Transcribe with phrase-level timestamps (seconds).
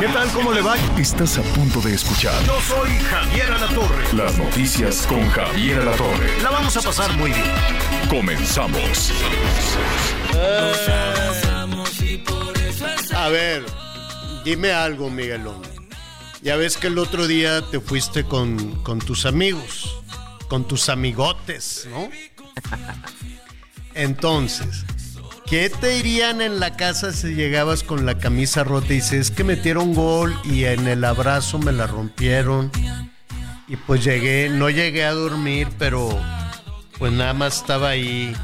[0.00, 0.28] ¿Qué tal?
[0.32, 0.76] ¿Cómo le va?
[0.98, 4.12] Estás a punto de escuchar Yo soy Javier Alatorre.
[4.14, 6.42] las noticias con Javier Alatorre.
[6.42, 7.44] La vamos a pasar muy bien.
[8.08, 9.12] Comenzamos.
[13.14, 13.64] A ver,
[14.44, 15.62] dime algo, Miguelón.
[16.42, 20.02] Ya ves que el otro día te fuiste con, con tus amigos,
[20.48, 22.08] con tus amigotes, ¿no?
[23.94, 24.84] Entonces,
[25.46, 29.30] ¿qué te dirían en la casa si llegabas con la camisa rota y dices, es
[29.30, 32.70] que metieron gol y en el abrazo me la rompieron?
[33.68, 36.08] Y pues llegué, no llegué a dormir, pero
[36.98, 38.34] pues nada más estaba ahí.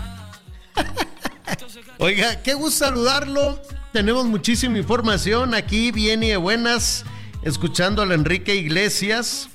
[1.98, 3.60] Oiga, qué gusto saludarlo.
[3.92, 7.04] Tenemos muchísima información aquí, bien y de buenas,
[7.42, 9.48] escuchando a Enrique Iglesias.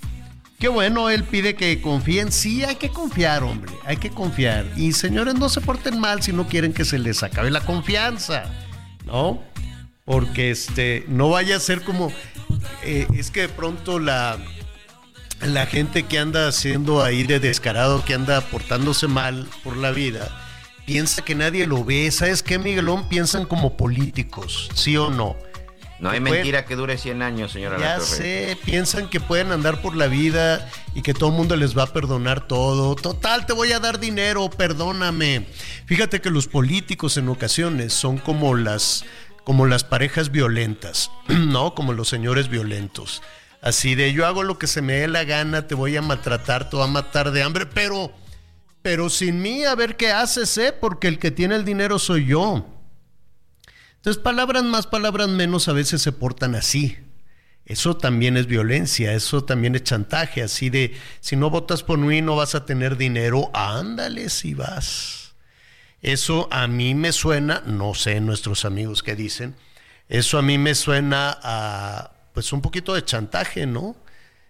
[0.62, 2.32] Qué bueno, él pide que confíen.
[2.32, 4.64] Sí, hay que confiar, hombre, hay que confiar.
[4.78, 8.44] Y señores, no se porten mal si no quieren que se les acabe la confianza,
[9.04, 9.42] ¿no?
[10.06, 12.14] Porque este, no vaya a ser como,
[12.84, 14.38] eh, es que de pronto la,
[15.42, 20.30] la gente que anda haciendo ahí de descarado, que anda portándose mal por la vida,
[20.86, 22.12] piensa que nadie lo ve.
[22.12, 23.10] ¿Sabes qué, Miguelón?
[23.10, 25.36] Piensan como políticos, ¿sí o no?
[26.02, 28.06] No hay Pueden- mentira que dure 100 años, señora Ya Latorre.
[28.08, 31.84] sé, piensan que pueden andar por la vida y que todo el mundo les va
[31.84, 32.96] a perdonar todo.
[32.96, 35.46] Total, te voy a dar dinero, perdóname.
[35.86, 39.06] Fíjate que los políticos en ocasiones son como las,
[39.44, 41.76] como las parejas violentas, ¿no?
[41.76, 43.22] Como los señores violentos.
[43.62, 46.68] Así de yo hago lo que se me dé la gana, te voy a maltratar,
[46.68, 48.12] te voy a matar de hambre, pero,
[48.82, 50.74] pero sin mí a ver qué haces, ¿eh?
[50.74, 52.66] Porque el que tiene el dinero soy yo.
[54.02, 56.98] Entonces, palabras más, palabras menos a veces se portan así.
[57.68, 62.20] Eso también es violencia, eso también es chantaje, así de, si no votas por mí
[62.24, 65.36] no vas a tener dinero, ándale si vas.
[66.02, 69.56] Eso a mí me suena, no sé nuestros amigos qué dicen,
[70.10, 73.96] eso a mí me suena a, pues un poquito de chantaje, ¿no?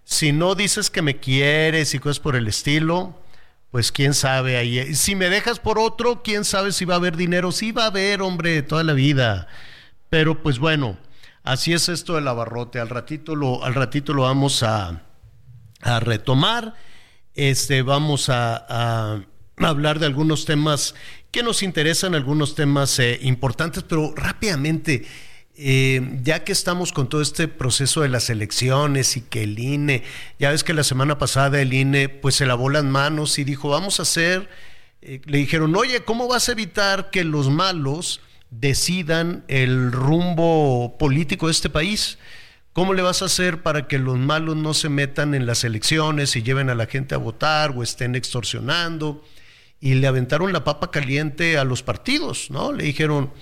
[0.05, 3.21] Si no dices que me quieres y cosas por el estilo,
[3.71, 4.93] pues quién sabe ahí.
[4.95, 7.51] Si me dejas por otro, quién sabe si va a haber dinero.
[7.51, 9.47] Sí va a haber, hombre, toda la vida.
[10.09, 10.97] Pero pues bueno,
[11.43, 12.79] así es esto del abarrote.
[12.79, 15.03] Al ratito lo, al ratito lo vamos a,
[15.81, 16.75] a retomar.
[17.33, 19.21] Este, vamos a, a
[19.57, 20.93] hablar de algunos temas
[21.31, 25.05] que nos interesan, algunos temas eh, importantes, pero rápidamente.
[25.57, 30.03] Eh, ya que estamos con todo este proceso de las elecciones y que el INE,
[30.39, 33.69] ya ves que la semana pasada el INE pues se lavó las manos y dijo,
[33.69, 34.49] vamos a hacer,
[35.01, 41.47] eh, le dijeron, oye, ¿cómo vas a evitar que los malos decidan el rumbo político
[41.47, 42.17] de este país?
[42.73, 46.35] ¿Cómo le vas a hacer para que los malos no se metan en las elecciones
[46.37, 49.25] y lleven a la gente a votar o estén extorsionando?
[49.81, 52.71] Y le aventaron la papa caliente a los partidos, ¿no?
[52.71, 53.33] Le dijeron,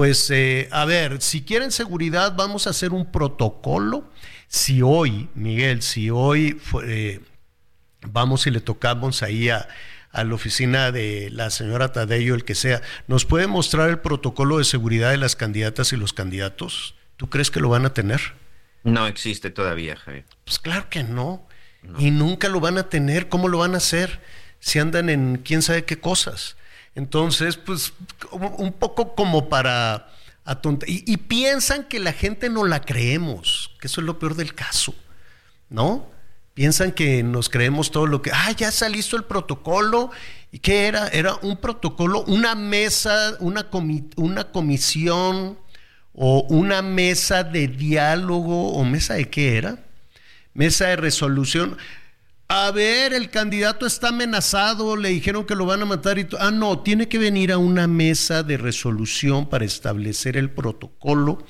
[0.00, 4.10] pues eh, a ver, si quieren seguridad, vamos a hacer un protocolo.
[4.48, 7.20] Si hoy, Miguel, si hoy eh,
[8.06, 9.68] vamos y le tocamos ahí a,
[10.10, 14.56] a, la oficina de la señora Tadeyo, el que sea, ¿nos puede mostrar el protocolo
[14.56, 16.94] de seguridad de las candidatas y los candidatos?
[17.18, 18.22] ¿Tú crees que lo van a tener?
[18.84, 20.24] No existe todavía, Javier.
[20.46, 21.46] Pues claro que no.
[21.82, 22.00] no.
[22.00, 23.28] Y nunca lo van a tener.
[23.28, 24.18] ¿Cómo lo van a hacer?
[24.60, 26.56] Si andan en quién sabe qué cosas.
[26.94, 27.92] Entonces, pues
[28.32, 30.08] un poco como para.
[30.86, 34.54] Y, y, piensan que la gente no la creemos, que eso es lo peor del
[34.54, 34.94] caso,
[35.68, 36.10] ¿no?
[36.54, 40.10] Piensan que nos creemos todo lo que, ah, ya está listo el protocolo.
[40.50, 41.08] ¿Y qué era?
[41.08, 45.58] Era un protocolo, una mesa, una, comi una comisión
[46.12, 49.78] o una mesa de diálogo, o mesa de qué era?
[50.52, 51.78] Mesa de resolución.
[52.52, 56.50] A ver, el candidato está amenazado, le dijeron que lo van a matar y ah
[56.50, 61.46] no, tiene que venir a una mesa de resolución para establecer el protocolo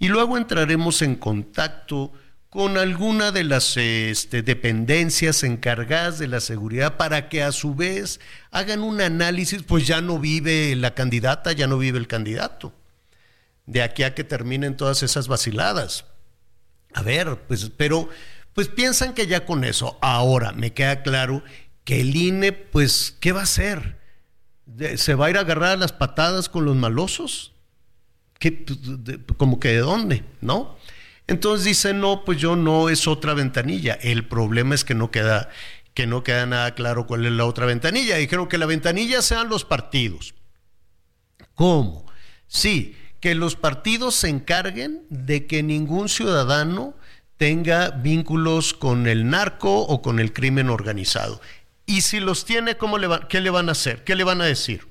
[0.00, 2.12] y luego entraremos en contacto
[2.48, 8.18] con alguna de las este, dependencias encargadas de la seguridad para que a su vez
[8.50, 12.72] hagan un análisis, pues ya no vive la candidata, ya no vive el candidato.
[13.66, 16.06] De aquí a que terminen todas esas vaciladas.
[16.92, 18.08] A ver, pues, pero
[18.54, 21.42] pues piensan que ya con eso, ahora me queda claro
[21.84, 23.98] que el INE, pues, ¿qué va a hacer?
[24.96, 27.52] ¿Se va a ir a agarrar las patadas con los malosos?
[28.38, 28.78] ¿Qué, pues,
[29.36, 30.76] como que de dónde, ¿no?
[31.26, 33.94] Entonces dice, no, pues yo no, es otra ventanilla.
[33.94, 35.48] El problema es que no queda,
[35.94, 38.16] que no queda nada claro cuál es la otra ventanilla.
[38.16, 40.34] Dijeron que la ventanilla sean los partidos.
[41.54, 42.06] ¿Cómo?
[42.48, 46.94] Sí, que los partidos se encarguen de que ningún ciudadano
[47.40, 51.40] tenga vínculos con el narco o con el crimen organizado.
[51.86, 52.98] Y si los tiene, ¿cómo
[53.30, 54.04] ¿qué le van a hacer?
[54.04, 54.86] ¿Qué le van a decir?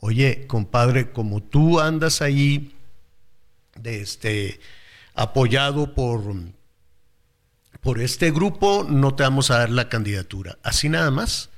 [0.00, 2.74] Oye, compadre, como tú andas ahí
[3.76, 4.58] de este,
[5.14, 6.34] apoyado por,
[7.80, 10.58] por este grupo, no te vamos a dar la candidatura.
[10.64, 11.50] Así nada más.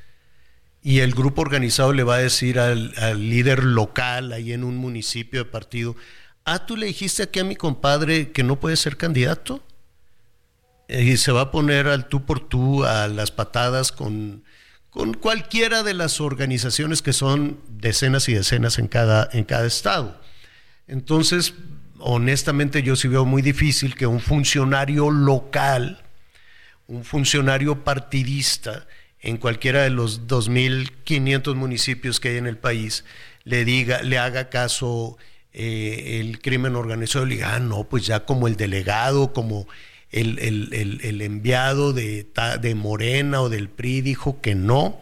[0.82, 5.44] Y el grupo organizado le va a decir al líder local ahí en un municipio
[5.44, 5.96] de partido,
[6.44, 9.62] ah, tú le dijiste aquí a mi compadre que no puede ser candidato.
[10.88, 14.42] Y se va a poner al tú por tú, a las patadas con,
[14.90, 20.20] con cualquiera de las organizaciones que son decenas y decenas en cada, en cada estado.
[20.88, 21.54] Entonces,
[22.00, 26.02] honestamente yo sí veo muy difícil que un funcionario local,
[26.88, 28.86] un funcionario partidista
[29.20, 33.04] en cualquiera de los 2.500 municipios que hay en el país,
[33.44, 35.18] le diga, le haga caso
[35.52, 39.66] eh, el crimen organizado, le diga, ah, no, pues ya como el delegado, como
[40.10, 42.26] el, enviado de,
[42.60, 45.00] de Morena o del PRI dijo que no,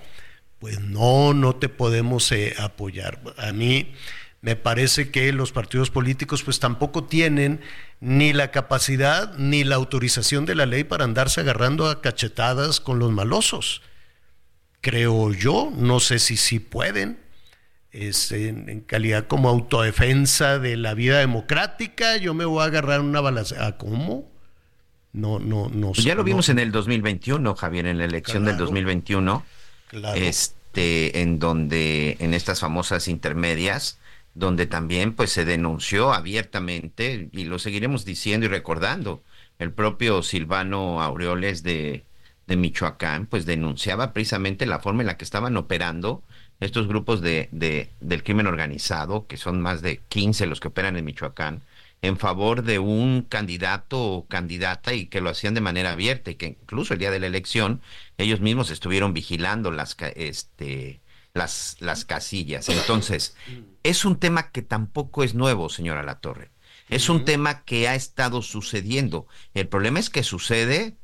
[0.58, 3.20] pues no, no te podemos eh, apoyar.
[3.36, 3.92] A mí
[4.40, 7.60] me parece que los partidos políticos pues tampoco tienen
[8.00, 12.98] ni la capacidad ni la autorización de la ley para andarse agarrando a cachetadas con
[12.98, 13.82] los malosos.
[14.80, 17.18] Creo yo, no sé si sí pueden,
[17.92, 23.00] es en, en calidad como autodefensa de la vida democrática, yo me voy a agarrar
[23.00, 23.76] una balacera.
[23.78, 24.30] ¿Cómo?
[25.12, 25.92] No, no, no.
[25.92, 28.66] Pues ya lo no- vimos en el 2021, Javier, en la elección del Claro.
[28.66, 29.44] 2021,
[29.88, 30.20] Claro.
[30.20, 33.98] este, en donde, en estas famosas intermedias,
[34.34, 39.22] donde también pues se denunció abiertamente, y lo seguiremos diciendo y recordando,
[39.58, 42.04] el propio Silvano Aureoles de,
[42.46, 46.22] de Michoacán, pues denunciaba precisamente la forma en la que estaban operando
[46.60, 50.96] estos grupos de, de, del crimen organizado, que son más de 15 los que operan
[50.96, 51.62] en Michoacán,
[52.02, 56.36] en favor de un candidato o candidata y que lo hacían de manera abierta y
[56.36, 57.80] que incluso el día de la elección
[58.18, 61.00] ellos mismos estuvieron vigilando las este
[61.34, 62.68] las las casillas.
[62.68, 63.36] Entonces,
[63.82, 66.50] es un tema que tampoco es nuevo, señora Latorre.
[66.88, 69.26] Es un tema que ha estado sucediendo.
[69.52, 70.96] El problema es que sucede,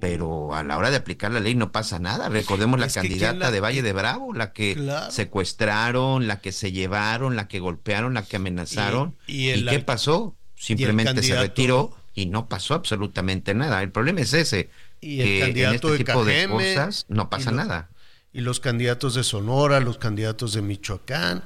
[0.00, 2.28] pero a la hora de aplicar la ley no pasa nada.
[2.28, 5.10] Recordemos la Es que ¿quién candidata la- de Valle de Bravo, la que Claro.
[5.12, 9.16] secuestraron, la que se llevaron, la que golpearon, la que amenazaron.
[9.26, 10.34] Y- ¿Y, y el qué pasó?
[10.56, 13.82] Simplemente se retiró y no pasó absolutamente nada.
[13.82, 14.70] El problema es ese.
[15.00, 17.90] Y el que candidato en de este tipo de cosas no pasa y lo- nada.
[18.32, 21.42] Y los candidatos de Sonora, los candidatos de Michoacán,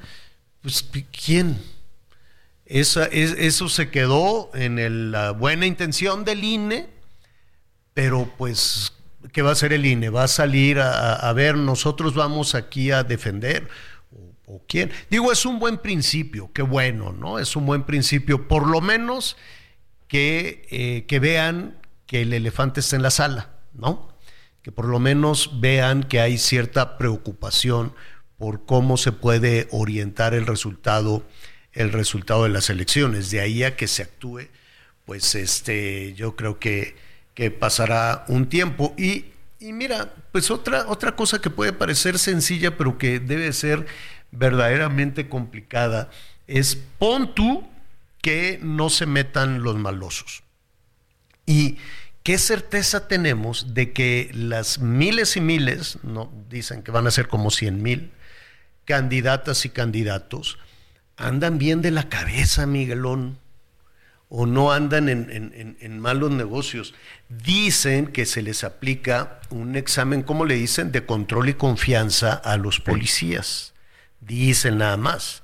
[0.62, 0.84] pues
[1.24, 1.58] ¿quién?
[2.66, 6.88] Esa, es- eso se quedó en el- la buena intención del INE,
[7.94, 8.92] pero pues,
[9.32, 10.10] ¿qué va a hacer el INE?
[10.10, 13.68] ¿Va a salir a, a- ver, nosotros vamos aquí a defender?
[14.46, 14.90] ¿O, o quién?
[15.10, 17.38] Digo, es un buen principio, qué bueno, ¿no?
[17.38, 19.36] Es un buen principio, por lo menos
[20.08, 24.08] que, eh, que vean que el elefante está en la sala, ¿no?
[24.62, 27.94] Que por lo menos vean que hay cierta preocupación
[28.38, 31.22] por cómo se puede orientar el resultado,
[31.72, 33.30] el resultado de las elecciones.
[33.30, 34.48] De ahí a que se actúe,
[35.04, 36.96] pues este, yo creo que,
[37.34, 38.94] que pasará un tiempo.
[38.96, 39.26] Y,
[39.58, 43.86] y mira, pues otra, otra cosa que puede parecer sencilla, pero que debe ser
[44.30, 46.10] verdaderamente complicada,
[46.46, 47.66] es pon tú
[48.22, 50.42] que no se metan los malosos.
[51.46, 51.76] Y
[52.22, 57.28] qué certeza tenemos de que las miles y miles, no dicen que van a ser
[57.28, 58.12] como 100 mil
[58.84, 60.58] candidatas y candidatos,
[61.16, 63.38] andan bien de la cabeza, Miguelón,
[64.28, 66.94] o no andan en, en- en- malos negocios.
[67.28, 72.56] Dicen que se les aplica un examen, ¿cómo le dicen?, de control y confianza a
[72.56, 73.74] los policías.
[74.20, 75.42] Dicen nada más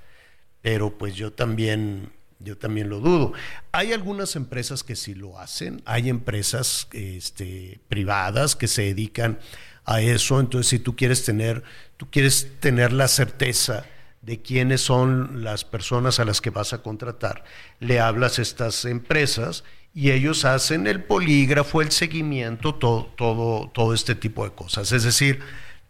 [0.62, 3.32] pero pues yo también yo también lo dudo.
[3.72, 9.38] Hay algunas empresas que sí lo hacen, hay empresas este, privadas que se dedican
[9.86, 11.62] a eso, entonces si tú quieres tener
[11.96, 13.86] tú quieres tener la certeza
[14.30, 17.42] de quiénes son las personas a las que vas a contratar,
[17.80, 23.92] le hablas a estas empresas y ellos hacen el polígrafo, el seguimiento, todo todo todo
[23.92, 24.92] este tipo de cosas.
[24.92, 25.40] Es decir,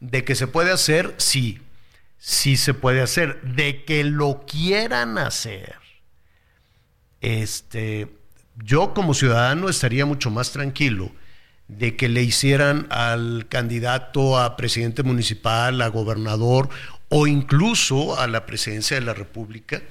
[0.00, 1.59] de que se puede hacer, sí,
[2.16, 5.75] sí se puede hacer, de que lo quieran hacer.
[7.20, 8.09] Este,
[8.64, 11.12] yo como ciudadano estaría mucho más tranquilo
[11.68, 16.70] de que le hicieran al candidato a presidente municipal, a gobernador
[17.11, 19.83] o incluso a la presidencia de la República,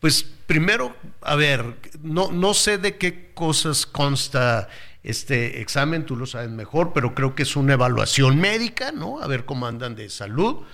[0.00, 4.68] pues primero, a ver, no, no sé de qué cosas consta
[5.02, 9.20] este examen, tú lo sabes mejor, pero creo que es una evaluación médica, ¿no?
[9.20, 10.64] A ver cómo andan de salud.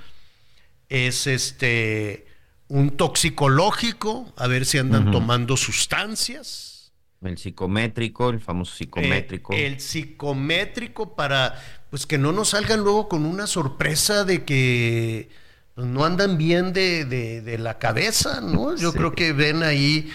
[0.88, 2.26] Es este
[2.68, 6.92] un toxicológico, a ver si andan tomando sustancias.
[7.22, 9.52] El psicométrico, el famoso psicométrico.
[9.52, 15.28] Eh, el psicométrico para pues que no nos salgan luego con una sorpresa de que
[15.76, 18.74] pues, no andan bien de, la cabeza, ¿no?
[18.76, 20.10] Yo creo que ven ahí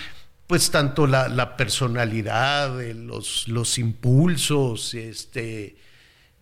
[0.47, 5.77] pues tanto la, personalidad, los, los impulsos, este,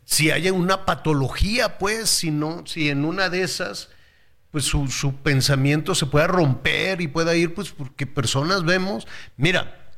[0.04, 3.90] si hay una patología, pues, si no, si en una de esas,
[4.50, 9.06] pues su, su pensamiento se pueda romper y pueda ir, pues, porque personas vemos,
[9.38, 9.92] mira,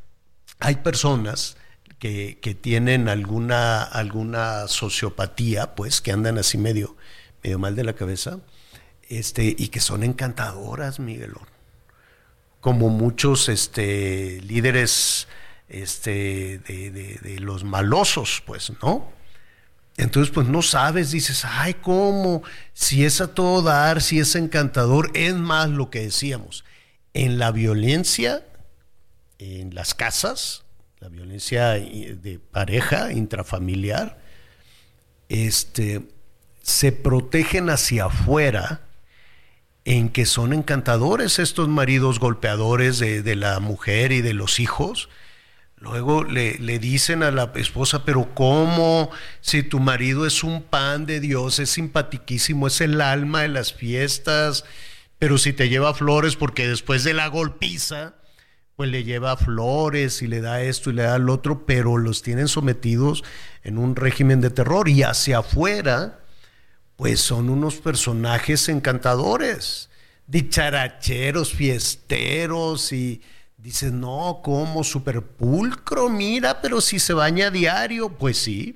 [0.60, 1.56] hay personas
[2.00, 6.98] que, que, tienen alguna, alguna sociopatía, pues, que andan así medio,
[7.44, 8.40] medio mal de la cabeza,
[9.20, 11.52] este, y que son encantadoras, Miguelón
[12.62, 15.28] como muchos este, líderes
[15.68, 19.12] este, de, los malosos, pues, ¿no?
[19.98, 22.44] Entonces, pues no sabes, dices, ay, ¿cómo?
[22.74, 26.64] Si es a todo dar, si es encantador, es más lo que decíamos.
[27.14, 28.46] En la violencia,
[29.38, 30.64] en las casas,
[31.00, 34.20] la violencia de pareja, intrafamiliar,
[35.30, 36.08] este,
[36.62, 38.82] se protegen hacia afuera
[39.86, 45.10] en que son encantadores estos maridos golpeadores de, la mujer y de los hijos.
[45.78, 49.10] Luego le, dicen a la esposa, pero ¿cómo?
[49.42, 53.74] Si tu marido es un pan de Dios, es simpatiquísimo, es el alma de las
[53.74, 54.64] fiestas,
[55.18, 58.14] pero si te lleva flores porque después de la golpiza,
[58.76, 62.22] pues le lleva flores y le da esto y le da lo otro, pero los
[62.22, 63.24] tienen sometidos
[63.64, 66.21] en un régimen de terror y hacia afuera
[67.02, 69.90] pues son unos personajes encantadores,
[70.28, 73.24] dicharacheros, fiesteros y
[73.58, 78.76] dices, no, como super pulcro, mira, pero si se baña a diario, pues sí.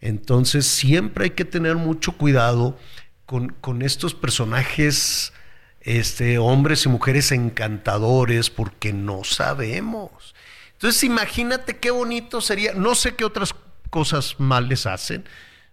[0.00, 2.78] Entonces siempre hay que tener mucho cuidado
[3.26, 5.34] con, con estos personajes,
[5.82, 10.34] este, hombres y mujeres encantadores, porque no sabemos.
[10.72, 13.54] Entonces imagínate qué bonito sería, no sé qué otras
[13.90, 15.26] cosas mal les hacen,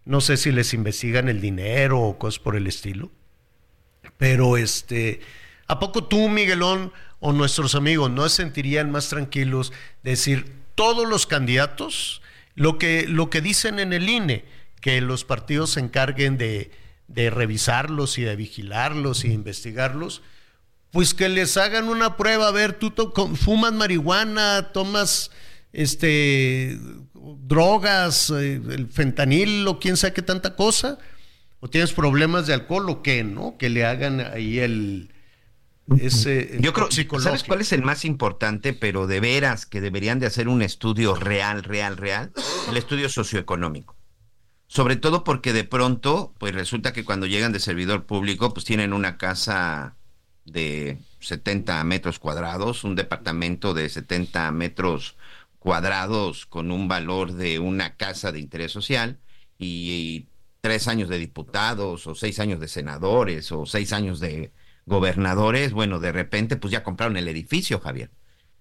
[0.05, 3.11] no sé si les investigan el dinero o cosas por el estilo.
[4.17, 5.21] Pero este,
[5.67, 9.71] ¿a poco tú, Miguelón, o nuestros amigos no se sentirían más tranquilos
[10.03, 12.21] de decir todos los candidatos
[12.55, 14.45] lo que, lo que dicen en el INE,
[14.81, 16.71] que los partidos se encarguen de,
[17.07, 20.21] de revisarlos y de vigilarlos y de investigarlos?
[20.91, 22.93] Pues que les hagan una prueba, a ver, tú
[23.35, 25.31] fumas marihuana, tomas
[25.71, 26.77] este
[27.39, 30.97] drogas, eh, el fentanil o quién sabe qué tanta cosa,
[31.59, 33.57] o tienes problemas de alcohol o qué, ¿no?
[33.57, 35.09] Que le hagan ahí el...
[35.99, 36.89] Ese, Yo creo,
[37.19, 38.71] ¿sabes cuál es el más importante?
[38.71, 42.31] Pero de veras que deberían de hacer un estudio real, real, real,
[42.69, 43.97] el estudio socioeconómico.
[44.67, 48.93] Sobre todo porque de pronto, pues resulta que cuando llegan de servidor público, pues tienen
[48.93, 49.97] una casa
[50.45, 55.15] de 70 metros cuadrados, un departamento de 70 metros
[55.63, 59.17] cuadrados con un valor de una casa de interés social
[59.57, 60.27] y,
[60.59, 64.53] tres años de diputados o seis años de senadores o seis años de
[64.85, 68.11] gobernadores, bueno, de repente pues ya compraron el edificio, Javier.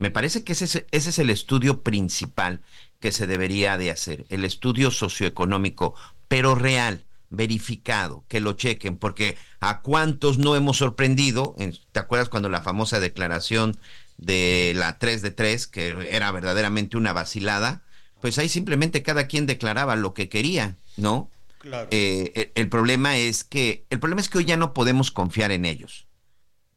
[0.01, 2.61] Me parece que ese es, ese es el estudio principal
[2.99, 5.95] que se debería de hacer, el estudio socioeconómico,
[6.27, 11.55] pero real, verificado, que lo chequen, porque a cuántos no hemos sorprendido,
[11.93, 13.77] ¿te acuerdas cuando la famosa declaración
[14.19, 17.83] de la 3 de 3, que era verdaderamente una vacilada,
[18.21, 21.31] pues ahí simplemente cada quien declaraba lo que quería, ¿no?
[21.59, 21.89] Claro.
[21.91, 25.65] Eh, el, problema es que el problema es que hoy ya no podemos confiar en
[25.65, 26.07] ellos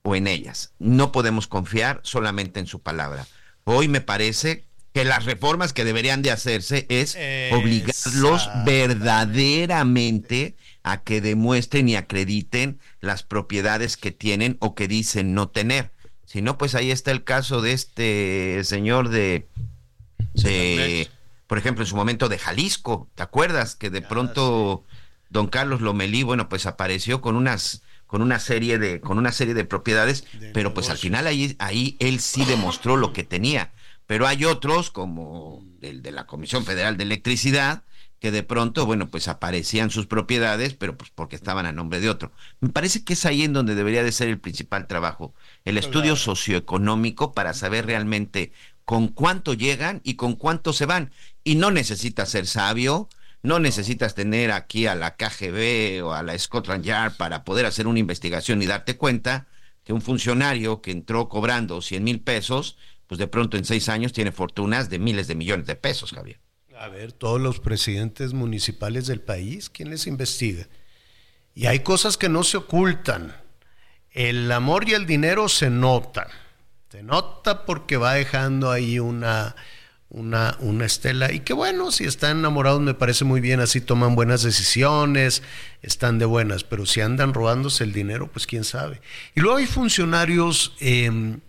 [0.04, 0.74] o en ellas.
[0.80, 3.28] No podemos confiar solamente en su palabra.
[3.64, 7.18] Hoy me parece que las reformas que deberían de hacerse es
[7.52, 15.50] obligarlos verdaderamente a que demuestren y acrediten las propiedades que tienen o que dicen no
[15.50, 15.92] tener.
[16.26, 19.48] Si no, pues ahí está el caso de este señor de,
[21.48, 23.76] por ejemplo, en su momento de Jalisco, ¿te acuerdas?
[23.76, 24.84] Que de pronto
[25.30, 29.54] don Carlos Lomelí, bueno, pues apareció con unas con una serie de con una serie
[29.54, 33.72] de propiedades, pero pues al final ahí ahí él sí demostró lo que tenía.
[34.08, 37.84] Pero hay otros como el de la Comisión Federal de Electricidad
[38.26, 42.10] que de pronto, bueno, pues aparecían sus propiedades, pero pues porque estaban a nombre de
[42.10, 42.32] otro.
[42.60, 46.16] Me parece que es ahí en donde debería de ser el principal trabajo, el estudio
[46.16, 48.52] socioeconómico para saber realmente
[48.84, 51.12] con cuánto llegan y con cuánto se van.
[51.44, 53.10] Y no necesitas ser sabio,
[53.44, 57.86] No necesitas tener aquí a la KGB o a la Scotland Yard para poder hacer
[57.86, 59.46] una investigación y darte cuenta
[59.84, 64.14] que un funcionario que entró cobrando 100 mil pesos, pues de pronto en seis años
[64.14, 66.40] tiene fortunas de miles de millones de pesos, Javier.
[66.78, 70.68] A ver, todos los presidentes municipales del país, ¿quién les investiga?
[71.54, 73.34] Y hay cosas que no se ocultan.
[74.12, 76.28] El amor y el dinero se notan.
[76.92, 79.56] Se nota porque va dejando ahí una,
[80.10, 81.32] una, una estela.
[81.32, 85.44] Y que bueno, si están enamorados me parece muy bien, así toman buenas decisiones,
[85.82, 89.02] están de buenas, pero si andan robándose el dinero, pues quién sabe.
[89.34, 91.40] Y luego hay funcionarios em,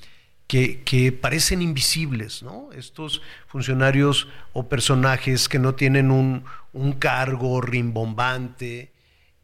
[0.47, 2.71] que, que, parecen invisibles, ¿no?
[2.73, 8.93] Estos funcionarios o personajes que no tienen un, un cargo rimbombante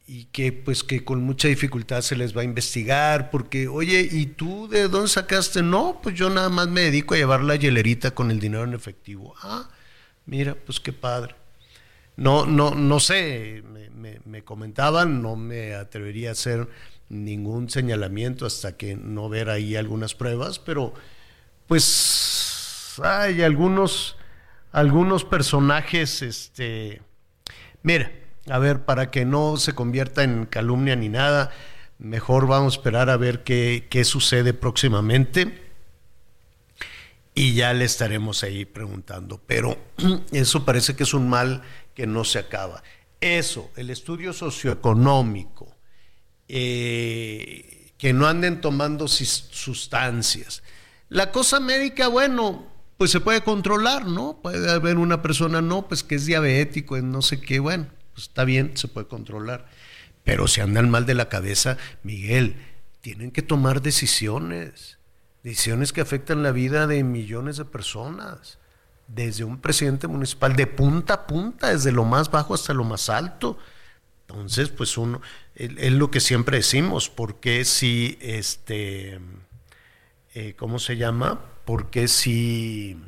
[0.06, 4.26] y que pues que con mucha dificultad se les va a investigar porque oye y
[4.26, 8.11] tú de dónde sacaste no pues yo nada más me dedico a llevar la hielerita
[8.11, 9.35] con el dinero en efectivo.
[9.42, 9.68] Ah
[10.26, 11.35] mira pues qué padre.
[12.16, 16.68] No no no sé me, me, comentaban no me atrevería a hacer
[17.12, 20.95] ningún señalamiento hasta que no ver ahí algunas pruebas pero
[21.66, 24.16] pues hay algunos
[24.73, 27.02] algunos personajes este
[27.83, 28.11] mira
[28.50, 31.50] a ver, para que no se convierta en calumnia ni nada,
[31.99, 35.71] mejor vamos a esperar a ver qué, qué sucede próximamente
[37.35, 39.40] y ya le estaremos ahí preguntando.
[39.47, 39.78] Pero
[40.33, 41.62] eso parece que es un mal
[41.95, 42.83] que no se acaba.
[43.21, 45.71] Eso, el estudio socioeconómico,
[46.49, 50.62] eh, que no anden tomando sustancias.
[51.08, 52.66] La cosa médica, bueno,
[52.99, 54.38] pues se puede controlar, ¿no?
[54.42, 58.44] Puede haber una persona, no, pues que es diabético, no sé qué, bueno, pues está
[58.44, 59.68] bien, se puede controlar.
[60.25, 62.56] Pero si andan mal de la cabeza, Miguel,
[63.00, 64.99] tienen que tomar decisiones,
[65.42, 68.58] decisiones que afectan la vida de millones de personas,
[69.08, 73.11] desde un presidente municipal, de punta a punta, desde lo más bajo hasta lo más
[73.11, 73.58] alto.
[74.28, 75.20] Entonces, pues uno,
[75.54, 79.21] es, lo que siempre decimos, porque si, este,
[80.35, 81.40] eh, ¿cómo se llama?
[81.64, 82.99] Porque si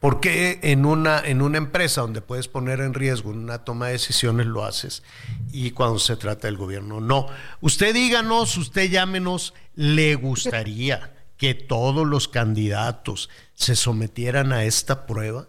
[0.00, 3.92] ¿Por qué en una, en una empresa donde puedes poner en riesgo una toma de
[3.92, 5.02] decisiones lo haces
[5.50, 7.26] y cuando se trata del gobierno no?
[7.60, 15.48] Usted díganos, usted llámenos, ¿le gustaría que todos los candidatos se sometieran a esta prueba?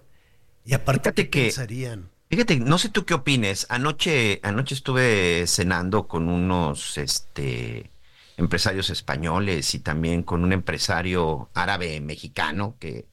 [0.65, 2.09] Y aparte, ¿qué que, pensarían?
[2.29, 3.65] Fíjate, no sé tú qué opines.
[3.69, 7.89] Anoche, anoche estuve cenando con unos este,
[8.37, 13.07] empresarios españoles y también con un empresario árabe mexicano que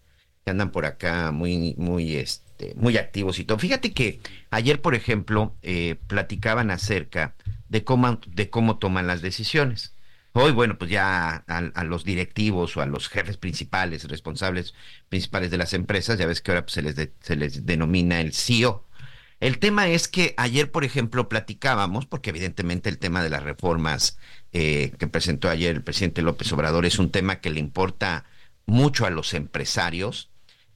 [0.44, 3.59] andan por acá muy, muy, este, muy activos y todo.
[3.59, 7.35] Fíjate que ayer, por ejemplo, eh, platicaban acerca
[7.68, 9.94] de cómo, de cómo toman las decisiones.
[10.33, 14.74] Hoy, bueno, pues ya a, los directivos o a los jefes principales, responsables
[15.09, 18.35] principales de las empresas, ya ves que ahora pues, se, les se les denomina el
[18.35, 18.86] CEO.
[19.40, 24.18] El tema es que ayer, por ejemplo, platicábamos, porque evidentemente el tema de las reformas
[24.53, 28.25] eh, que presentó ayer el presidente López Obrador es un tema que le importa
[28.64, 30.31] mucho a los empresarios,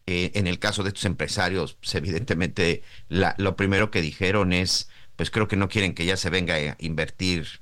[0.07, 5.31] eh, en el caso de estos empresarios, pues, evidentemente lo primero que dijeron es, pues
[5.31, 7.61] creo que no quieren que ya se venga a invertir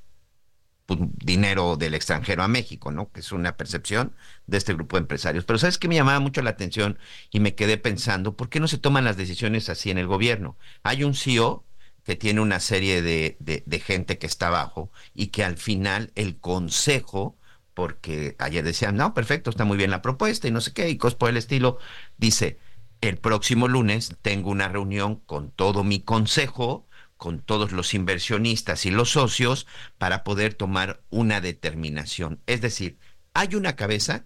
[0.89, 3.13] pues, dinero del extranjero a México, ¿no?
[3.13, 4.15] Que es una percepción
[4.47, 5.45] de este grupo de empresarios.
[5.45, 6.99] Pero sabes que me llamaba mucho la atención
[7.31, 10.57] y me quedé pensando, ¿por qué no se toman las decisiones así en el gobierno?
[10.83, 11.67] Hay un CEO
[12.05, 16.39] que tiene una serie de, de gente que está abajo y que al final el
[16.39, 17.37] consejo
[17.75, 20.97] porque ayer decían, no, perfecto, está muy bien la propuesta y no sé qué, y
[20.97, 21.79] cosas por el estilo.
[22.17, 22.59] Dice,
[23.01, 26.88] el próximo lunes tengo una reunión con todo mi consejo,
[27.19, 29.67] con todos los inversionistas y los socios,
[29.99, 32.41] para poder tomar una determinación.
[32.47, 32.97] Es decir,
[33.35, 34.25] hay una cabeza,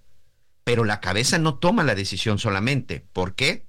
[0.63, 3.05] pero la cabeza no toma la decisión solamente.
[3.13, 3.67] ¿Por qué?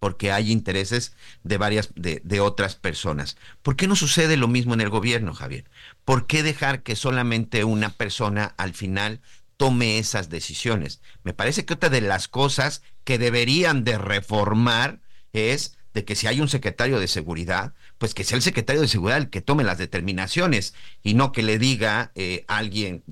[0.00, 3.36] porque hay intereses de varias, de, de, otras personas.
[3.62, 5.70] ¿Por qué no sucede lo mismo en el gobierno, Javier?
[6.06, 9.20] ¿Por qué dejar que solamente una persona al final
[9.58, 11.02] tome esas decisiones?
[11.22, 15.00] Me parece que otra de las cosas que deberían de reformar
[15.34, 18.88] es de que si hay un secretario de seguridad, pues que sea el secretario de
[18.88, 23.04] seguridad el que tome las determinaciones y no que le diga eh, alguien,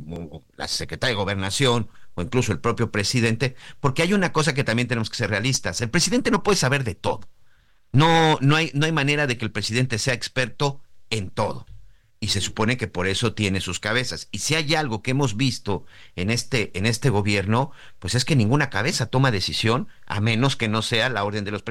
[0.56, 4.88] la secretaria de gobernación o incluso el propio presidente, porque hay una cosa que también
[4.88, 5.82] tenemos que ser realistas.
[5.82, 7.28] El presidente no puede saber de todo.
[7.92, 11.66] No, no, hay, no hay manera de que el presidente sea experto en todo.
[12.18, 14.28] Y se supone que por eso tiene sus cabezas.
[14.32, 15.84] Y si hay algo que hemos visto
[16.16, 20.68] en este, en este gobierno, pues es que ninguna cabeza toma decisión a menos que
[20.68, 21.62] no sea la orden, de los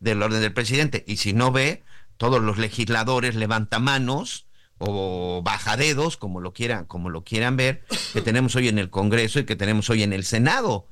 [0.00, 1.04] del orden del presidente.
[1.06, 1.84] Y si no ve,
[2.16, 4.46] todos los legisladores levantan manos
[4.78, 9.38] o bajadedos, como lo quieran, como lo quieran ver, que tenemos hoy en el Congreso
[9.38, 10.88] y que tenemos hoy en el Senado.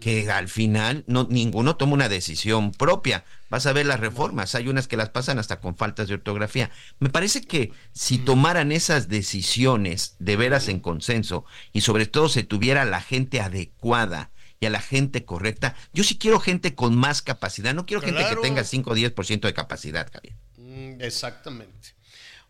[0.00, 3.24] que al final no ninguno toma una decisión propia.
[3.50, 6.70] Vas a ver las reformas, hay unas que las pasan hasta con faltas de ortografía.
[7.00, 12.44] Me parece que si tomaran esas decisiones de veras en consenso y sobre todo se
[12.44, 14.30] tuviera la gente adecuada
[14.60, 18.24] y a la gente correcta, yo sí quiero gente con más capacidad, no quiero gente
[18.28, 20.36] que tenga 5 o 10% de capacidad, Javier.
[20.70, 21.90] Mm, exactamente.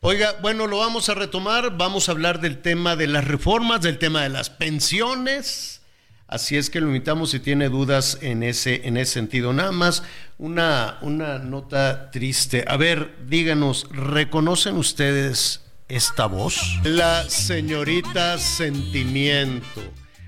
[0.00, 3.98] Oiga, bueno, lo vamos a retomar, vamos a hablar del tema de las reformas, del
[3.98, 5.80] tema de las pensiones
[6.30, 9.52] Así es que lo invitamos si tiene dudas en ese, en ese sentido.
[9.52, 10.04] Nada más
[10.38, 12.64] una, una nota triste.
[12.68, 16.78] A ver, díganos, ¿reconocen ustedes esta voz?
[16.84, 19.82] La señorita Sentimiento.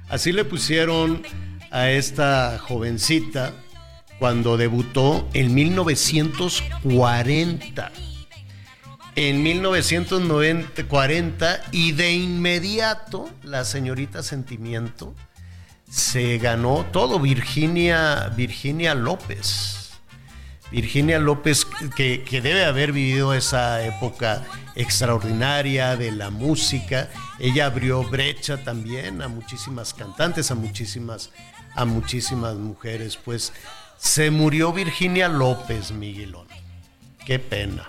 [0.08, 1.22] Así le pusieron
[1.70, 3.54] a esta jovencita
[4.22, 7.92] cuando debutó en 1940.
[9.16, 15.16] En 1940 y de inmediato la señorita Sentimiento
[15.90, 19.90] se ganó todo Virginia, Virginia López.
[20.70, 24.44] Virginia López, que, debe haber vivido esa época
[24.76, 27.10] extraordinaria de la música.
[27.40, 31.30] Ella abrió brecha también a muchísimas cantantes, a muchísimas,
[31.74, 33.16] a muchísimas mujeres.
[33.16, 33.52] Pues
[34.02, 36.48] se murió Virginia López, Miguelón.
[37.24, 37.86] Qué pena.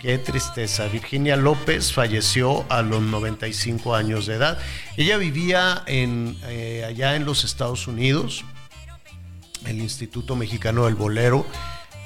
[0.00, 0.88] Qué tristeza.
[0.88, 4.58] Virginia López falleció a los 95 años de edad.
[4.96, 8.46] Ella vivía eh, allá en los Estados Unidos.
[9.66, 11.46] El Instituto Mexicano del Bolero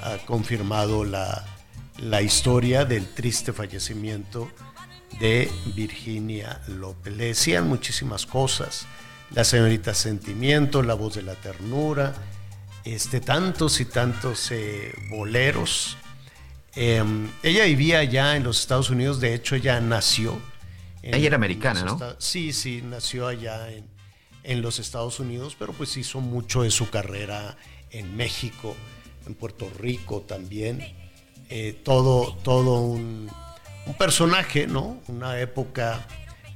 [0.02, 1.46] ha confirmado la,
[1.98, 4.50] la historia del triste fallecimiento
[5.20, 7.16] de Virginia López.
[7.16, 8.86] Le decían muchísimas cosas.
[9.30, 12.12] La señorita Sentimiento, la voz de la ternura,
[12.84, 15.96] este, tantos y tantos eh, boleros
[16.76, 20.38] Em, ella vivía allá en los Estados Unidos, de hecho ella nació.
[21.02, 21.98] ella era americana, ¿no?
[22.18, 23.68] Sí, sí, nació allá
[24.42, 27.56] en, los Estados Unidos, pero pues hizo mucho de su carrera
[27.90, 28.76] en México,
[29.26, 30.94] en Puerto Rico también.
[31.48, 33.30] Eh, todo todo un,
[33.98, 35.00] personaje, ¿no?
[35.08, 36.06] Una época,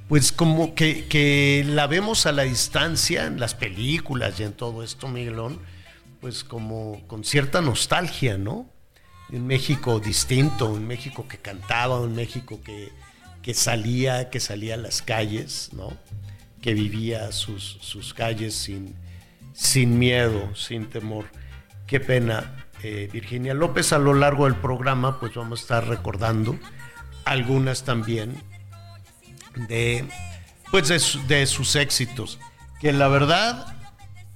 [0.08, 4.84] pues como que, que, la vemos a la distancia en las películas y en todo
[4.84, 5.58] esto, Miguelón,
[6.24, 8.66] pues como con cierta nostalgia, ¿no?
[9.28, 15.02] un México distinto, un México que cantaba, un México que, salía, que salía a las
[15.02, 15.92] calles, ¿no?
[16.62, 18.96] que vivía sus, sus calles sin,
[19.52, 21.26] sin miedo, sin temor.
[21.86, 22.68] Qué pena.
[22.82, 26.58] Eh, Virginia López a lo largo del programa, pues vamos a estar recordando
[27.26, 28.34] algunas también
[29.68, 30.06] de,
[30.70, 30.88] pues
[31.28, 32.38] de sus éxitos,
[32.80, 33.83] que la verdad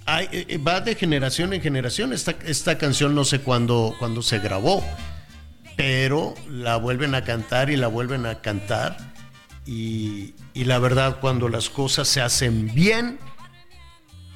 [0.08, 2.12] eh, eh, va de generación en generación.
[2.12, 4.82] Esta, esta canción no sé cuándo, se grabó,
[5.76, 8.96] pero la vuelven a cantar y la vuelven a cantar.
[9.66, 13.18] Y, y la verdad, cuando las cosas se hacen bien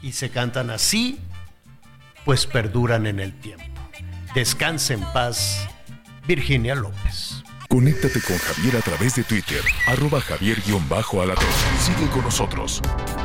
[0.02, 1.18] y se cantan así,
[2.24, 3.64] pues perduran en el tiempo.
[4.35, 5.68] Descanse en paz,
[6.26, 7.41] Virginia López.
[7.72, 11.46] Conéctate con Javier a través de Twitter, arroba javier-alatón.
[11.80, 12.82] Sigue con nosotros.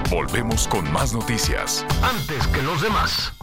[0.10, 1.86] Volvemos con más noticias.
[2.02, 3.34] Antes que los demás.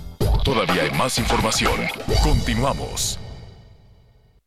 [0.43, 1.79] Todavía hay más información.
[2.23, 3.21] Continuamos.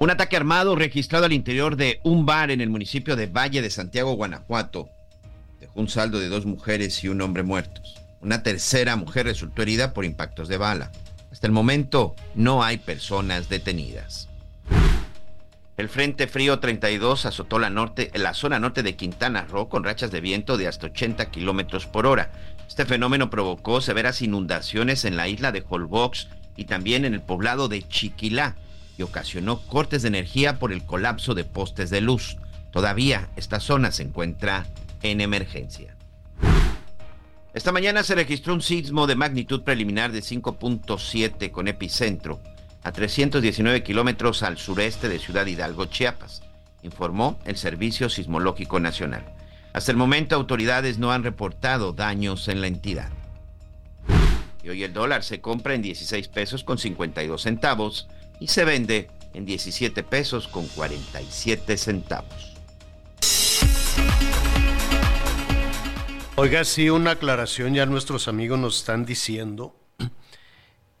[0.00, 3.70] Un ataque armado registrado al interior de un bar en el municipio de Valle de
[3.70, 4.88] Santiago, Guanajuato,
[5.58, 7.96] dejó un saldo de dos mujeres y un hombre muertos.
[8.20, 10.92] Una tercera mujer resultó herida por impactos de bala.
[11.32, 14.28] Hasta el momento no hay personas detenidas.
[15.76, 20.12] El Frente Frío 32 azotó la, norte, la zona norte de Quintana Roo con rachas
[20.12, 22.30] de viento de hasta 80 kilómetros por hora.
[22.68, 27.66] Este fenómeno provocó severas inundaciones en la isla de Holbox y también en el poblado
[27.66, 28.54] de Chiquilá
[28.98, 32.36] y ocasionó cortes de energía por el colapso de postes de luz.
[32.72, 34.66] Todavía esta zona se encuentra
[35.02, 35.96] en emergencia.
[37.54, 42.40] Esta mañana se registró un sismo de magnitud preliminar de 5.7 con epicentro
[42.82, 46.42] a 319 kilómetros al sureste de Ciudad Hidalgo, Chiapas,
[46.82, 49.24] informó el Servicio Sismológico Nacional.
[49.72, 53.10] Hasta el momento autoridades no han reportado daños en la entidad.
[54.62, 58.08] Y hoy el dólar se compra en 16 pesos con 52 centavos
[58.40, 62.54] y se vende en 17 pesos con 47 centavos.
[66.40, 69.74] Oiga, sí, una aclaración, ya nuestros amigos nos están diciendo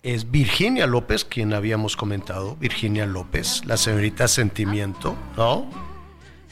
[0.02, 5.70] es Virginia López, quien habíamos comentado, Virginia López, la señorita Sentimiento, ¿no?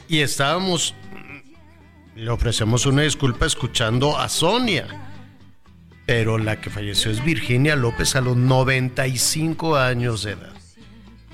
[0.07, 0.95] Y estábamos,
[2.15, 4.87] le ofrecemos una disculpa escuchando a Sonia,
[6.05, 10.56] pero la que falleció es Virginia López a los 95 años de edad.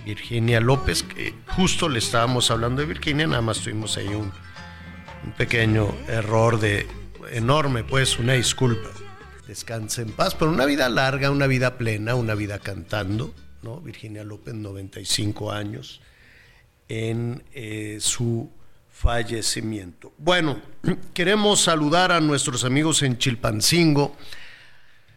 [0.05, 4.31] Virginia López, que justo le estábamos hablando de Virginia, nada más tuvimos ahí un,
[5.25, 6.87] un pequeño error de
[7.31, 8.89] enorme, pues una disculpa
[9.47, 13.79] descanse en paz, pero una vida larga, una vida plena, una vida cantando, ¿no?
[13.81, 16.01] Virginia López, 95 años,
[16.87, 18.49] en eh, su
[18.89, 20.13] fallecimiento.
[20.17, 20.61] Bueno,
[21.13, 24.15] queremos saludar a nuestros amigos en Chilpancingo,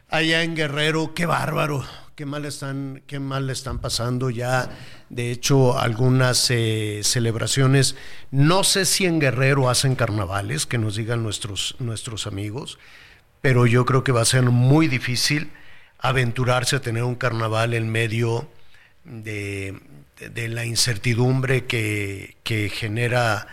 [0.08, 1.84] allá en Guerrero, qué bárbaro,
[2.16, 4.68] qué mal están, qué mal le están pasando ya.
[5.10, 7.94] De hecho, algunas eh, celebraciones,
[8.32, 12.78] no sé si en Guerrero hacen carnavales, que nos digan nuestros, nuestros amigos
[13.46, 15.52] pero yo creo que va a ser muy difícil
[16.00, 18.50] aventurarse a tener un carnaval en medio
[19.04, 19.80] de,
[20.48, 22.34] la incertidumbre que,
[22.74, 23.46] genera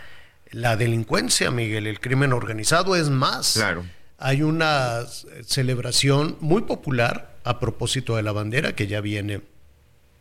[0.50, 2.96] la delincuencia, Miguel, el crimen organizado.
[2.96, 3.84] Es más, claro.
[4.18, 5.02] hay una
[5.46, 9.42] celebración muy popular a propósito de la bandera, que ya viene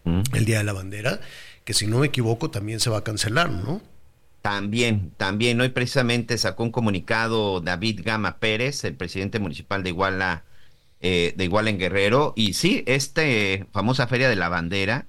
[0.03, 0.21] mm.
[0.33, 1.19] el Día de la Bandera,
[1.63, 3.81] que si no me equivoco también se va a cancelar, ¿no?
[4.41, 10.43] También, también, hoy precisamente sacó un comunicado David Gama Pérez, el presidente municipal de Iguala,
[10.99, 13.21] eh, de Iguala en Guerrero, y sí, esta
[13.71, 15.07] famosa Feria de la Bandera,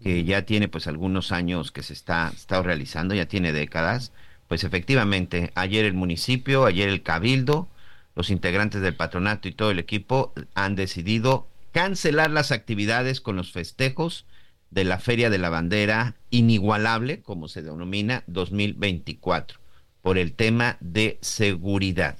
[0.00, 4.12] que ya tiene pues algunos años que se está, está realizando, ya tiene décadas,
[4.46, 7.68] pues efectivamente, ayer el municipio, ayer el cabildo,
[8.14, 13.52] los integrantes del patronato y todo el equipo han decidido cancelar las actividades con los
[13.52, 14.24] festejos
[14.70, 19.58] de la Feria de la Bandera inigualable, como se denomina, 2024,
[20.00, 22.16] por el tema de seguridad.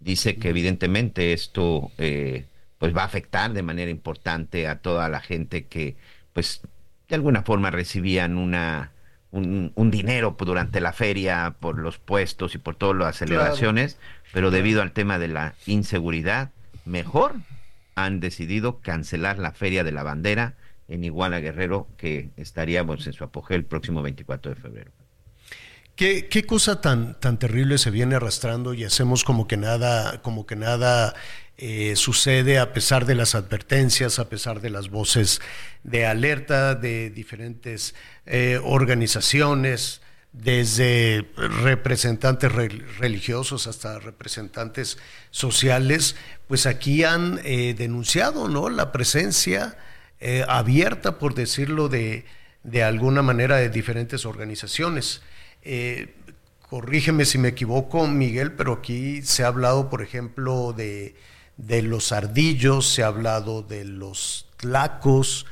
[0.00, 2.44] Dice que evidentemente esto eh,
[2.76, 5.96] pues va a afectar de manera importante a toda la gente que
[6.34, 6.60] pues
[7.08, 8.92] de alguna forma recibían una
[9.30, 13.96] un, dinero durante la feria por los puestos y por todas las celebraciones,
[14.34, 16.50] pero debido al tema de la inseguridad,
[16.84, 17.36] mejor
[17.94, 20.56] han decidido cancelar la Feria de la Bandera
[20.88, 24.90] en Iguala Guerrero, que estaríamos en su apogeo el próximo 24 de febrero.
[25.94, 30.46] ¿Qué, qué cosa tan, tan terrible se viene arrastrando y hacemos como que nada, como
[30.46, 31.14] que nada
[31.62, 35.42] eh, sucede a pesar de las advertencias, a pesar de las voces
[35.82, 40.00] de alerta de diferentes eh, organizaciones,
[40.32, 44.98] desde representantes religiosos hasta representantes
[45.30, 46.16] sociales,
[46.46, 48.68] pues aquí han eh, denunciado ¿no?
[48.68, 49.76] la presencia
[50.20, 52.24] eh, abierta, por decirlo de,
[52.82, 55.22] alguna manera, de diferentes organizaciones.
[55.62, 56.14] Eh,
[56.68, 61.16] corrígeme si me equivoco, Miguel, pero aquí se ha hablado, por ejemplo, de,
[61.82, 65.46] los ardillos, se ha hablado de los tlacos,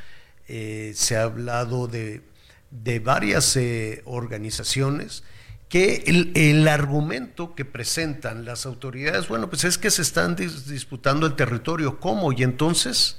[0.47, 2.23] se ha hablado de,
[2.71, 3.59] varias
[4.05, 5.23] organizaciones
[5.69, 6.05] que
[6.35, 12.01] el, argumento que presentan las autoridades, bueno, pues es que se están disputando el territorio,
[12.01, 12.33] ¿cómo?
[12.33, 13.19] Y entonces,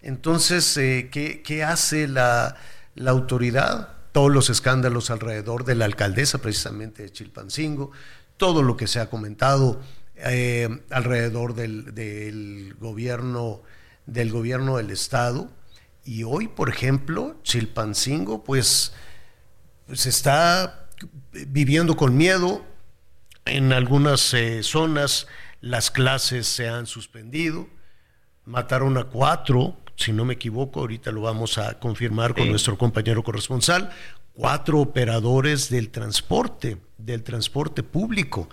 [0.00, 2.56] entonces, eh, ¿qué, hace la,
[3.04, 3.94] autoridad?
[4.12, 7.90] Todos los escándalos alrededor de la alcaldesa precisamente de Chilpancingo,
[8.36, 9.80] todo lo que se ha comentado
[10.16, 13.62] eh, alrededor del, gobierno
[14.06, 15.50] del gobierno del estado
[16.06, 18.92] y hoy por ejemplo Chilpancingo pues se
[19.86, 20.88] pues está
[21.32, 22.64] viviendo con miedo.
[23.44, 25.26] En algunas eh, zonas
[25.60, 27.68] las clases se han suspendido.
[28.44, 33.24] Mataron a cuatro si no me equivoco, ahorita lo vamos a confirmar con nuestro compañero
[33.24, 33.90] corresponsal,
[34.34, 38.48] cuatro operadores del transporte, del transporte público.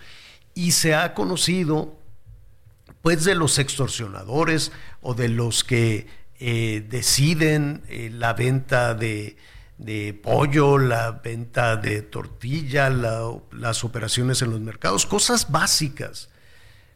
[0.55, 1.97] Y se ha conocido,
[3.01, 6.07] pues, de los extorsionadores o de los que
[6.39, 9.37] eh, deciden eh, la venta de,
[10.21, 16.29] pollo, la venta de tortilla, las operaciones en los mercados, cosas básicas,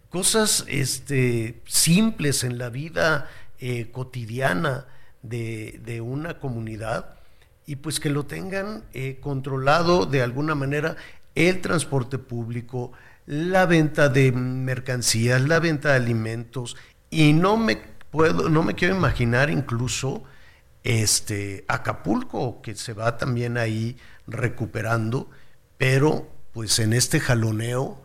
[0.09, 4.85] cosas este, simples en la vida eh, cotidiana
[5.23, 7.15] de, una comunidad
[7.65, 10.95] y pues que lo tengan eh, controlado de alguna manera
[11.35, 12.91] el transporte público,
[13.25, 16.77] la venta de mercancías, la venta de alimentos
[17.09, 17.79] y no me
[18.17, 20.23] puedo, no me quiero imaginar incluso
[20.83, 25.29] este Acapulco que se va también ahí recuperando,
[25.77, 28.03] pero pues en este jaloneo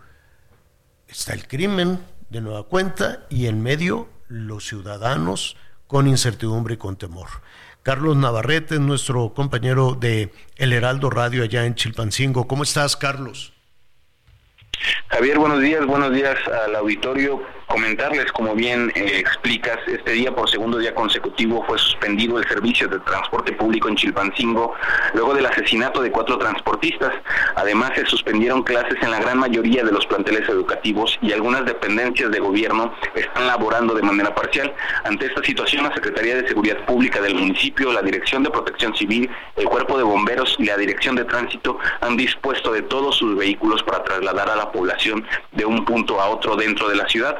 [1.09, 1.99] está el crimen
[2.29, 7.29] de nueva cuenta y en medio los ciudadanos con incertidumbre y con temor.
[7.83, 12.47] Carlos Navarrete es nuestro compañero de El Heraldo Radio allá en Chilpancingo.
[12.47, 13.55] ¿Cómo estás, Carlos?
[15.09, 17.43] Javier, buenos días, buenos días al auditorio.
[17.73, 22.87] Comentarles, como bien eh, explicas, este día por segundo día consecutivo fue suspendido el servicio
[22.87, 24.75] de transporte público en Chilpancingo
[25.15, 27.15] luego del asesinato de cuatro transportistas.
[27.57, 32.31] Además, se suspendieron clases en la gran mayoría de los planteles educativos y algunas dependencias
[32.31, 34.75] de gobierno están laborando de manera parcial.
[35.05, 39.31] Ante esta situación, la Secretaría de Seguridad Pública del municipio, la Dirección de Protección Civil,
[39.57, 43.83] el Cuerpo de Bomberos y la Dirección de Tránsito han dispuesto de todos sus vehículos
[43.83, 47.39] para trasladar a la población de un punto a otro dentro de la ciudad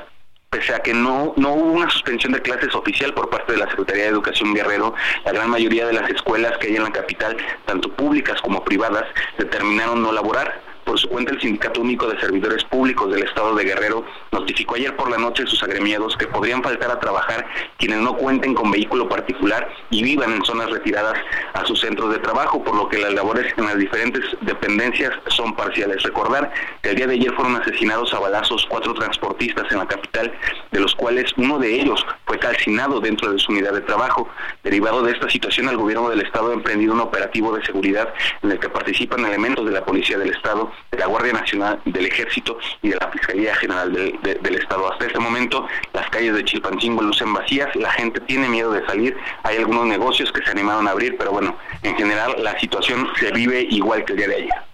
[0.53, 3.71] pese a que no, no hubo una suspensión de clases oficial por parte de la
[3.71, 7.39] Secretaría de Educación Guerrero, la gran mayoría de las escuelas que hay en la capital,
[7.65, 9.05] tanto públicas como privadas,
[9.39, 13.65] determinaron no laborar por su cuenta, el Sindicato Único de Servidores Públicos del Estado de
[13.65, 17.47] Guerrero notificó ayer por la noche a sus agremiados que podrían faltar a trabajar
[17.79, 21.19] quienes no cuenten con vehículo particular y vivan en zonas retiradas
[21.55, 25.55] a sus centros de trabajo, por lo que las labores en las diferentes dependencias son
[25.55, 26.03] parciales.
[26.03, 30.33] Recordar que el día de ayer fueron asesinados a balazos cuatro transportistas en la capital,
[30.71, 34.29] de los cuales uno de ellos fue calcinado dentro de su unidad de trabajo.
[34.65, 38.53] Derivado de esta situación, el gobierno del Estado ha emprendido un operativo de seguridad en
[38.53, 42.59] el que participan elementos de la Policía del Estado, de la Guardia Nacional, del Ejército
[42.83, 44.93] y de la Fiscalía General del, Estado.
[44.93, 49.17] Hasta este momento las calles de Chilpancingo lucen vacías, la gente tiene miedo de salir,
[49.43, 53.33] hay algunos negocios que se animaron a abrir, pero bueno, en general la situación se
[53.33, 54.73] vive igual que el día de ayer.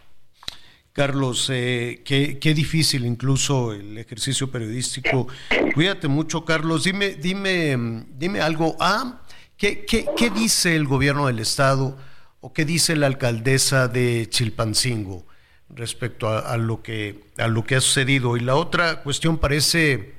[0.98, 5.28] Carlos, eh, qué, qué, difícil incluso el ejercicio periodístico.
[5.72, 6.82] Cuídate mucho, Carlos.
[6.82, 8.74] Dime, dime, dime algo.
[8.80, 9.20] Ah,
[9.56, 11.96] ¿qué, qué, qué dice el gobierno del estado
[12.40, 15.27] o qué dice la alcaldesa de Chilpancingo?
[15.70, 18.36] Respecto a, lo que, a lo que ha sucedido.
[18.36, 20.14] Y la otra cuestión parece,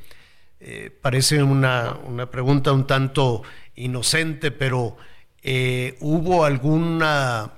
[0.60, 3.44] eh, parece una, una, pregunta un tanto
[3.76, 4.98] inocente, pero
[5.42, 7.54] eh, ¿hubo alguna...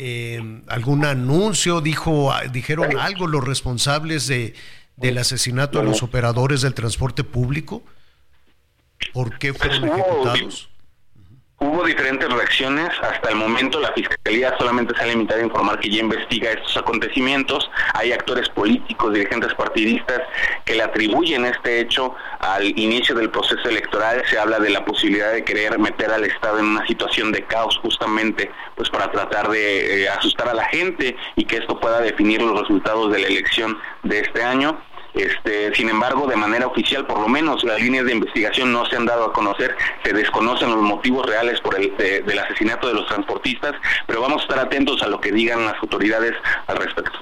[0.00, 4.54] Eh, algún anuncio, dijo, dijeron algo los responsables de,
[4.94, 7.82] del asesinato a los operadores del transporte público?
[9.12, 10.68] ¿Por qué fueron ejecutados?
[11.60, 12.88] Hubo diferentes reacciones.
[13.02, 16.76] Hasta el momento la Fiscalía solamente se ha limitado a informar que ya investiga estos
[16.76, 17.68] acontecimientos.
[17.94, 20.20] Hay actores políticos, dirigentes partidistas
[20.64, 24.22] que le atribuyen este hecho al inicio del proceso electoral.
[24.30, 27.76] Se habla de la posibilidad de querer meter al Estado en una situación de caos
[27.82, 32.40] justamente pues para tratar de eh, asustar a la gente y que esto pueda definir
[32.40, 34.80] los resultados de la elección de este año.
[35.18, 38.94] Este, sin embargo, de manera oficial, por lo menos las líneas de investigación no se
[38.94, 43.06] han dado a conocer, se desconocen los motivos reales por el del asesinato de los
[43.08, 43.74] transportistas,
[44.06, 46.34] pero vamos a estar atentos a lo que digan las autoridades
[46.68, 47.18] al respecto.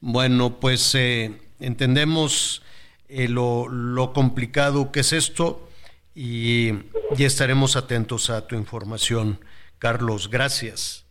[0.00, 2.62] Bueno, pues eh, entendemos
[3.08, 5.68] eh, lo, lo, complicado que es esto
[6.14, 6.70] y,
[7.16, 9.40] y estaremos atentos a tu información.
[9.80, 11.04] Carlos, gracias.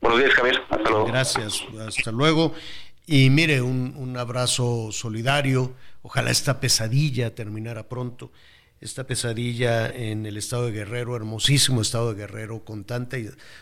[0.00, 0.62] Buenos días, Javier.
[0.68, 1.06] Hasta luego.
[1.06, 1.64] Gracias.
[1.86, 2.54] Hasta luego.
[3.10, 5.72] Y mire, un, abrazo solidario.
[6.02, 8.30] Ojalá esta pesadilla terminara pronto.
[8.82, 13.16] Esta pesadilla en el estado de Guerrero, hermosísimo estado de Guerrero, con tanta,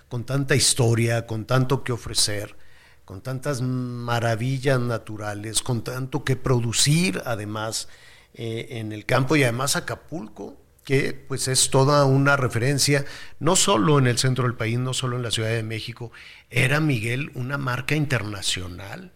[0.08, 2.56] con tanta historia, con tanto que ofrecer,
[3.04, 7.88] con tantas maravillas naturales, con tanto que producir además
[8.34, 13.04] eh, en el campo y además Acapulco, que pues es toda una referencia,
[13.38, 16.10] no solo en el centro del país, no solo en la Ciudad de México,
[16.50, 19.12] era Miguel una marca internacional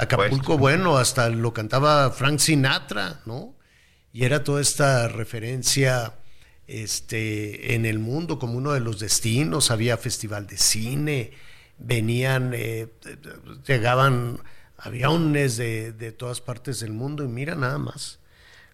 [0.00, 3.54] Acapulco, bueno, hasta lo cantaba Frank Sinatra, ¿no?
[4.12, 6.14] Y era toda esta referencia
[6.66, 11.32] este, en el mundo como uno de los destinos, había festival de cine,
[11.78, 12.88] venían, eh,
[13.66, 14.40] llegaban
[14.78, 18.20] aviones de, de todas partes del mundo y mira nada más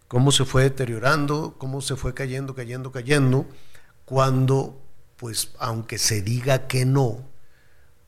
[0.09, 3.47] cómo se fue deteriorando, cómo se fue cayendo, cayendo, cayendo,
[4.05, 4.81] cuando,
[5.17, 7.25] pues, aunque se diga que no,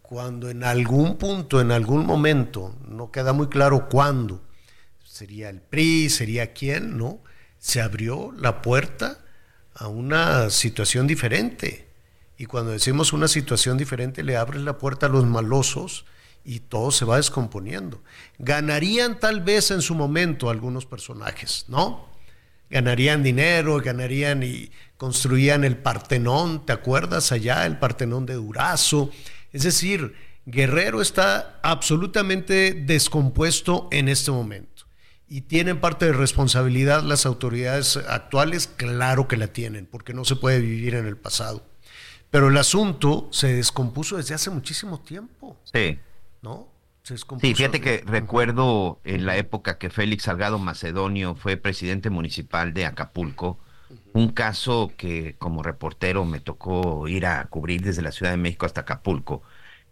[0.08, 4.40] cuando en algún punto, en algún momento, no queda muy claro cuándo,
[5.04, 7.20] sería el PRI, sería quién, ¿no?
[7.58, 9.18] Se abrió la puerta
[9.74, 11.90] a una situación diferente.
[12.38, 16.06] Y cuando decimos una situación diferente, le abres la puerta a los malosos
[16.42, 18.02] y todo se va descomponiendo.
[18.38, 22.08] Ganarían tal vez en su momento algunos personajes, ¿no?
[22.70, 27.66] Ganarían dinero, ganarían y construían el Partenón, ¿te acuerdas allá?
[27.66, 29.10] El Partenón de Durazo
[29.52, 30.14] es decir,
[30.46, 34.84] Guerrero está absolutamente descompuesto en este momento.
[35.28, 38.66] ¿Y tienen parte de responsabilidad las autoridades actuales?
[38.66, 41.66] Claro que la tienen, porque no se puede vivir en el pasado.
[42.30, 45.58] Pero el asunto se descompuso desde hace muchísimo tiempo.
[45.64, 45.98] Sí.
[46.40, 46.68] ¿No?
[47.02, 52.74] Se sí, fíjate que recuerdo en la época que Félix Salgado Macedonio fue presidente municipal
[52.74, 53.58] de Acapulco,
[54.12, 58.66] un caso que como reportero me tocó ir a cubrir desde la Ciudad de México
[58.66, 59.42] hasta Acapulco,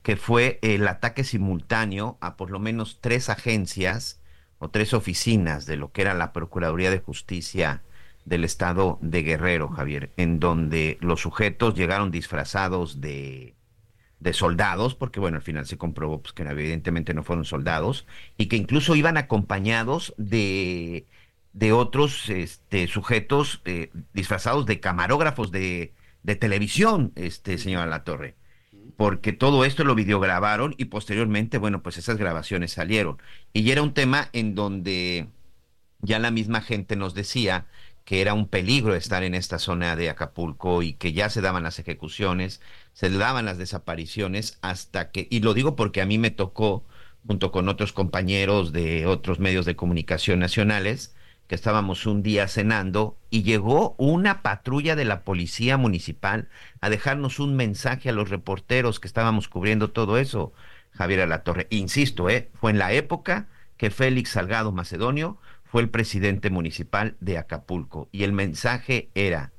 [0.02, 4.20] que fue el ataque simultáneo a por lo menos tres agencias
[4.58, 7.82] o tres oficinas de lo que era la Procuraduría de Justicia
[8.24, 13.54] del Estado de Guerrero, Javier, en donde los sujetos llegaron disfrazados de,
[14.20, 18.06] de soldados, porque bueno, al final se comprobó pues, que evidentemente no fueron soldados,
[18.36, 21.06] y que incluso iban acompañados de,
[21.56, 28.36] de otros este, sujetos eh, disfrazados de camarógrafos de, de televisión, este señor La Torre.
[28.98, 33.16] Porque todo esto lo videograbaron y posteriormente, bueno, pues esas grabaciones salieron.
[33.54, 35.28] Y era un tema en donde
[36.00, 37.66] ya la misma gente nos decía
[38.04, 41.62] que era un peligro estar en esta zona de Acapulco y que ya se daban
[41.62, 42.60] las ejecuciones,
[42.92, 46.84] se daban las desapariciones hasta que, y lo digo porque a mí me tocó,
[47.26, 51.15] junto con otros compañeros de otros medios de comunicación nacionales,
[51.46, 56.48] que estábamos un día cenando y llegó una patrulla de la policía municipal
[56.80, 60.52] a dejarnos un mensaje a los reporteros que estábamos cubriendo todo eso,
[60.92, 61.66] Javier Torre.
[61.70, 62.50] Insisto, ¿eh?
[62.54, 68.24] fue en la época que Félix Salgado Macedonio fue el presidente municipal de Acapulco y
[68.24, 69.52] el mensaje era,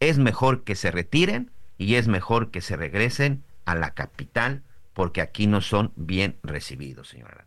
[0.00, 4.62] es mejor que se retiren y es mejor que se regresen a la capital
[4.94, 7.46] porque aquí no son bien recibidos, señora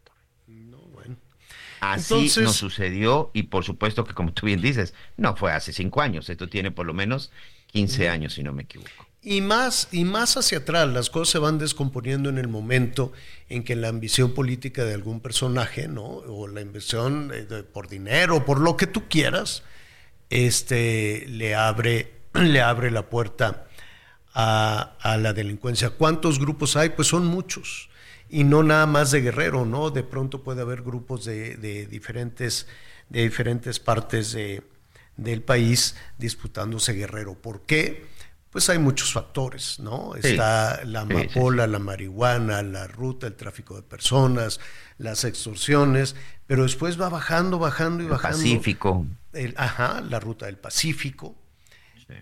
[1.80, 6.02] Así nos sucedió y por supuesto que como tú bien dices, no fue hace cinco
[6.02, 7.32] años, esto tiene por lo menos
[7.68, 9.08] 15 años si no me equivoco.
[9.22, 13.12] Y más, y más hacia atrás, las cosas se van descomponiendo en el momento
[13.50, 16.06] en que la ambición política de algún personaje, ¿no?
[16.06, 17.34] O la ambición
[17.74, 19.64] por dinero, por lo que tú quieras,
[20.30, 23.68] este, le, abre, le abre la puerta
[24.34, 25.90] a, a la delincuencia.
[25.90, 26.90] ¿Cuántos grupos hay?
[26.90, 27.90] Pues son muchos
[28.30, 29.90] y no nada más de Guerrero, ¿no?
[29.90, 32.68] De pronto puede haber grupos de, diferentes,
[33.10, 34.38] de diferentes partes
[35.16, 37.36] del país disputándose Guerrero.
[37.36, 38.06] ¿Por qué?
[38.50, 40.16] Pues hay muchos factores, ¿no?
[40.16, 44.60] Está la amapola, la marihuana, la ruta, el tráfico de personas,
[44.98, 46.16] las extorsiones,
[46.48, 48.38] pero después va bajando, bajando y bajando.
[48.38, 49.06] Pacífico.
[49.58, 51.36] ajá, la ruta del Pacífico.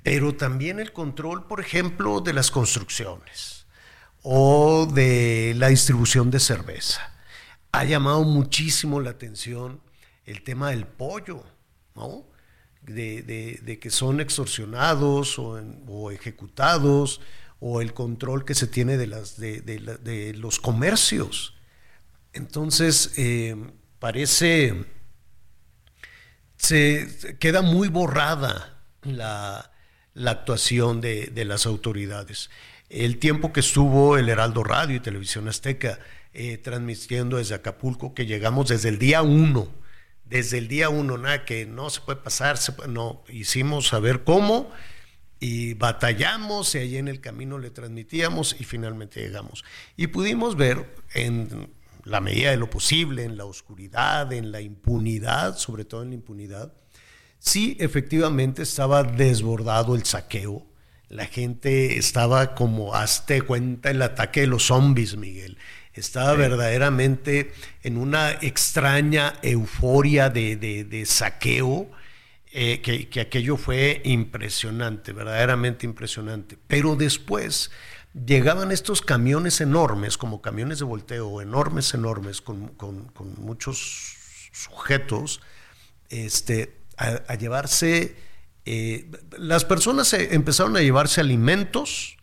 [0.04, 3.65] Pero también el control, por ejemplo, de las construcciones
[4.28, 7.14] o de la distribución de cerveza.
[7.72, 9.82] Ha llamado muchísimo la atención
[10.26, 11.44] el tema del pollo,
[11.94, 12.26] ¿no?
[12.82, 17.22] De, que son extorsionados o, ejecutados,
[17.60, 21.54] o el control que se tiene de, los comercios.
[22.34, 23.56] Entonces, eh,
[24.00, 24.86] parece,
[26.58, 29.72] se queda muy borrada la
[30.26, 32.50] actuación de, las autoridades
[32.90, 36.00] el tiempo que estuvo el Heraldo Radio y Televisión Azteca
[36.34, 39.70] eh, transmitiendo desde Acapulco, que llegamos desde el día uno,
[40.26, 42.58] desde el día uno, nada, que no se puede pasar,
[42.90, 44.72] no, hicimos saber cómo
[45.40, 49.64] y batallamos y ahí en el camino le transmitíamos y finalmente llegamos.
[49.96, 51.74] Y pudimos ver en
[52.04, 56.16] la medida de lo posible, en la oscuridad, en la impunidad, sobre todo en la
[56.16, 56.74] impunidad,
[57.40, 60.66] sí efectivamente estaba desbordado el saqueo,
[61.10, 65.58] la gente estaba como, hazte cuenta, el ataque de los zombies, Miguel.
[65.94, 67.54] Estaba verdaderamente
[67.84, 71.90] en una extraña euforia de, saqueo,
[72.52, 76.58] eh, que, aquello fue impresionante, verdaderamente impresionante.
[76.68, 77.72] Pero después
[78.14, 82.74] llegaban estos camiones enormes, como camiones de volteo, enormes, enormes, con,
[83.38, 85.42] muchos sujetos,
[86.10, 88.16] este, a llevarse
[88.66, 92.18] eh, las personas empezaron a llevarse alimentos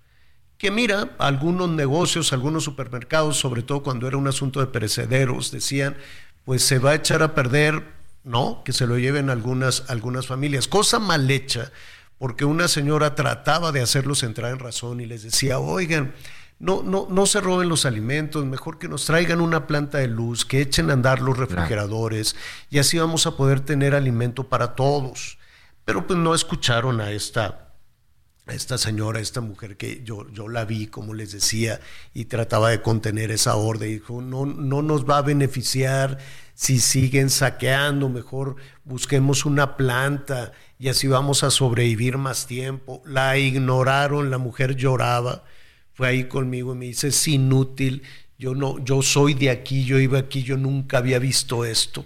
[0.62, 5.96] que mira, algunos negocios, algunos supermercados, sobre todo cuando era un asunto de perecederos, decían,
[6.44, 7.82] pues se va a echar a perder,
[8.22, 8.62] ¿no?
[8.64, 10.68] Que se lo lleven algunas, algunas familias.
[10.68, 11.72] Cosa mal hecha,
[12.16, 16.14] porque una señora trataba de hacerlos entrar en razón y les decía, oigan,
[16.60, 20.44] no, no, no se roben los alimentos, mejor que nos traigan una planta de luz,
[20.44, 22.36] que echen a andar los refrigeradores
[22.70, 25.38] y así vamos a poder tener alimento para todos.
[25.84, 27.74] Pero pues no escucharon a esta,
[28.46, 31.80] esta señora, esta mujer que yo, yo la vi, como les decía,
[32.14, 33.88] y trataba de contener esa orden.
[33.88, 36.18] Dijo, no, no nos va a beneficiar
[36.54, 43.02] si siguen saqueando, mejor busquemos una planta y así vamos a sobrevivir más tiempo.
[43.04, 45.44] La ignoraron, la mujer lloraba,
[45.92, 48.02] fue ahí conmigo y me dice, es inútil,
[48.38, 52.04] yo no, yo soy de aquí, yo iba aquí, yo nunca había visto esto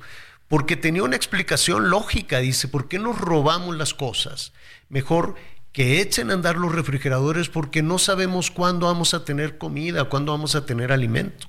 [0.48, 2.38] porque tenía una explicación lógica.
[2.38, 4.52] Dice, ¿por qué nos robamos las cosas?
[4.88, 5.34] Mejor
[5.72, 10.32] que echen a andar los refrigeradores porque no sabemos cuándo vamos a tener comida, cuándo
[10.32, 11.48] vamos a tener alimento.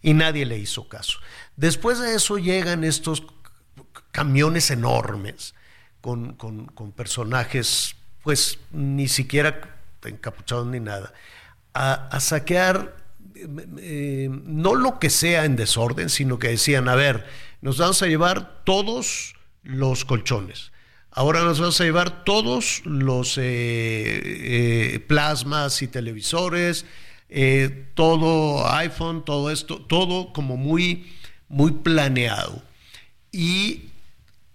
[0.00, 1.18] Y nadie le hizo caso.
[1.56, 3.24] Después de eso llegan estos
[4.12, 5.54] camiones enormes
[6.00, 11.12] con, personajes, pues ni siquiera encapuchados ni nada,
[11.74, 12.96] a, saquear
[13.78, 17.26] eh, no lo que sea en desorden, sino que decían, a ver,
[17.60, 20.72] nos vamos a llevar todos los colchones.
[21.10, 23.40] Ahora nos vamos a llevar todos los
[25.08, 26.84] plasmas y televisores,
[27.94, 31.12] todo iPhone, todo esto, todo como muy,
[31.48, 32.62] muy planeado.
[33.32, 33.88] Y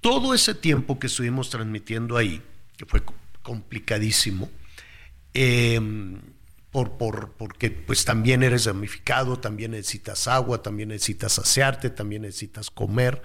[0.04, 2.42] todo ese tiempo que estuvimos transmitiendo ahí,
[2.76, 3.02] que fue
[3.42, 4.52] complicadísimo,
[5.34, 6.20] em,
[6.74, 12.70] por, por, porque pues también eres damnificado, también necesitas agua, también necesitas saciarte, también necesitas
[12.70, 13.22] comer,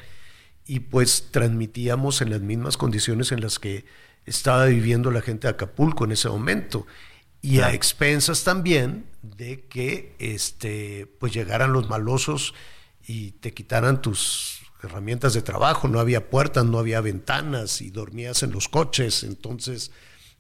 [0.65, 3.87] y pues transmitíamos en las mismas condiciones en las que
[4.27, 6.87] estaba viviendo la gente de Acapulco en ese momento.
[7.41, 12.53] Y a expensas también de que este pues llegaran los malosos
[13.07, 18.43] y te quitaran tus herramientas de trabajo, no había puertas, no había ventanas y dormías
[18.43, 19.91] en los coches, entonces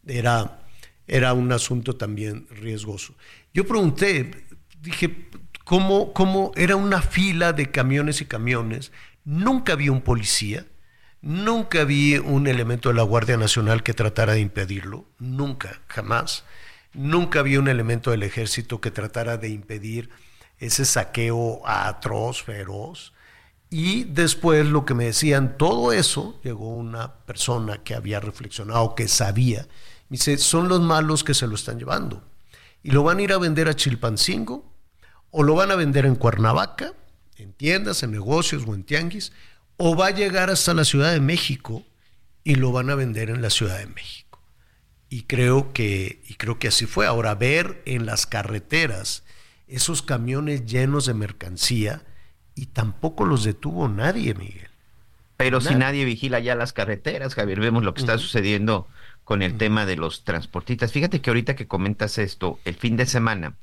[0.07, 0.68] era,
[1.09, 3.15] era un asunto también riesgoso.
[3.53, 4.47] Yo pregunté,
[4.81, 5.29] dije,
[5.65, 8.93] ¿cómo, ¿cómo era una fila de camiones y camiones?
[9.25, 10.67] Nunca vi un policía,
[11.23, 16.45] nunca vi un elemento de la Guardia Nacional que tratara de impedirlo, nunca, jamás.
[16.93, 20.11] Nunca vi un elemento del ejército que tratara de impedir
[20.59, 23.13] ese saqueo atroz, feroz.
[23.71, 29.09] Y después lo que me decían, todo eso, llegó una persona que había reflexionado, que
[29.09, 29.67] sabía,
[30.09, 32.23] dice, son los malos que se lo están llevando.
[32.83, 34.73] Y lo van a ir a vender a Chilpancingo,
[35.31, 36.95] o lo van a vender en Cuernavaca,
[37.37, 39.33] en tiendas, en negocios o en tianguis,
[39.77, 41.85] o va a llegar hasta la Ciudad de México
[42.45, 44.41] y lo van a vender en la Ciudad de México.
[45.09, 47.07] Y creo que, y creo que así fue.
[47.07, 49.25] Ahora, ver en las carreteras
[49.67, 52.03] esos camiones llenos de mercancía,
[52.55, 54.69] y tampoco los detuvo nadie, Miguel.
[55.37, 58.89] Pero si nadie vigila ya las carreteras, Javier, vemos lo que está sucediendo
[59.29, 60.91] con el tema de los transportistas.
[60.91, 63.59] Fíjate que ahorita que comentas esto, el fin de semana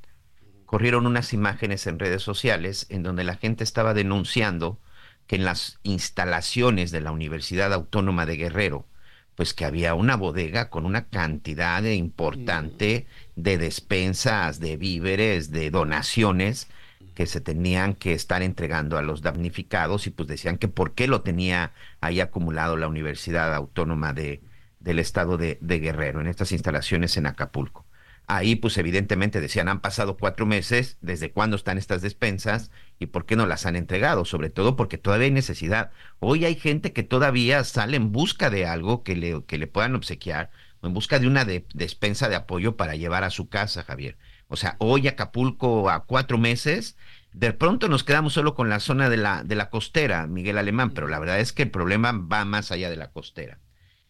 [0.68, 4.80] corrieron unas imágenes en redes sociales en donde la gente estaba denunciando
[5.26, 8.86] que en las instalaciones de la Universidad Autónoma de Guerrero,
[9.34, 16.68] pues que había una bodega con una cantidad importante de despensas, de víveres, de donaciones,
[17.16, 21.08] que se tenían que estar entregando a los damnificados y pues decían que por qué
[21.08, 24.42] lo tenía ahí acumulado la Universidad Autónoma de,
[24.86, 27.86] del Estado de, de Guerrero, en estas instalaciones en Acapulco.
[28.28, 33.26] Ahí pues evidentemente decían, han pasado cuatro meses, ¿desde cuándo están estas despensas y por
[33.26, 34.26] qué no las han entregado?
[34.26, 35.92] Sobre todo porque todavía hay necesidad.
[36.20, 39.96] Hoy hay gente que todavía sale en busca de algo que le, que le puedan
[39.96, 44.18] obsequiar o en busca de una despensa de apoyo para llevar a su casa, Javier.
[44.48, 46.96] O sea, hoy Acapulco a cuatro meses,
[47.34, 50.92] de pronto nos quedamos solo con la zona de la, de la costera, Miguel Alemán,
[50.92, 53.60] pero la verdad es que el problema va más allá de la costera.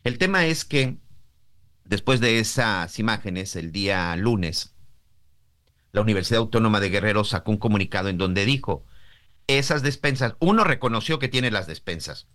[0.05, 0.97] El tema es que
[1.83, 4.75] después de esas imágenes, el día lunes,
[5.93, 8.85] la Universidad Autónoma de Guerrero sacó un comunicado en donde dijo,
[9.47, 12.27] esas despensas, uno reconoció que tiene las despensas,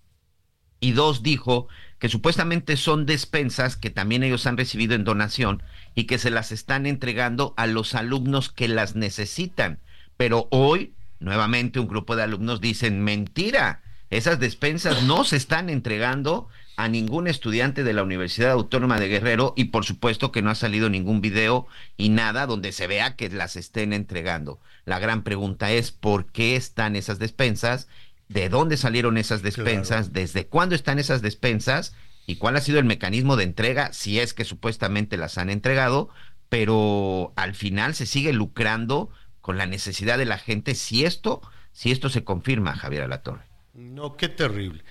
[0.80, 1.68] y dos dijo
[2.00, 5.62] que supuestamente son despensas que también ellos han recibido en donación
[5.94, 9.78] y que se las están entregando a los alumnos que las necesitan.
[10.16, 16.48] Pero hoy, nuevamente, un grupo de alumnos dicen, mentira, esas despensas no se están entregando
[16.82, 20.54] a ningún estudiante de la Universidad Autónoma de Guerrero y por supuesto que no ha
[20.54, 21.66] salido ningún video
[21.98, 24.60] y nada donde se vea que las estén entregando.
[24.86, 27.86] La gran pregunta es, ¿por qué están esas despensas
[28.28, 31.94] de dónde salieron esas despensas, desde cuándo están esas despensas
[32.26, 36.08] y cuál ha sido el mecanismo de entrega, si es que supuestamente las han entregado,
[36.48, 39.10] pero al final se sigue lucrando
[39.40, 43.42] con la necesidad de la gente si esto, si esto se confirma, Javier Alatorre.
[43.74, 44.84] No, qué terrible,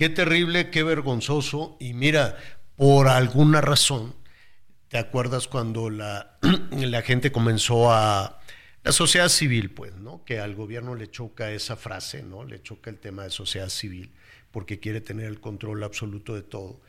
[0.00, 1.76] qué terrible, qué vergonzoso.
[1.78, 2.38] Y mira,
[2.74, 4.14] por alguna razón,
[4.88, 6.38] ¿te acuerdas cuando la,
[6.70, 8.40] la gente comenzó a,
[8.82, 10.24] la sociedad civil, pues, ¿no?
[10.24, 12.44] Que al gobierno le choca esa frase, ¿no?
[12.44, 14.10] Le choca el tema de sociedad civil,
[14.52, 16.80] porque quiere tener el control absoluto de todo.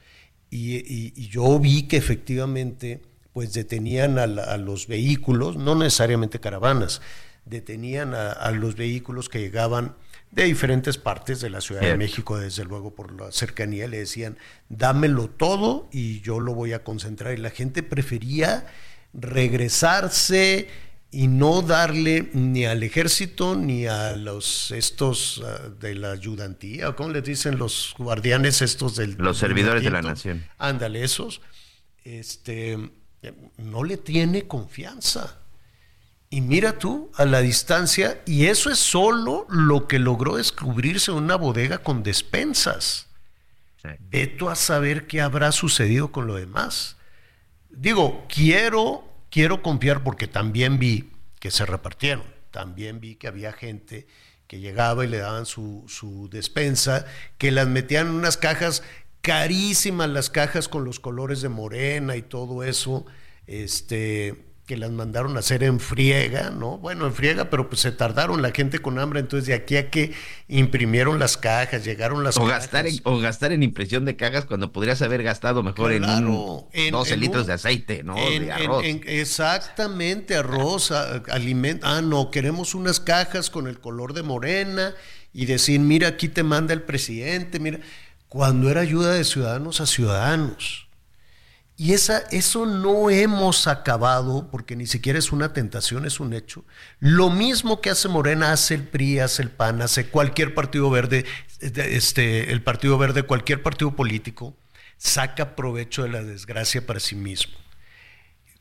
[0.49, 3.01] Y, yo vi que efectivamente,
[3.33, 7.01] pues, detenían a, los vehículos, no necesariamente caravanas,
[7.43, 9.97] detenían a, los vehículos que llegaban
[10.31, 14.37] de diferentes partes de la Ciudad de México, desde luego por la cercanía, le decían,
[14.69, 17.33] dámelo todo y yo lo voy a concentrar.
[17.33, 18.65] Y la gente prefería
[19.13, 20.69] regresarse
[21.11, 27.09] y no darle ni al ejército ni a los estos ah, de la ayudantía, ¿cómo
[27.09, 30.45] les dicen los guardianes estos del los servidores de la nación?
[30.57, 31.41] Ándale, esos
[32.05, 32.77] este
[33.57, 35.40] no le tiene confianza.
[36.31, 41.35] Y mira tú a la distancia y eso es solo lo que logró descubrirse una
[41.35, 43.07] bodega con despensas.
[43.81, 44.37] Sí.
[44.47, 46.97] a saber qué habrá sucedido con lo demás.
[47.69, 51.09] Digo, quiero quiero confiar porque también vi
[51.39, 52.23] que se repartieron.
[52.51, 54.07] también vi que había gente
[54.45, 57.05] que llegaba y le daban su, su despensa,
[57.37, 58.83] que las metían en unas cajas
[59.21, 63.05] carísimas, las cajas con los colores de morena y todo eso,
[63.47, 66.77] este, que las mandaron a hacer en friega, ¿no?
[66.77, 69.89] Bueno, en friega, pero pues se tardaron la gente con hambre, entonces de aquí a
[69.89, 70.13] que
[70.47, 72.63] imprimieron las cajas, llegaron las o cajas.
[72.63, 76.65] Gastar en, o gastar en impresión de cajas cuando podrías haber gastado mejor en, un,
[76.91, 78.17] 12 litros de aceite, ¿no?
[78.17, 78.85] En, de arroz.
[78.85, 81.87] exactamente, arroz, alimento.
[81.87, 84.93] Ah, no, queremos unas cajas con el color de morena
[85.33, 87.79] y decir, mira, aquí te manda el presidente, mira,
[88.29, 90.87] cuando era ayuda de ciudadanos a ciudadanos.
[91.81, 96.63] Y esa, eso no hemos acabado, porque ni siquiera es una tentación, es un hecho.
[96.99, 101.25] Lo mismo que hace Morena, hace el PRI, hace el PAN, hace cualquier partido verde,
[101.59, 104.55] este, el partido verde, cualquier partido político,
[104.97, 107.57] saca provecho de la desgracia para sí mismo.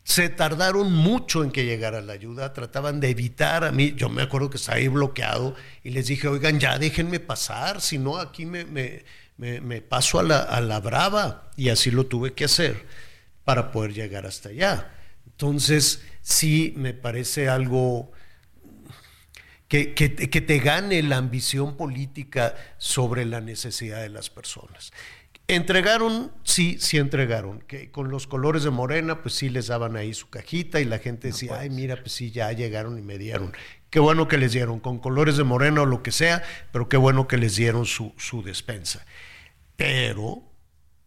[0.02, 4.22] Se tardaron mucho en que llegara la ayuda, trataban de evitar a mí, yo me
[4.22, 5.54] acuerdo que estaba ahí bloqueado
[5.84, 9.04] y les dije, oigan, ya déjenme pasar, si no aquí me, me,
[9.36, 13.09] me, paso a la, a la brava y así lo tuve que hacer
[13.50, 14.92] para poder llegar hasta allá.
[15.26, 18.12] Entonces, sí me parece algo
[19.66, 24.92] que, que, que, te gane la ambición política sobre la necesidad de las personas.
[25.48, 30.14] Entregaron, sí, sí entregaron, que con los colores de morena, pues sí les daban ahí
[30.14, 33.52] su cajita y la gente decía, ay, mira, pues sí, ya llegaron y me dieron.
[33.90, 36.96] Qué bueno que les dieron, con colores de morena o lo que sea, pero qué
[36.96, 39.04] bueno que les dieron su, su despensa.
[39.74, 40.44] Pero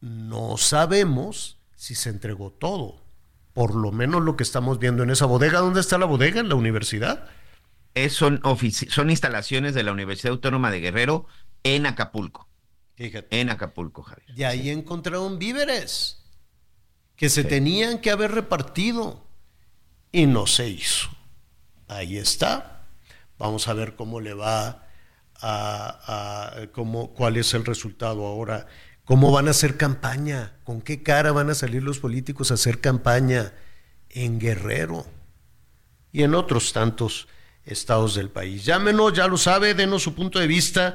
[0.01, 3.03] no sabemos si se entregó todo.
[3.51, 5.59] Por lo menos lo que estamos viendo en esa bodega.
[5.59, 6.39] ¿Dónde está la bodega?
[6.39, 7.27] ¿En la universidad?
[7.93, 8.41] Es, son,
[8.87, 11.25] son instalaciones de la Universidad Autónoma de Guerrero
[11.63, 12.47] en Acapulco.
[12.95, 13.37] Fíjate.
[13.37, 14.29] En Acapulco, Javier.
[14.33, 16.23] Y ahí encontraron víveres
[17.17, 17.49] que se sí.
[17.49, 19.27] tenían que haber repartido
[20.13, 21.09] y no se hizo.
[21.89, 22.87] Ahí está.
[23.37, 24.87] Vamos a ver cómo le va
[25.41, 28.67] a, a cómo, cuál es el resultado ahora
[29.05, 30.53] ¿Cómo van a hacer campaña?
[30.63, 33.53] ¿Con qué cara van a salir los políticos a hacer campaña
[34.09, 35.05] en Guerrero
[36.13, 37.27] y en otros tantos
[37.65, 38.63] estados del país?
[38.63, 40.93] Llámenos, ya lo sabe, denos su punto de vista.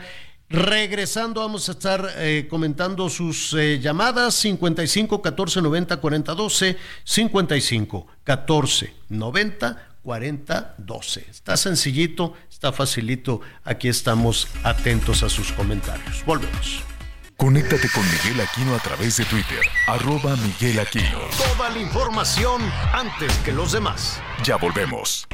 [0.48, 8.06] Regresando, vamos a estar eh, comentando sus eh, llamadas 55 14 90 40 12, 55
[8.24, 11.26] 14 90 40 12.
[11.28, 13.42] Está sencillito, está facilito.
[13.64, 16.24] Aquí estamos atentos a sus comentarios.
[16.24, 16.82] Volvemos.
[17.38, 21.20] Conéctate con Miguel Aquino a través de Twitter, arroba Miguel Aquino.
[21.36, 22.60] Toda la información
[22.92, 24.20] antes que los demás.
[24.42, 25.24] Ya volvemos.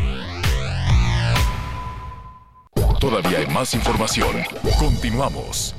[3.00, 4.36] Todavía hay más información.
[4.78, 5.74] Continuamos.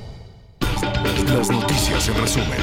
[1.28, 2.58] Las noticias en resumen.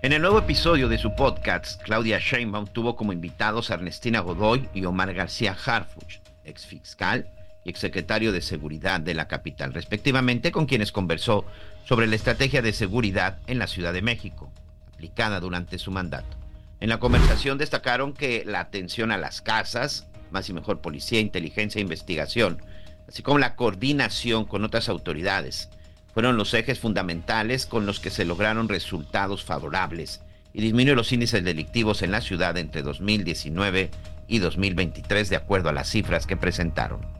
[0.00, 4.70] En el nuevo episodio de su podcast, Claudia Sheinbaum tuvo como invitados a Ernestina Godoy
[4.72, 7.28] y Omar García Harfuch, ex fiscal
[7.64, 11.44] y exsecretario de Seguridad de la capital, respectivamente, con quienes conversó
[11.84, 14.50] sobre la estrategia de seguridad en la Ciudad de México,
[14.94, 16.36] aplicada durante su mandato.
[16.80, 21.78] En la conversación destacaron que la atención a las casas, más y mejor policía, inteligencia
[21.78, 22.62] e investigación,
[23.08, 25.68] así como la coordinación con otras autoridades,
[26.14, 31.44] fueron los ejes fundamentales con los que se lograron resultados favorables y disminuyó los índices
[31.44, 33.90] delictivos en la ciudad entre 2019
[34.26, 37.19] y 2023, de acuerdo a las cifras que presentaron.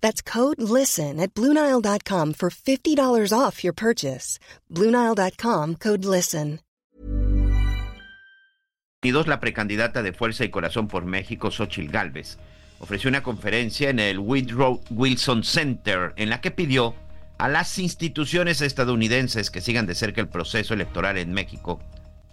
[0.00, 4.38] That's code LISTEN at Bluenile.com for $50 off your purchase.
[4.70, 6.60] Bluenile.com code LISTEN.
[9.02, 12.38] La precandidata de Fuerza y Corazón por México, Xochil Gálvez,
[12.80, 16.94] ofreció una conferencia en el Woodrow Wilson Center en la que pidió
[17.38, 21.80] a las instituciones estadounidenses que sigan de cerca el proceso electoral en México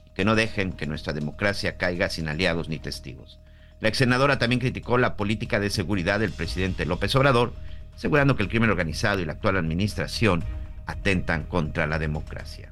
[0.08, 3.40] y que no dejen que nuestra democracia caiga sin aliados ni testigos.
[3.84, 7.52] La ex senadora también criticó la política de seguridad del presidente López Obrador,
[7.94, 10.42] asegurando que el crimen organizado y la actual administración
[10.86, 12.72] atentan contra la democracia.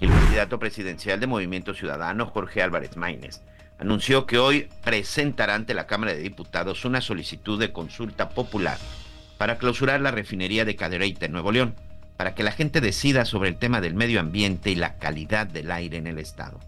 [0.00, 3.42] El candidato presidencial de Movimiento Ciudadano, Jorge Álvarez Maínez,
[3.78, 8.78] anunció que hoy presentará ante la Cámara de Diputados una solicitud de consulta popular
[9.36, 11.74] para clausurar la refinería de Cadereyta en Nuevo León,
[12.16, 15.70] para que la gente decida sobre el tema del medio ambiente y la calidad del
[15.70, 16.58] aire en el estado.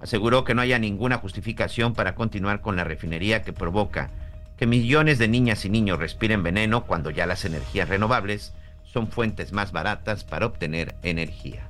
[0.00, 4.10] Aseguró que no haya ninguna justificación para continuar con la refinería que provoca
[4.56, 8.52] que millones de niñas y niños respiren veneno cuando ya las energías renovables
[8.84, 11.68] son fuentes más baratas para obtener energía.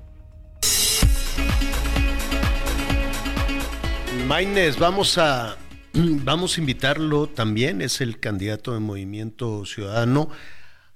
[4.26, 5.56] Maines, vamos a,
[5.92, 10.30] vamos a invitarlo también, es el candidato de Movimiento Ciudadano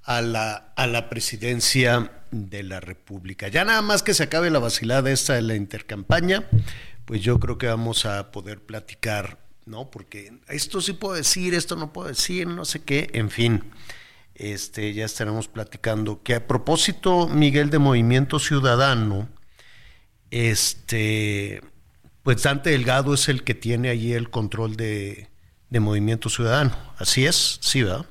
[0.05, 3.49] a la, a la presidencia de la República.
[3.49, 6.45] Ya nada más que se acabe la vacilada esta de la intercampaña,
[7.05, 9.91] pues yo creo que vamos a poder platicar, ¿no?
[9.91, 13.65] Porque esto sí puedo decir, esto no puedo decir, no sé qué, en fin.
[14.35, 19.29] Este, ya estaremos platicando que a propósito, Miguel, de Movimiento Ciudadano,
[20.31, 21.63] este,
[22.23, 25.29] pues Dante Delgado es el que tiene allí el control de,
[25.69, 26.77] de Movimiento Ciudadano.
[26.97, 28.07] Así es, sí, ¿verdad?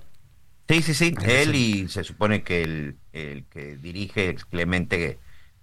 [0.70, 1.14] Sí, sí, sí.
[1.24, 5.20] Él y se supone que el, el que dirige es Clemente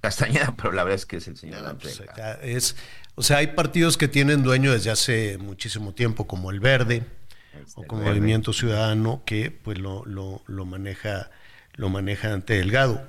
[0.09, 2.03] Castañeda, pero la verdad es que es el señor no, pues,
[2.43, 2.77] es,
[3.15, 7.05] O sea, hay partidos que tienen dueño desde hace muchísimo tiempo, como el Verde
[7.53, 11.31] este, o como Movimiento Ciudadano, que pues lo, lo, lo maneja
[11.75, 13.07] lo maneja ante Delgado.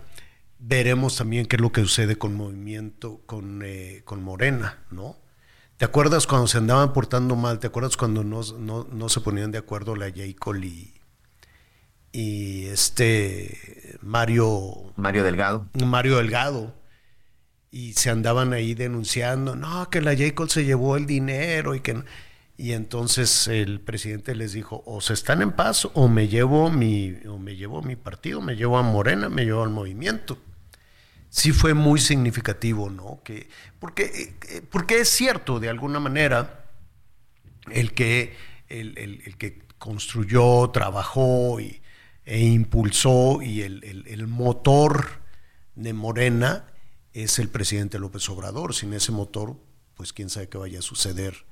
[0.60, 5.18] Veremos también qué es lo que sucede con Movimiento, con, eh, con Morena, ¿no?
[5.78, 7.60] ¿Te acuerdas cuando se andaban portando mal?
[7.60, 10.94] ¿Te acuerdas cuando no, no, no se ponían de acuerdo la Jacob y,
[12.12, 16.74] y este Mario Mario Delgado Mario Delgado
[17.72, 22.04] y se andaban ahí denunciando no que la Jacob se llevó el dinero y que
[22.58, 27.16] y entonces el presidente les dijo o se están en paz o me llevo mi
[27.28, 30.38] o me llevo mi partido me llevo a Morena me llevo al movimiento
[31.30, 33.48] sí fue muy significativo no que
[33.80, 36.66] porque eh, porque es cierto de alguna manera
[37.72, 38.36] el que
[38.68, 41.82] el, el, el que construyó trabajó y
[42.26, 45.22] e impulsó y el, el, motor
[45.74, 46.66] de Morena
[47.14, 48.74] es el presidente López Obrador.
[48.74, 49.58] Sin ese motor,
[49.96, 51.46] pues quién sabe qué vaya a suceder,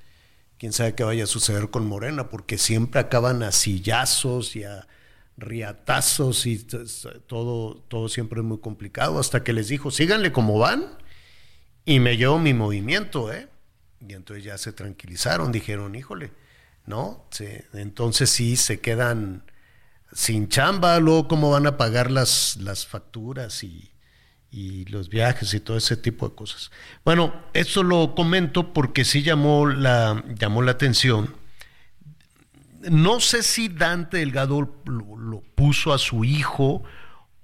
[0.58, 4.86] quién sabe qué vaya a suceder con Morena, porque siempre acaban a sillazos y a
[5.36, 6.58] riatazos y
[7.26, 10.98] todo, todo siempre es muy complicado, hasta que les dijo, síganle como van
[11.84, 13.48] y me llevo mi movimiento, ¿eh?
[14.00, 16.32] Y entonces ya se tranquilizaron, dijeron, híjole,
[16.86, 17.26] ¿no?
[17.74, 19.44] entonces sí se quedan
[20.12, 23.90] sin chamba, luego cómo van a pagar las, las facturas y,
[24.50, 26.70] y, los viajes y todo ese tipo de cosas.
[27.04, 31.34] Bueno, esto lo comento porque sí llamó la, llamó la atención.
[32.90, 36.84] No sé si Dante Delgado lo, puso a su hijo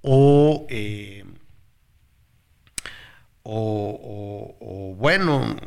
[0.01, 1.25] o, eh,
[3.43, 5.57] o, o, bueno,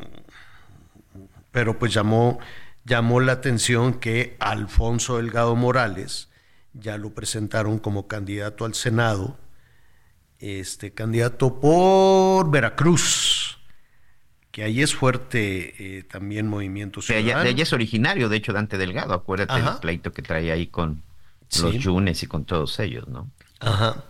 [1.51, 2.39] pero pues llamó,
[2.83, 6.29] llamó la atención que Alfonso Delgado Morales,
[6.73, 9.37] ya lo presentaron como candidato al Senado,
[10.39, 13.59] este candidato por Veracruz,
[14.51, 17.43] que ahí es fuerte eh, también Movimiento Ciudadano.
[17.43, 21.03] De allá, es originario, de hecho, Dante Delgado, acuérdate del pleito que trae ahí con
[21.61, 23.29] los Yunes y con todos ellos, ¿no?
[23.59, 24.05] Ajá.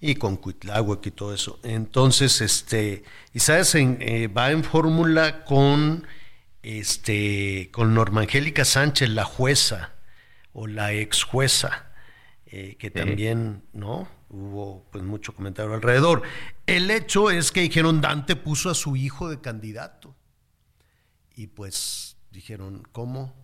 [0.00, 1.58] Y con Cuitláhuac y todo eso.
[1.62, 3.04] Entonces, este,
[3.34, 6.06] y sabes, eh, va en fórmula con
[6.62, 9.92] este, con Norma Angélica Sánchez, la jueza,
[10.52, 11.86] o la ex jueza
[12.46, 14.08] eh, que también, ¿no?
[14.30, 16.22] Hubo pues mucho comentario alrededor.
[16.66, 20.14] El hecho es que dijeron, Dante puso a su hijo de candidato.
[21.34, 23.34] Y pues dijeron, ¿cómo?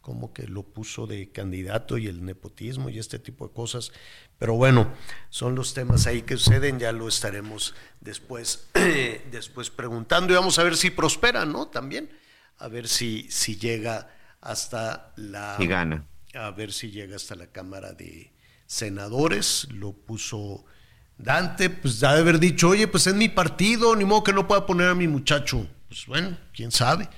[0.00, 3.92] ¿Cómo que lo puso de candidato y el nepotismo y este tipo de cosas?
[4.38, 4.92] Pero bueno,
[5.28, 8.68] son los temas ahí que suceden, ya lo estaremos después,
[9.30, 11.66] después preguntando y vamos a ver si prospera, ¿no?
[11.68, 12.10] También,
[12.58, 14.08] a ver si, si llega
[14.40, 15.56] hasta la...
[15.58, 16.06] Y gana.
[16.34, 18.32] A ver si llega hasta la Cámara de,
[18.68, 20.64] senadores, lo puso
[21.16, 24.46] Dante, pues ha de haber dicho, oye, pues es mi partido, ni modo que no
[24.46, 25.66] pueda poner a mi muchacho.
[25.88, 27.08] Pues bueno, quién sabe.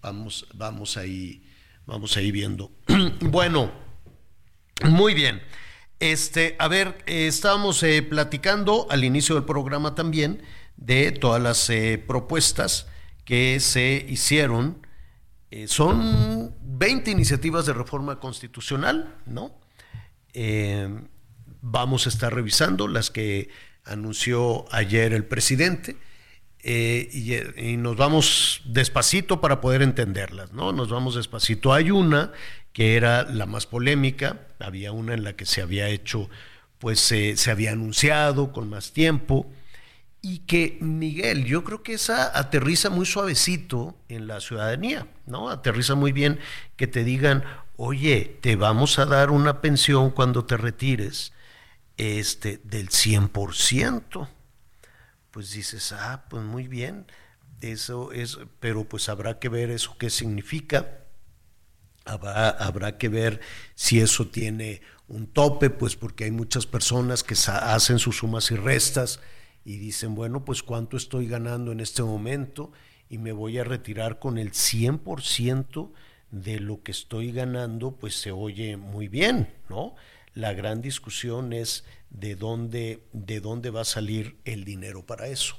[0.00, 1.44] Vamos, vamos ahí,
[1.84, 2.70] vamos ahí viendo.
[3.20, 3.70] bueno,
[4.88, 5.42] muy bien.
[5.98, 10.42] Este, a ver, estábamos eh, platicando al inicio del programa también
[10.76, 12.86] de todas las eh, propuestas
[13.26, 14.86] que se hicieron.
[15.50, 19.60] Eh, son 20 iniciativas de reforma constitucional, ¿no?
[20.34, 20.88] Eh,
[21.62, 23.48] vamos a estar revisando las que
[23.84, 25.96] anunció ayer el presidente
[26.62, 27.08] eh,
[27.56, 30.72] y, nos vamos despacito para poder entenderlas, ¿no?
[30.72, 31.72] Nos vamos despacito.
[31.72, 32.32] Hay una
[32.72, 36.28] que era la más polémica, había una en la que se había hecho,
[36.78, 39.50] pues se había anunciado con más tiempo
[40.22, 45.48] y que Miguel, yo creo que esa aterriza muy suavecito en la ciudadanía, ¿no?
[45.48, 46.38] Aterriza muy bien
[46.76, 47.42] que te digan,
[47.82, 51.32] oye, te vamos a dar una pensión cuando te retires
[51.96, 54.28] este, del 100%.
[55.30, 57.06] Pues dices, ah, pues muy bien,
[57.62, 61.06] eso es, pero pues habrá que ver eso qué significa.
[62.04, 63.40] Habrá, que ver
[63.74, 68.56] si eso tiene un tope, pues porque hay muchas personas que hacen sus sumas y
[68.56, 69.20] restas
[69.64, 72.72] y dicen, bueno, pues cuánto estoy ganando en este momento
[73.08, 75.92] y me voy a retirar con el 100%
[76.30, 79.94] de lo que estoy ganando, pues se oye muy bien, ¿no?
[80.34, 85.56] La gran discusión es de dónde, de dónde va a salir el dinero para eso.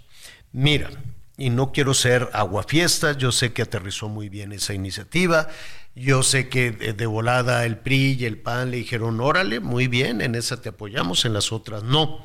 [0.54, 0.90] Mira,
[1.38, 5.50] y no quiero ser aguafiestas, yo sé que aterrizó muy bien esa iniciativa,
[5.96, 10.22] yo sé que de, volada el PRI y el PAN le dijeron, órale, muy bien,
[10.22, 12.20] en esa te apoyamos, en las otras no.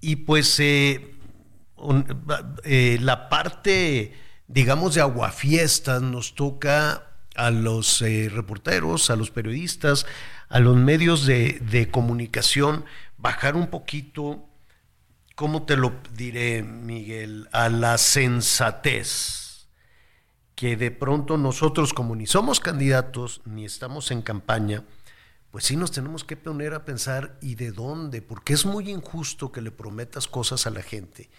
[0.00, 1.14] Y pues eh,
[2.64, 4.12] eh, la parte,
[4.46, 10.06] digamos, de aguafiestas nos toca a los eh, reporteros, a los periodistas,
[10.48, 12.84] a los medios de, comunicación,
[13.16, 14.48] bajar un poquito,
[15.34, 17.48] ¿cómo te lo diré, Miguel?
[17.52, 19.68] A la sensatez,
[20.54, 24.84] que de pronto nosotros, como ni somos candidatos, ni estamos en campaña,
[25.50, 28.22] pues sí nos tenemos que poner a pensar, ¿y de dónde?
[28.22, 31.30] Porque es muy injusto que le prometas cosas a la gente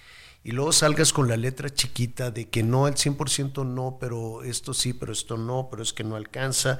[0.43, 4.73] y luego salgas con la letra chiquita de que no al 100% no, pero esto
[4.73, 6.79] sí, pero esto no, pero es que no alcanza.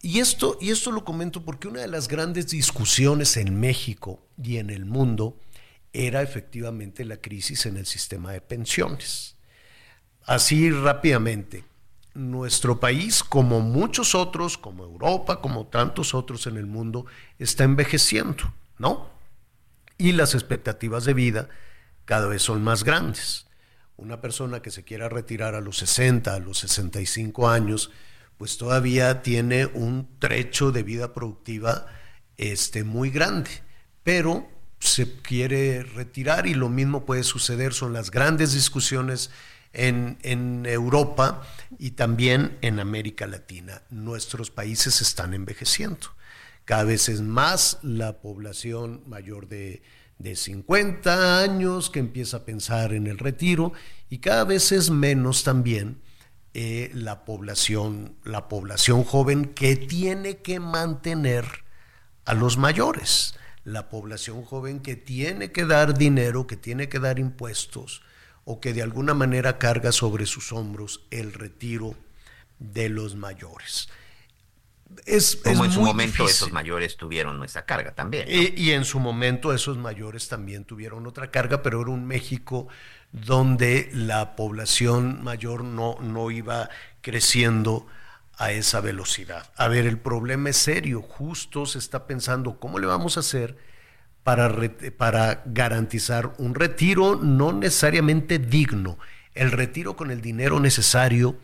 [0.00, 4.58] Y esto, y esto lo comento porque una de las grandes discusiones en México y
[4.58, 5.36] en el mundo
[5.92, 9.36] era efectivamente la crisis en el sistema de pensiones.
[10.24, 11.64] Así rápidamente,
[12.14, 17.06] nuestro país, como muchos otros, como Europa, como tantos otros en el mundo,
[17.40, 19.10] está envejeciendo, ¿no?
[19.98, 21.48] Y las expectativas de vida
[22.12, 23.46] cada vez son más grandes.
[23.96, 27.90] Una persona que se quiera retirar a los 60, a los 65 años,
[28.36, 31.86] pues todavía tiene un trecho de vida productiva
[32.36, 33.48] este, muy grande,
[34.02, 34.46] pero
[34.78, 39.30] se quiere retirar y lo mismo puede suceder, son las grandes discusiones
[39.72, 41.40] en, en, Europa
[41.78, 43.84] y también en América Latina.
[43.88, 46.08] Nuestros países están envejeciendo.
[46.66, 49.82] Cada vez es más la población mayor de,
[50.22, 53.72] de 50 años que empieza a pensar en el retiro
[54.08, 56.00] y cada vez es menos también
[56.54, 61.46] eh, la población, la población joven que tiene que mantener
[62.24, 67.18] a los mayores, la población joven que tiene que dar dinero, que tiene que dar
[67.18, 68.02] impuestos
[68.44, 71.96] o que de alguna manera carga sobre sus hombros el retiro
[72.60, 73.88] de los mayores
[75.06, 78.26] es, Como en su momento esos mayores tuvieron nuestra carga también.
[78.28, 82.68] Y, en su momento esos mayores también tuvieron otra carga, pero era un México
[83.12, 86.70] donde la población mayor no, no iba
[87.00, 87.86] creciendo
[88.38, 89.50] a esa velocidad.
[89.56, 93.56] A ver, el problema es serio, justo se está pensando cómo le vamos a hacer
[94.22, 94.50] para,
[94.96, 98.98] para garantizar un retiro no necesariamente digno,
[99.34, 101.36] el retiro con el dinero necesario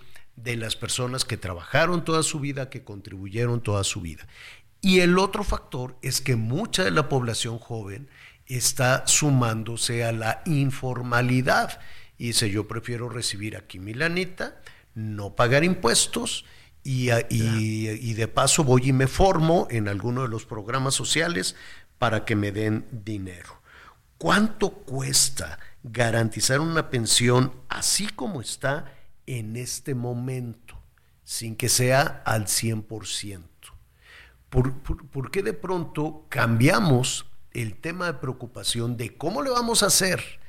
[0.43, 4.27] de las personas que trabajaron toda su vida, que contribuyeron toda su vida.
[4.81, 8.09] Y el otro factor es que mucha de la población joven
[8.47, 11.81] está sumándose a la informalidad.
[12.17, 14.61] Y dice, yo prefiero recibir aquí mi lanita,
[14.95, 16.45] no pagar impuestos
[16.85, 21.55] y, y, de paso voy y me formo en alguno de los programas sociales
[21.99, 23.61] para que me den dinero.
[24.17, 28.93] ¿Cuánto cuesta garantizar una pensión así como está
[29.29, 30.81] en este momento,
[31.23, 33.43] sin que sea al 100%.
[34.49, 39.87] ¿Por, por, qué de pronto cambiamos el tema de preocupación de cómo le vamos a
[39.87, 40.41] hacer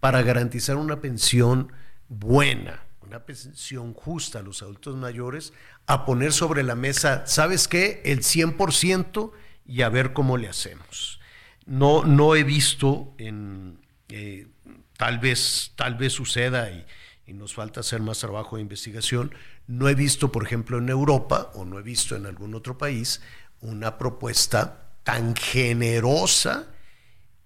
[0.00, 1.72] para garantizar una pensión
[2.08, 5.52] buena, una pensión justa a los adultos mayores,
[5.86, 8.02] a poner sobre la mesa, ¿sabes qué?
[8.04, 9.30] El 100%
[9.64, 11.20] y a ver cómo le hacemos.
[11.66, 13.78] No, no he visto en,
[14.08, 14.48] eh,
[14.96, 16.84] tal vez, tal vez suceda y,
[17.26, 19.34] y nos falta hacer más trabajo de investigación.
[19.66, 23.20] No he visto, por ejemplo, en Europa o no he visto en algún otro país
[23.60, 26.66] una propuesta tan generosa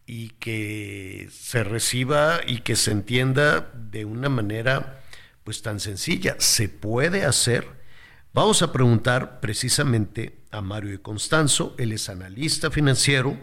[0.06, 5.02] y que se reciba y que se entienda de una manera
[5.44, 6.36] pues tan sencilla.
[6.38, 7.66] Se puede hacer.
[8.32, 13.36] Vamos a preguntar precisamente a Mario de Constanzo, él es analista financiero,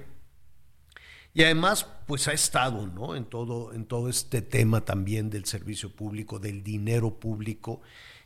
[1.36, 3.14] y además, pues ha estado ¿no?
[3.14, 7.82] en, todo, en todo este tema también del servicio público, del dinero público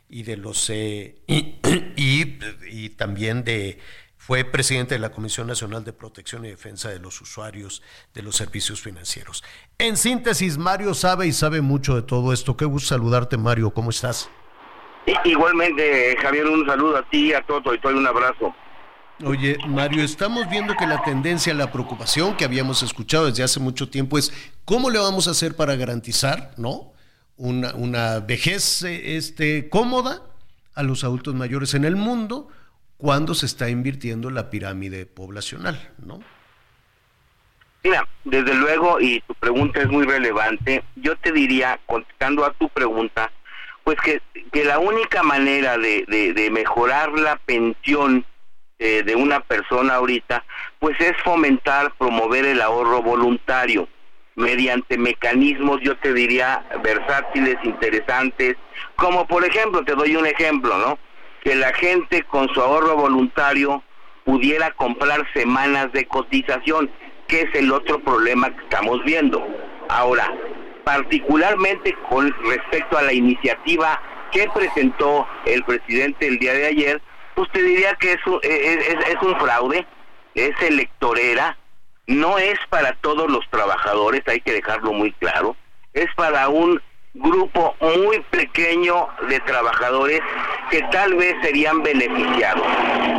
[0.08, 1.16] y de los eh,
[1.96, 3.80] y, también de
[4.16, 7.82] fue presidente de la Comisión Nacional de Protección y Defensa de los Usuarios
[8.14, 9.42] de los Servicios Financieros.
[9.78, 12.56] En síntesis, Mario sabe y sabe mucho de todo esto.
[12.56, 13.70] Qué gusto saludarte, Mario.
[13.70, 14.30] ¿Cómo estás?
[15.24, 18.54] Igualmente, Javier, un saludo a ti, a todo y todo un abrazo.
[19.24, 23.90] Oye, Mario, estamos viendo que la tendencia, la preocupación que habíamos escuchado desde hace mucho
[23.90, 24.32] tiempo es
[24.64, 26.92] cómo le vamos a hacer para garantizar, ¿no?
[27.36, 30.22] Una, una vejez este, cómoda
[30.74, 32.48] a los adultos mayores en el mundo,
[32.96, 36.20] cuando se está invirtiendo en la pirámide poblacional, ¿no?
[37.82, 42.68] Mira, desde luego, y tu pregunta es muy relevante, yo te diría, contestando a tu
[42.68, 43.30] pregunta,
[43.84, 44.20] pues que,
[44.52, 48.24] que la única manera de, de, mejorar la pensión
[48.82, 50.42] eh, de una persona ahorita,
[50.78, 53.86] pues es fomentar, promover el ahorro voluntario
[54.36, 58.56] mediante mecanismos, yo te diría, versátiles, interesantes,
[58.96, 60.98] como por ejemplo, te doy un ejemplo, ¿no?
[61.44, 63.82] Que la gente con su ahorro voluntario
[64.24, 66.90] pudiera comprar semanas de cotización,
[67.28, 69.46] que es el otro problema que estamos viendo.
[69.90, 70.32] Ahora,
[70.84, 74.00] particularmente con respecto a la iniciativa
[74.32, 77.02] que presentó el presidente el día de ayer,
[77.40, 79.86] usted diría que es un, es, es un fraude,
[80.34, 81.56] es electorera,
[82.06, 85.56] no es para todos los trabajadores, hay que dejarlo muy claro,
[85.92, 86.80] es para un
[87.14, 90.20] grupo muy pequeño de trabajadores
[90.70, 92.66] que tal vez serían beneficiados.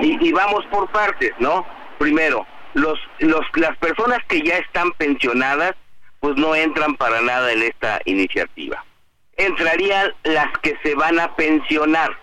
[0.02, 1.66] Y, vamos por partes, ¿no?
[1.98, 5.74] Primero, los, los, las personas que ya están pensionadas,
[6.20, 8.84] pues no entran para nada en esta iniciativa.
[9.38, 12.16] Entrarían las que se van a pensionar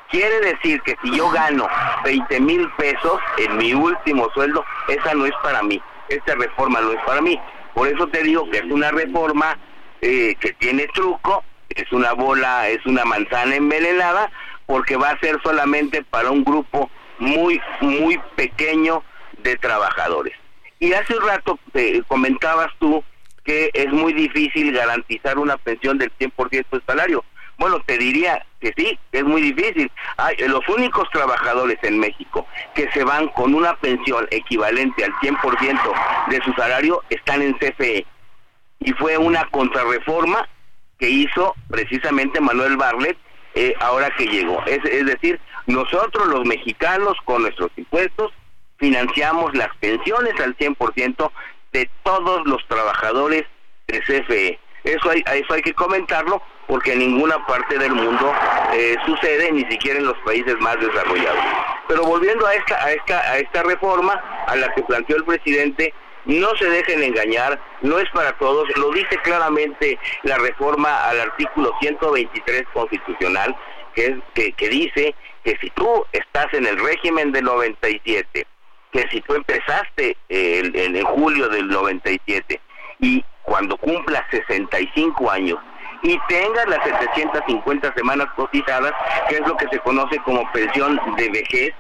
[0.10, 1.68] Quiere decir que si yo gano
[2.04, 6.92] 20 mil pesos en mi último sueldo, esa no es para mí, esta reforma no
[6.92, 7.40] es para mí.
[7.74, 9.58] Por eso te digo que es una reforma
[10.02, 14.30] eh, que tiene truco, es una bola, es una manzana envenenada,
[14.66, 16.90] porque va a ser solamente para un grupo
[17.20, 19.04] muy, muy pequeño
[19.44, 20.34] de trabajadores.
[20.80, 23.02] Y hace un rato eh, comentabas tú
[23.44, 27.24] que es muy difícil garantizar una pensión del 100% del salario.
[27.58, 29.92] Bueno, te diría que sí, es muy difícil.
[30.18, 35.80] Hay, los únicos trabajadores en México que se van con una pensión equivalente al 100%
[36.30, 38.06] de su salario están en CFE.
[38.80, 40.48] Y fue una contrarreforma
[40.98, 43.18] que hizo precisamente Manuel Barlet
[43.54, 44.64] eh, ahora que llegó.
[44.66, 48.32] Es, es decir, nosotros los mexicanos con nuestros impuestos
[48.78, 51.32] financiamos las pensiones al 100%
[51.72, 53.44] de todos los trabajadores
[53.88, 54.60] de CFE.
[54.84, 58.34] Eso hay, eso hay que comentarlo porque en ninguna parte del mundo
[58.74, 61.44] eh, sucede, ni siquiera en los países más desarrollados.
[61.88, 64.14] Pero volviendo a esta, a esta, a esta reforma
[64.48, 65.94] a la que planteó el presidente,
[66.26, 71.74] no se dejen engañar, no es para todos, lo dice claramente la reforma al artículo
[71.80, 73.56] 123 constitucional,
[73.94, 78.48] que, es, que, que dice que si tú estás en el régimen del 97
[78.92, 82.60] que si tú empezaste eh, en, julio del 97
[83.00, 85.60] y cuando cumplas 65 años
[86.04, 88.92] y tengas las 750 semanas cotizadas,
[89.30, 91.74] que es lo que se conoce como pensión de vejez,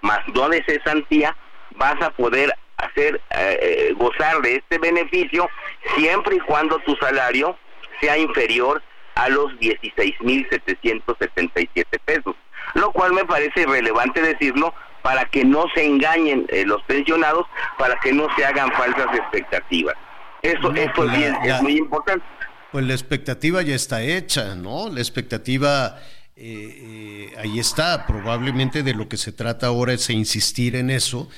[0.00, 1.36] más no de cesantía,
[1.76, 5.48] vas a poder hacer eh, eh, gozar de este beneficio
[5.96, 7.56] siempre y cuando tu salario
[8.00, 8.82] sea inferior
[9.14, 12.34] a los 16.777 pesos,
[12.74, 14.74] lo cual me parece relevante decirlo
[15.04, 17.44] para que no se engañen eh, los pensionados,
[17.78, 19.94] para que no se hagan falsas expectativas.
[20.40, 21.12] Eso, pues
[21.44, 22.24] es, muy importante.
[22.72, 24.88] Pues la expectativa ya está hecha, ¿no?
[24.88, 25.98] La expectativa
[26.36, 28.06] eh, eh, ahí está.
[28.06, 31.28] Probablemente de lo que se trata ahora es insistir en eso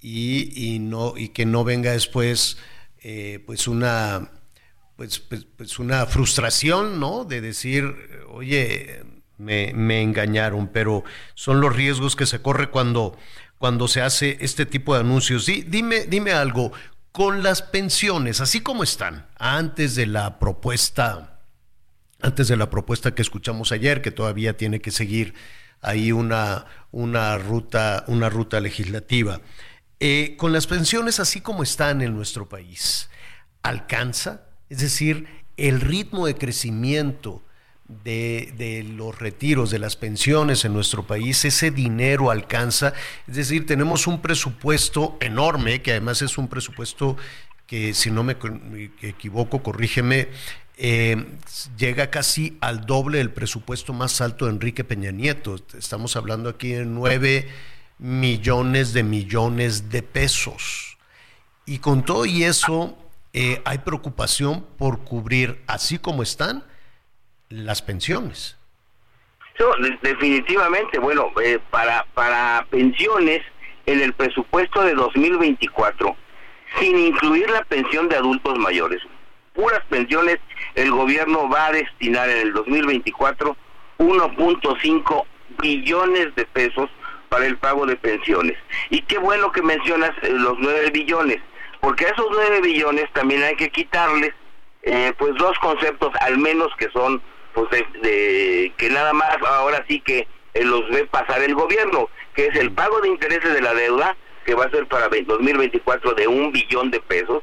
[0.00, 2.56] y, y no y que no venga después
[3.46, 4.30] pues una
[4.96, 7.24] pues, pues, pues, una frustración, ¿no?
[7.24, 7.94] De decir,
[8.28, 9.02] oye,
[9.38, 11.04] me, engañaron, pero
[11.34, 13.16] son los riesgos que se corre cuando,
[13.58, 15.46] cuando se hace este tipo de anuncios.
[15.46, 16.72] dime, dime algo,
[17.12, 21.40] con las pensiones, así como están, antes de la propuesta,
[22.22, 25.34] antes de la propuesta que escuchamos ayer, que todavía tiene que seguir
[25.82, 29.40] ahí una, una, ruta, una ruta legislativa.
[30.00, 33.10] Eh, con las pensiones así como están en nuestro país,
[33.62, 34.46] ¿alcanza?
[34.70, 35.28] Es decir,
[35.58, 37.42] el ritmo de crecimiento
[38.04, 42.92] de, los retiros, de las pensiones en nuestro país, ese dinero alcanza.
[43.26, 47.16] Es decir, tenemos un presupuesto enorme, que además es un presupuesto
[47.66, 48.36] que, si no me
[49.02, 50.28] equivoco, corrígeme,
[50.76, 51.24] eh,
[51.76, 55.56] llega casi al doble del presupuesto más alto de Enrique Peña Nieto.
[55.78, 57.48] Estamos hablando aquí de nueve
[57.98, 60.98] millones de millones de pesos.
[61.66, 62.98] Y con todo y eso,
[63.32, 66.64] eh, hay preocupación por cubrir, así como están,
[67.52, 68.56] las pensiones.
[70.02, 73.42] definitivamente, bueno, eh, para, para pensiones
[73.86, 76.16] en el presupuesto de 2024,
[76.80, 79.02] sin incluir la pensión de adultos mayores,
[79.52, 80.38] puras pensiones,
[80.74, 83.56] el gobierno va a destinar en el 2024
[83.98, 85.24] 1.5
[85.60, 86.90] billones de pesos
[87.28, 88.56] para el pago de pensiones.
[88.90, 91.40] Y qué bueno que mencionas eh, los 9 billones,
[91.80, 94.32] porque a esos 9 billones también hay que quitarles
[94.82, 97.22] eh, pues dos conceptos al menos que son
[97.54, 97.68] pues
[98.02, 102.56] de, que nada más ahora sí que eh, los ve pasar el gobierno, que es
[102.56, 106.52] el pago de intereses de la deuda, que va a ser para 2024 de un
[106.52, 107.42] billón de pesos,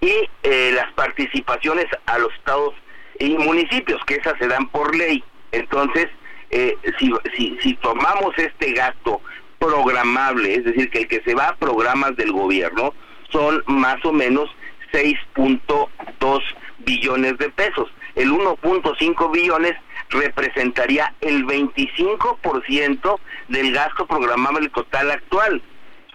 [0.00, 2.74] y eh, las participaciones a los estados
[3.18, 5.22] y municipios, que esas se dan por ley.
[5.52, 6.08] Entonces,
[6.50, 9.20] eh, si, si, si tomamos este gasto
[9.58, 12.92] programable, es decir, que el que se va a programas del gobierno,
[13.30, 14.50] son más o menos
[14.92, 16.42] 6.2
[16.78, 19.74] billones de pesos el 1.5 billones
[20.10, 25.62] representaría el 25% del gasto programable total actual.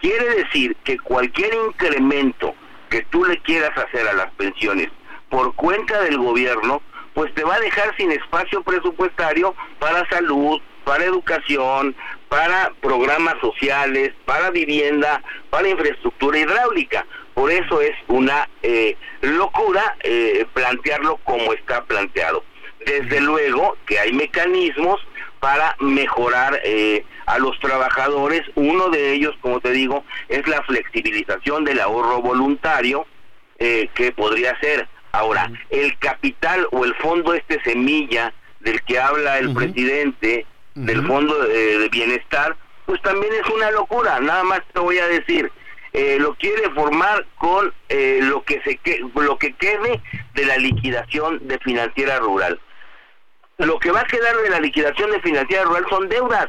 [0.00, 2.54] Quiere decir que cualquier incremento
[2.88, 4.88] que tú le quieras hacer a las pensiones
[5.28, 6.80] por cuenta del gobierno,
[7.14, 11.94] pues te va a dejar sin espacio presupuestario para salud, para educación,
[12.28, 17.04] para programas sociales, para vivienda, para infraestructura hidráulica.
[17.38, 22.42] Por eso es una eh, locura eh, plantearlo como está planteado.
[22.84, 25.00] Desde luego que hay mecanismos
[25.38, 28.42] para mejorar eh, a los trabajadores.
[28.56, 33.06] Uno de ellos, como te digo, es la flexibilización del ahorro voluntario,
[33.56, 34.88] que podría ser.
[35.12, 41.38] Ahora, el capital o el fondo este semilla del que habla el presidente, del fondo
[41.44, 44.18] de bienestar, pues también es una locura.
[44.18, 45.52] Nada más te voy a decir,
[45.92, 48.78] eh, lo quiere formar con eh, lo que se
[49.14, 50.02] lo que quede
[50.34, 52.60] de la liquidación de financiera rural.
[53.58, 56.48] Lo que va a quedar de la liquidación de financiera rural son deudas.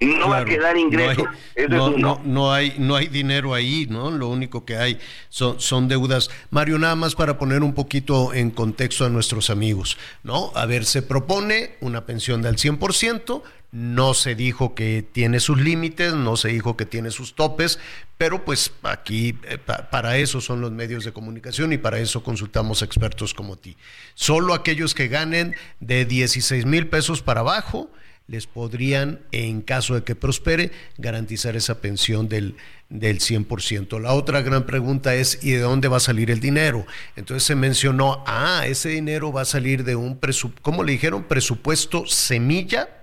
[0.00, 1.26] No va a quedar ingresos.
[1.68, 4.12] No, no, hay, no hay dinero ahí, ¿no?
[4.12, 4.98] Lo único que hay
[5.28, 6.30] son, son deudas.
[6.50, 10.52] Mario, nada más para poner un poquito en contexto a nuestros amigos, ¿no?
[10.54, 16.14] A ver, se propone una pensión del 100%, no se dijo que tiene sus límites,
[16.14, 17.78] no se dijo que tiene sus topes,
[18.16, 22.82] pero pues aquí eh, para eso son los medios de comunicación y para eso consultamos
[22.82, 23.76] expertos como ti.
[24.14, 27.90] Solo aquellos que ganen de 16 mil pesos para abajo
[28.26, 32.56] les podrían, en caso de que prospere, garantizar esa pensión del,
[32.90, 33.98] del 100%.
[34.00, 36.86] La otra gran pregunta es, ¿y de dónde va a salir el dinero?
[37.16, 41.24] Entonces se mencionó, ah, ese dinero va a salir de un presupuesto, ¿cómo le dijeron?
[41.24, 42.97] Presupuesto semilla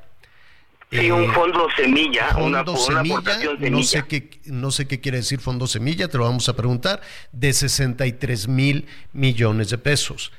[0.91, 3.69] Sí, un eh, fondo semilla, una, aportación semilla.
[3.69, 7.01] No sé, qué, no sé qué quiere decir fondo semilla, te lo vamos a preguntar,
[7.31, 10.31] de 63 mil millones de pesos.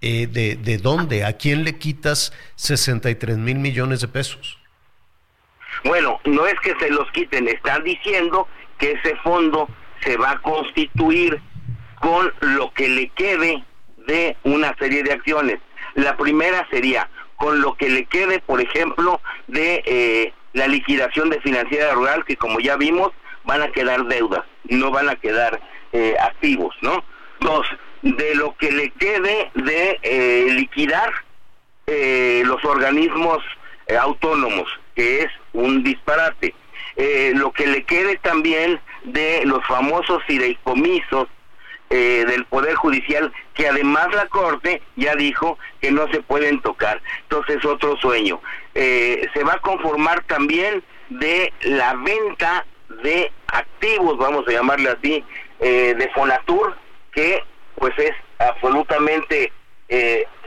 [0.00, 1.24] Eh, de, ¿De dónde?
[1.24, 4.58] ¿A quién le quitas 63 mil millones de pesos?
[5.84, 8.46] Bueno, no es que se los quiten, están diciendo
[8.78, 9.68] que ese fondo
[10.02, 11.40] se va a constituir
[12.00, 13.64] con lo que le quede
[14.06, 15.58] de una serie de acciones.
[15.94, 21.40] La primera sería con lo que le quede, por ejemplo, de eh, la liquidación de
[21.40, 23.12] financiera rural, que como ya vimos,
[23.44, 25.60] van a quedar deudas, no van a quedar
[25.92, 27.04] eh, activos, ¿no?
[27.40, 27.66] Dos,
[28.02, 31.12] de lo que le quede de eh, liquidar
[31.86, 33.44] los organismos
[34.00, 36.54] autónomos, que es un disparate.
[37.34, 41.28] lo que le quede también de los famosos fideicomisos
[41.90, 47.00] eh, del Poder Judicial, que además la Corte ya dijo que no se pueden tocar.
[47.22, 48.40] Entonces, otro sueño.
[48.74, 52.66] Eh, se va a conformar también de la venta
[53.02, 55.24] de activos, vamos a llamarle así,
[55.60, 56.74] eh, de Fonatur,
[57.12, 57.42] que
[57.76, 59.52] pues es absolutamente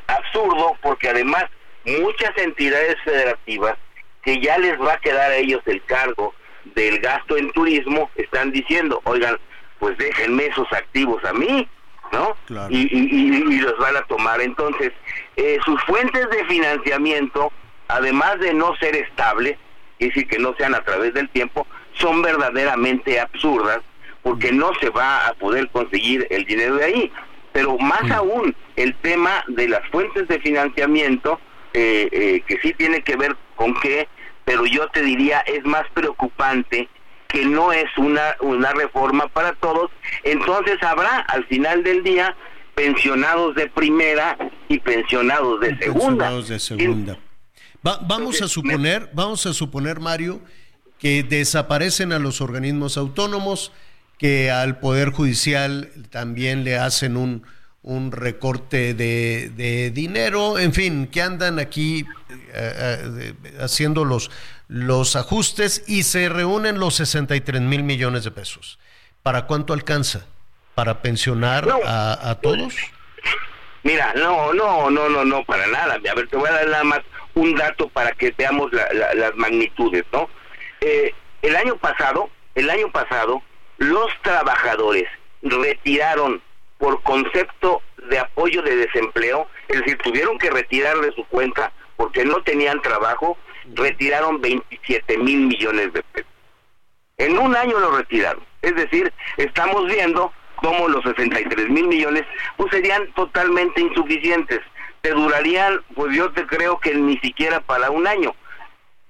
[0.07, 1.45] absurdo, porque además
[1.85, 3.77] muchas entidades federativas
[4.23, 6.33] que ya les va a quedar a ellos el cargo
[6.75, 9.37] del gasto en turismo, están diciendo, oigan,
[9.79, 11.67] pues déjenme esos activos a mí,
[12.11, 12.35] ¿no?
[12.69, 14.41] Y, los van a tomar.
[14.41, 14.91] Entonces,
[15.35, 17.51] eh, sus fuentes de financiamiento,
[17.87, 19.57] además de no ser estables,
[19.99, 23.81] es decir, que no sean a través del tiempo, son verdaderamente absurdas,
[24.21, 27.11] porque no se va a poder conseguir el dinero de ahí.
[27.53, 28.11] Pero más mm.
[28.11, 31.39] aún, el tema de las fuentes de financiamiento,
[31.73, 34.07] eh, eh, que sí tiene que ver con qué,
[34.45, 36.87] pero yo te diría es más preocupante
[37.29, 39.91] que no es una, una reforma para todos,
[40.23, 42.35] entonces habrá al final del día
[42.75, 44.37] pensionados de primera
[44.69, 45.99] y pensionados de segunda.
[45.99, 47.19] Pensionados de segunda.
[47.81, 50.41] vamos a suponer, vamos a suponer, Mario,
[50.99, 53.71] que desaparecen a los organismos autónomos,
[54.17, 57.43] que al Poder Judicial también le hacen un,
[57.87, 64.29] un recorte de, dinero, en fin, que andan aquí eh, eh, haciendo los,
[64.67, 68.79] los ajustes y se reúnen los 63 mil millones de pesos.
[69.23, 70.25] ¿Para cuánto alcanza?
[70.75, 72.75] ¿Para pensionar a, todos?
[73.83, 75.95] Mira, no, no, no, no, no, para nada.
[75.95, 76.99] A ver, te voy a dar nada más
[77.33, 80.29] un dato para que veamos las magnitudes, ¿no?
[80.81, 83.41] Eh, el año pasado, el año pasado,
[83.77, 85.05] los trabajadores
[85.41, 86.41] retiraron
[86.77, 92.23] por concepto de apoyo de desempleo, es decir, tuvieron que retirar de su cuenta porque
[92.23, 93.37] no tenían trabajo,
[93.73, 96.31] retiraron 27 mil millones de pesos.
[97.17, 98.43] En un año lo retiraron.
[98.61, 102.23] Es decir, estamos viendo cómo los 63 mil millones
[102.57, 104.59] pues serían totalmente insuficientes.
[105.01, 108.35] Te durarían, pues yo te creo que ni siquiera para un año.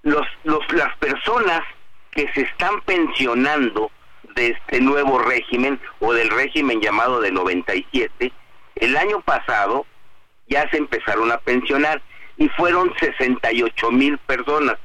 [0.04, 1.62] Los, los, las personas
[2.12, 3.92] que se están pensionando
[4.36, 8.32] de este nuevo régimen o del régimen llamado de 97,
[8.76, 9.86] el año pasado
[10.48, 12.02] ya se empezaron a pensionar
[12.38, 14.78] y fueron 68 mil personas.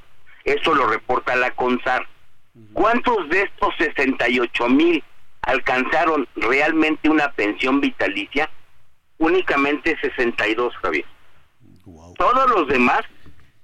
[0.45, 2.07] Eso lo reporta la CONSAR.
[2.73, 5.03] ¿Cuántos de estos 68 mil
[5.43, 8.51] alcanzaron realmente una pensión vitalicia?
[9.19, 11.05] Únicamente 62, Javier.
[12.17, 13.03] Todos los demás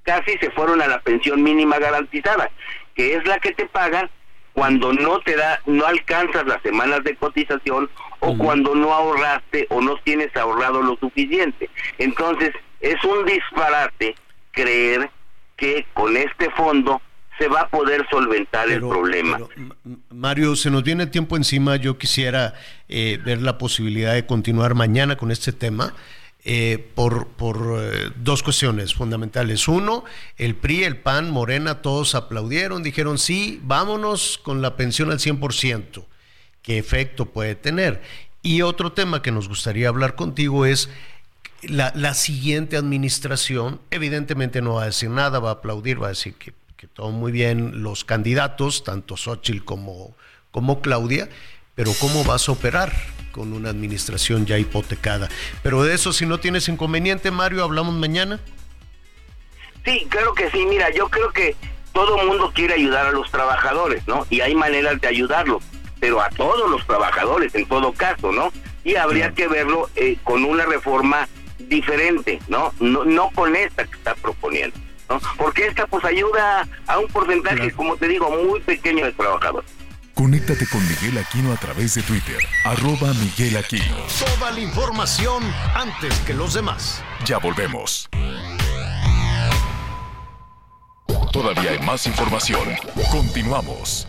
[0.03, 2.51] casi se fueron a la pensión mínima garantizada,
[2.95, 4.11] que es la que te pagan
[4.53, 7.89] cuando no te da, no alcanzas las semanas de cotización
[8.21, 11.71] o cuando no ahorraste o no tienes ahorrado lo suficiente.
[11.99, 14.15] Entonces, es un disparate
[14.53, 15.11] creer
[15.57, 17.01] que con este fondo
[17.39, 19.39] se va a poder solventar el problema.
[20.11, 21.77] Mario, se nos viene tiempo encima.
[21.77, 22.55] Yo quisiera
[22.89, 25.95] eh, ver la posibilidad de continuar mañana con este tema.
[26.45, 29.69] Eh, por, por eh, dos cuestiones fundamentales.
[29.69, 30.05] Uno,
[30.37, 36.05] el PRI, el PAN, Morena, todos aplaudieron, dijeron sí, vámonos con la pensión al 100%.
[36.63, 38.01] ¿Qué efecto puede tener?
[38.41, 40.89] Y otro tema que nos gustaría hablar contigo es
[41.63, 46.11] la, la siguiente administración, evidentemente no va a decir nada, va a aplaudir, va a
[46.11, 50.15] decir que, que todo muy bien los candidatos, tanto Xochitl como,
[50.51, 51.29] como Claudia,
[51.75, 52.93] pero ¿cómo vas a operar
[53.33, 55.29] con una administración ya hipotecada?
[55.63, 58.41] Pero de eso, si no tienes inconveniente, Mario, hablamos mañana.
[59.85, 60.67] Sí, creo que sí.
[60.67, 61.57] Mira, yo creo que
[61.93, 64.27] todo mundo quiere ayudar a los trabajadores, ¿no?
[64.31, 65.63] Y hay maneras de ayudarlos,
[66.01, 68.53] pero a todos los trabajadores, en todo caso, ¿no?
[68.85, 71.29] Y habría que verlo eh, con una reforma
[71.59, 72.73] diferente, ¿no?
[72.81, 73.05] ¿no?
[73.05, 74.79] No con esta que está proponiendo,
[75.09, 75.21] ¿no?
[75.37, 79.71] Porque esta pues ayuda a un porcentaje, como te digo, muy pequeño de trabajadores.
[80.15, 83.97] Conéctate con Miguel Aquino a través de Twitter, arroba Miguel Aquino.
[84.19, 85.45] Toda la información
[85.75, 87.05] antes que los demás.
[87.25, 88.09] Ya volvemos.
[91.33, 92.69] Todavía hay más información.
[93.13, 94.09] Continuamos.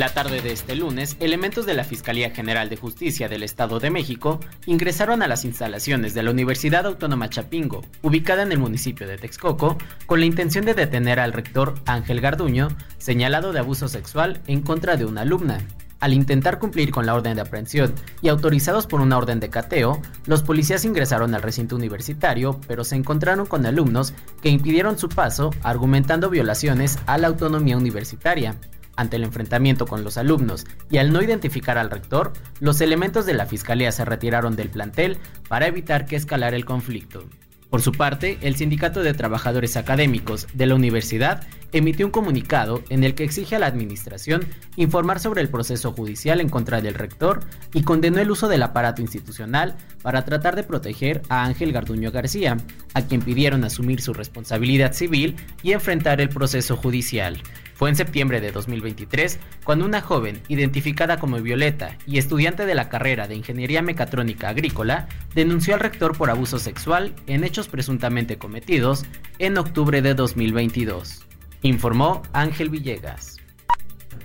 [0.00, 3.90] La tarde de este lunes, elementos de la Fiscalía General de Justicia del Estado de
[3.90, 9.18] México ingresaron a las instalaciones de la Universidad Autónoma Chapingo, ubicada en el municipio de
[9.18, 14.62] Texcoco, con la intención de detener al rector Ángel Garduño, señalado de abuso sexual en
[14.62, 15.58] contra de una alumna.
[16.00, 20.00] Al intentar cumplir con la orden de aprehensión y autorizados por una orden de cateo,
[20.24, 25.50] los policías ingresaron al recinto universitario, pero se encontraron con alumnos que impidieron su paso,
[25.62, 28.56] argumentando violaciones a la autonomía universitaria.
[29.00, 33.32] Ante el enfrentamiento con los alumnos y al no identificar al rector, los elementos de
[33.32, 35.16] la fiscalía se retiraron del plantel
[35.48, 37.24] para evitar que escalara el conflicto.
[37.70, 43.02] Por su parte, el Sindicato de Trabajadores Académicos de la universidad emitió un comunicado en
[43.02, 44.44] el que exige a la administración
[44.76, 47.40] informar sobre el proceso judicial en contra del rector
[47.72, 52.58] y condenó el uso del aparato institucional para tratar de proteger a Ángel Garduño García,
[52.92, 57.40] a quien pidieron asumir su responsabilidad civil y enfrentar el proceso judicial.
[57.80, 62.90] Fue en septiembre de 2023 cuando una joven, identificada como Violeta y estudiante de la
[62.90, 69.06] carrera de Ingeniería Mecatrónica Agrícola, denunció al rector por abuso sexual en hechos presuntamente cometidos
[69.38, 71.24] en octubre de 2022.
[71.62, 73.39] Informó Ángel Villegas.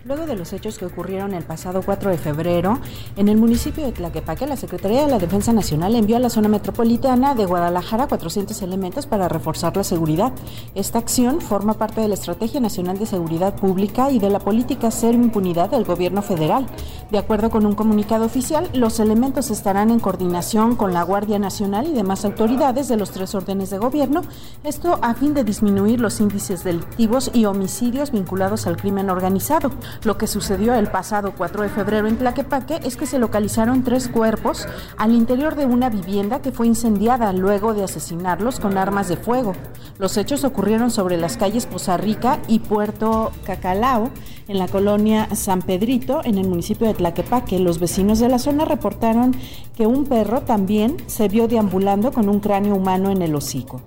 [0.06, 2.78] Luego de los hechos que ocurrieron el pasado 4 de febrero,
[3.16, 6.48] en el municipio de Tlaquepaque, la Secretaría de la Defensa Nacional envió a la zona
[6.48, 10.32] metropolitana de Guadalajara 400 elementos para reforzar la seguridad.
[10.76, 14.92] Esta acción forma parte de la Estrategia Nacional de Seguridad Pública y de la política
[14.92, 16.68] cero impunidad del gobierno federal.
[17.10, 21.88] De acuerdo con un comunicado oficial, los elementos estarán en coordinación con la Guardia Nacional
[21.88, 24.22] y demás autoridades de los tres órdenes de gobierno,
[24.64, 29.72] esto a fin de disminuir los índices delictivos y homicidios vinculados al crimen organizado.
[30.04, 34.08] Lo que sucedió el pasado 4 de febrero en Tlaquepaque es que se localizaron tres
[34.08, 34.68] cuerpos
[34.98, 39.54] al interior de una vivienda que fue incendiada luego de asesinarlos con armas de fuego.
[39.98, 44.10] Los hechos ocurrieron sobre las calles Poza Rica y Puerto Cacalao,
[44.48, 47.60] en la colonia San Pedrito, en el municipio de Tlaquepaque.
[47.60, 49.36] Los vecinos de la zona reportaron
[49.76, 53.82] que un perro también se vio deambulando con un cráneo humano en el hocico.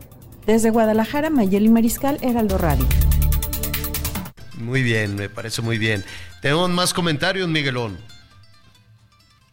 [0.47, 2.87] Desde Guadalajara, Mayeli Mariscal, Heraldo Radio.
[4.69, 6.05] Muy bien, me parece muy bien.
[6.43, 7.97] Tenemos más comentarios, Miguelón.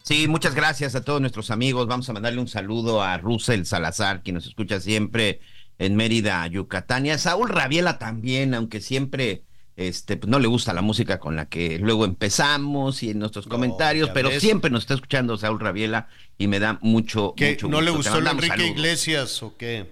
[0.02, 1.86] Sí, muchas gracias a todos nuestros amigos.
[1.86, 5.40] Vamos a mandarle un saludo a Russell Salazar, quien nos escucha siempre
[5.78, 9.42] en Mérida, Yucatán, y a Saúl Rabiela también, aunque siempre
[9.76, 13.46] este, pues, no le gusta la música con la que luego empezamos y en nuestros
[13.46, 17.80] comentarios, pero siempre nos está escuchando Saúl Rabiela y me da mucho, ¿Qué, mucho ¿No
[17.80, 19.90] le gustó el Enrique Iglesias o qué?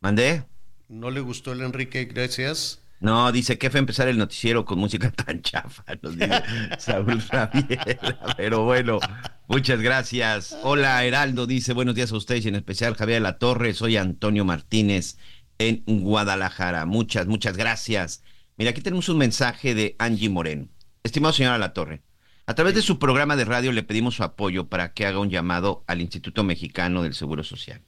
[0.00, 0.44] ¿Mandé?
[0.88, 2.81] ¿No le gustó el Enrique Iglesias?
[3.02, 6.42] No, dice que fue empezar el noticiero con música tan chafa, nos dice
[6.78, 8.34] Saúl Rabiela.
[8.36, 9.00] Pero bueno,
[9.48, 10.56] muchas gracias.
[10.62, 13.74] Hola, Heraldo, dice buenos días a ustedes y en especial Javier de la Torre.
[13.74, 15.18] Soy Antonio Martínez
[15.58, 16.86] en Guadalajara.
[16.86, 18.22] Muchas, muchas gracias.
[18.56, 20.68] Mira, aquí tenemos un mensaje de Angie Moreno.
[21.02, 22.02] Estimado señor La Torre,
[22.46, 25.28] a través de su programa de radio le pedimos su apoyo para que haga un
[25.28, 27.82] llamado al Instituto Mexicano del Seguro Social.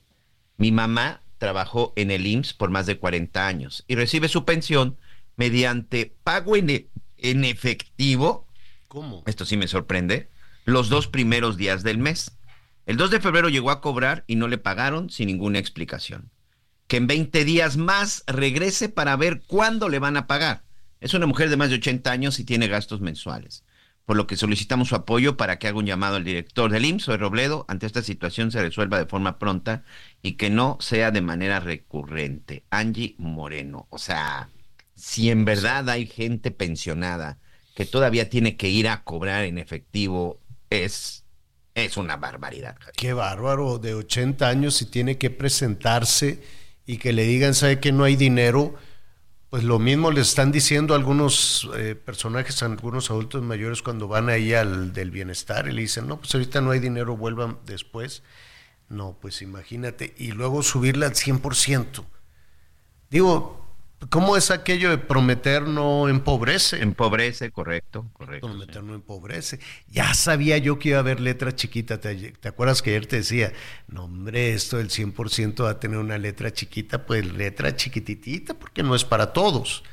[0.56, 4.96] Mi mamá trabajó en el IMSS por más de 40 años y recibe su pensión
[5.36, 8.47] mediante pago en, en efectivo.
[8.89, 9.23] ¿Cómo?
[9.27, 10.31] Esto sí me sorprende.
[10.65, 12.32] Los dos primeros días del mes.
[12.86, 16.31] El 2 de febrero llegó a cobrar y no le pagaron sin ninguna explicación.
[16.86, 20.65] Que en 20 días más regrese para ver cuándo le van a pagar.
[21.01, 23.65] Es una mujer de más de 80 años y tiene gastos mensuales.
[24.05, 27.06] Por lo que solicitamos su apoyo para que haga un llamado al director del IMSS
[27.06, 29.82] de Robledo ante esta situación se resuelva de forma pronta
[30.23, 32.65] y que no sea de manera recurrente.
[32.69, 33.86] Angie Moreno.
[33.89, 34.51] O sea,
[35.05, 37.36] si en verdad hay gente pensionada
[37.74, 40.40] que todavía tiene que ir a cobrar en efectivo,
[40.70, 41.24] es,
[41.74, 42.78] es una barbaridad.
[42.97, 46.43] Qué bárbaro, de 80 años y tiene que presentarse
[46.86, 48.76] y que le digan, ¿sabe que no hay dinero?
[49.51, 54.55] Pues lo mismo le están diciendo algunos eh, personajes, algunos adultos mayores cuando van ahí
[54.55, 58.22] al del bienestar y le dicen, no, pues ahorita no hay dinero, vuelvan después.
[58.89, 62.06] No, pues imagínate, y luego subirla al 100%.
[63.10, 63.63] Digo,
[64.10, 66.82] ¿Cómo es aquello de prometer no empobrece?
[66.82, 68.48] Empobrece, correcto, correcto.
[68.48, 69.60] Prometer no empobrece.
[69.89, 72.01] Ya sabía yo que iba a haber letra chiquita.
[72.01, 73.52] ¿Te, te acuerdas que ayer te decía,
[73.89, 77.06] no hombre, esto del 100% va a tener una letra chiquita?
[77.06, 79.85] Pues letra chiquititita, porque no es para todos.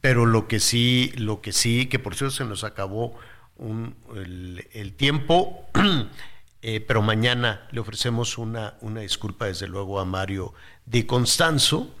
[0.00, 3.16] Pero lo que sí, lo que sí, que por cierto se nos acabó
[3.56, 5.68] un, el, el, tiempo,
[6.62, 10.54] eh, pero mañana le ofrecemos una, una disculpa desde luego a Mario
[10.86, 11.94] Di Constanzo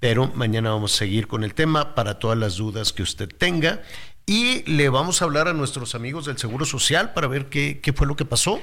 [0.00, 3.82] pero mañana vamos a seguir con el tema para todas las dudas que usted tenga
[4.26, 7.92] y le vamos a hablar a nuestros amigos del Seguro Social para ver qué, qué
[7.92, 8.60] fue lo que pasó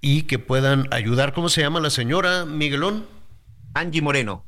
[0.00, 1.32] y que puedan ayudar.
[1.32, 3.06] ¿Cómo se llama la señora Miguelón?
[3.74, 4.44] Angie Moreno.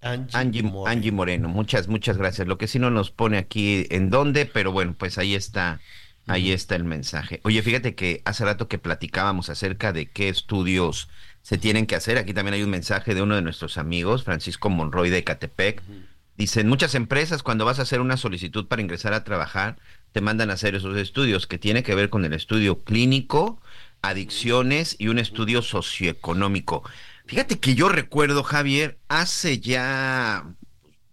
[0.00, 0.86] Angie, Angie, Moreno.
[0.86, 1.48] Angie Moreno.
[1.48, 2.48] Muchas, muchas gracias.
[2.48, 5.80] Lo que sí no nos pone aquí en dónde, pero bueno, pues ahí está.
[6.26, 7.40] Ahí está el mensaje.
[7.42, 11.08] Oye, fíjate que hace rato que platicábamos acerca de qué estudios
[11.42, 12.18] se tienen que hacer.
[12.18, 15.82] Aquí también hay un mensaje de uno de nuestros amigos, Francisco Monroy de Catepec.
[16.36, 19.76] Dicen, muchas empresas cuando vas a hacer una solicitud para ingresar a trabajar,
[20.12, 23.60] te mandan a hacer esos estudios que tiene que ver con el estudio clínico,
[24.00, 26.82] adicciones y un estudio socioeconómico.
[27.26, 30.44] Fíjate que yo recuerdo, Javier, hace ya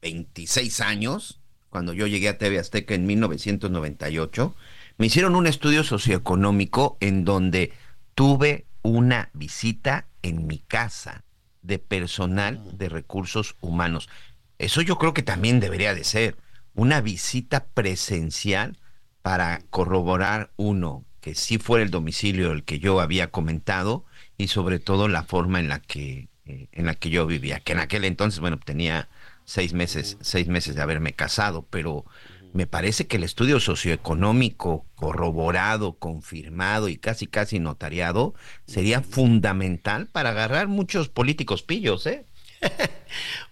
[0.02, 1.40] 26 años,
[1.70, 4.56] cuando yo llegué a TV Azteca en 1998,
[4.98, 7.74] me hicieron un estudio socioeconómico en donde
[8.16, 11.24] tuve una visita en mi casa
[11.62, 14.10] de personal de recursos humanos.
[14.58, 16.38] Eso yo creo que también debería de ser
[16.74, 18.78] una visita presencial
[19.22, 24.06] para corroborar uno que sí fuera el domicilio el que yo había comentado
[24.38, 27.74] y sobre todo la forma en la que eh, en la que yo vivía que
[27.74, 29.10] en aquel entonces bueno tenía
[29.44, 32.06] seis meses seis meses de haberme casado pero
[32.54, 38.34] me parece que el estudio socioeconómico corroborado confirmado y casi casi notariado
[38.66, 42.26] sería fundamental para agarrar muchos políticos pillos eh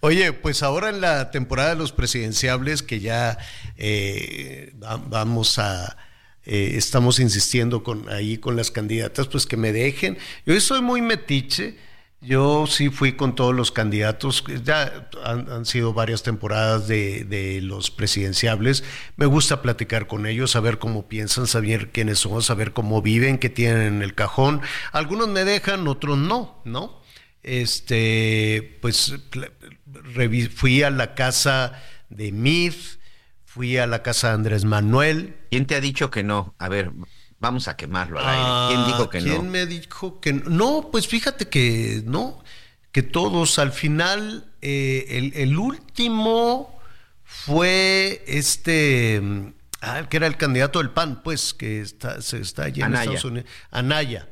[0.02, 3.38] Oye, pues ahora en la temporada de los presidenciables que ya
[3.78, 4.74] eh,
[5.08, 5.98] vamos a...
[6.46, 10.18] Eh, estamos insistiendo con ahí con las candidatas, pues que me dejen.
[10.46, 11.76] Yo soy muy metiche.
[12.20, 17.92] Yo sí fui con todos los candidatos, ya han, sido varias temporadas de, de, los
[17.92, 18.84] presidenciables.
[19.18, 23.50] Me gusta platicar con ellos, saber cómo piensan, saber quiénes son, saber cómo viven, qué
[23.50, 24.62] tienen en el cajón.
[24.92, 27.02] Algunos me dejan, otros no, ¿no?
[27.48, 29.16] este, pues
[30.54, 33.00] fui a la casa de Mith,
[33.46, 35.38] fui a la casa de Andrés Manuel.
[35.50, 36.56] ¿Quién te ha dicho que no?
[36.60, 36.92] A ver,
[37.40, 38.76] vamos a quemarlo al aire.
[38.76, 39.26] ¿Quién dijo que no?
[39.26, 40.50] ¿Quién me dijo que no?
[40.50, 42.44] No, pues fíjate que no,
[42.92, 46.80] que todos al final, eh, el, último
[47.24, 49.22] fue este,
[49.82, 53.26] ah, que era el candidato del PAN, pues, que está, se está allí en Estados
[53.26, 53.50] Unidos.
[53.72, 54.28] Anaya.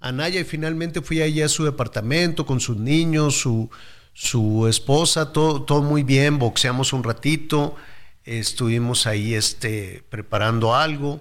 [0.00, 3.70] Anaya y finalmente fui allí a su departamento con sus niños, su,
[4.14, 7.76] su esposa, todo, todo muy bien, boxeamos un ratito,
[8.24, 11.20] estuvimos ahí este, preparando algo.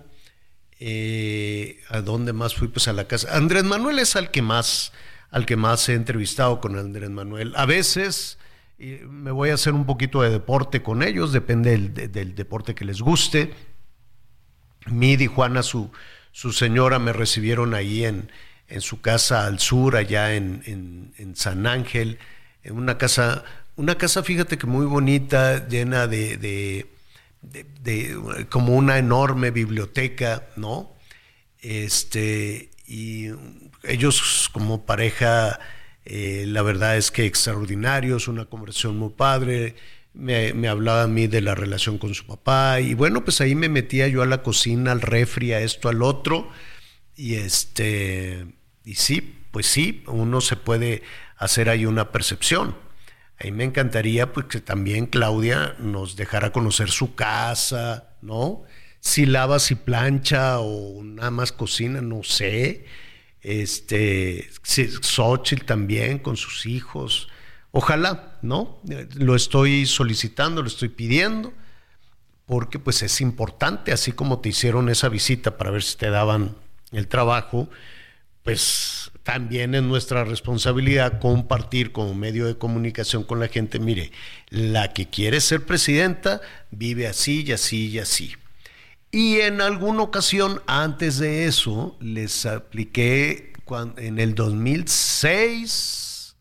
[0.79, 2.67] Eh, ¿A dónde más fui?
[2.67, 3.35] Pues a la casa.
[3.35, 4.93] Andrés Manuel es al que más,
[5.29, 7.53] al que más he entrevistado con Andrés Manuel.
[7.55, 8.37] A veces
[8.79, 13.01] me voy a hacer un poquito de deporte con ellos, depende del, deporte que les
[13.01, 13.53] guste.
[14.85, 15.91] Midi Juana, su,
[16.31, 18.31] su señora, me recibieron ahí en,
[18.69, 22.19] en su casa al sur, allá en, San Ángel,
[22.63, 23.43] en una casa,
[23.75, 26.87] una casa, fíjate que muy bonita, llena de,
[28.49, 30.95] como una enorme biblioteca, ¿no?
[31.59, 33.27] Este, y
[33.83, 35.59] ellos como pareja,
[36.05, 39.75] eh, la verdad es que extraordinarios, una conversación muy padre.
[40.13, 43.53] Me, me, hablaba a mí de la relación con su papá y bueno, pues ahí
[43.55, 46.49] me metía yo a la cocina, al refri, a esto, al otro
[47.15, 48.47] y este
[48.83, 51.03] y sí, pues sí, uno se puede
[51.37, 52.75] hacer ahí una percepción.
[53.39, 58.63] A mí me encantaría pues, que también Claudia nos dejara conocer su casa, ¿no?
[58.99, 62.85] Si lava, si plancha o nada más cocina, no sé.
[63.41, 67.29] Este, Xochitl también con sus hijos.
[67.71, 68.81] Ojalá, ¿no?
[69.15, 71.53] Lo estoy solicitando, lo estoy pidiendo,
[72.45, 76.55] porque pues es importante, así como te hicieron esa visita para ver si te daban
[76.91, 77.69] el trabajo,
[78.43, 84.11] pues también es nuestra responsabilidad compartir como medio de comunicación con la gente, mire,
[84.49, 86.41] la que quiere ser presidenta
[86.71, 88.33] vive así y así y así.
[89.11, 93.53] Y en alguna ocasión antes de eso les apliqué
[93.97, 96.35] en el 2006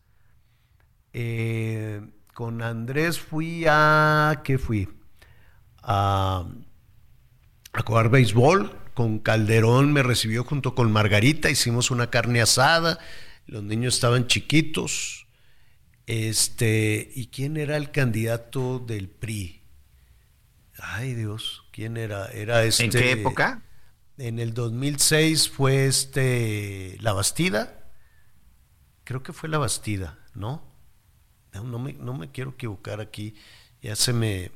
[1.13, 2.01] eh,
[2.33, 4.87] con Andrés fui a ¿qué fui?
[5.83, 6.45] A,
[7.73, 12.99] a jugar béisbol con Calderón me recibió junto con Margarita, hicimos una carne asada,
[13.45, 15.25] los niños estaban chiquitos.
[16.05, 19.63] Este, ¿y quién era el candidato del PRI?
[20.81, 22.27] Ay, Dios, ¿quién era?
[22.27, 23.63] Era este ¿En qué época?
[24.17, 27.89] En el 2006 fue este La Bastida.
[29.05, 30.61] Creo que fue La Bastida, ¿no?
[31.53, 33.33] No, me, no me quiero equivocar aquí.
[33.81, 34.51] Ya se me o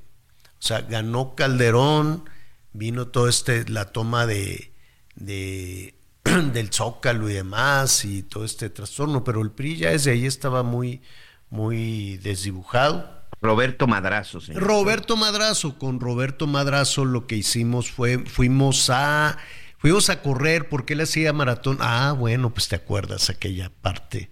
[0.65, 2.25] sea, ganó Calderón,
[2.73, 4.73] vino todo este, la toma de,
[5.15, 5.95] de
[6.53, 10.63] del Zócalo y demás y todo este trastorno, pero el PRI ya desde ahí estaba
[10.63, 11.01] muy,
[11.49, 13.23] muy desdibujado.
[13.41, 14.63] Roberto Madrazo, señor.
[14.63, 19.37] Roberto Madrazo, con Roberto Madrazo lo que hicimos fue, fuimos a,
[19.77, 21.77] fuimos a correr porque él hacía maratón.
[21.81, 24.31] Ah, bueno, pues te acuerdas aquella parte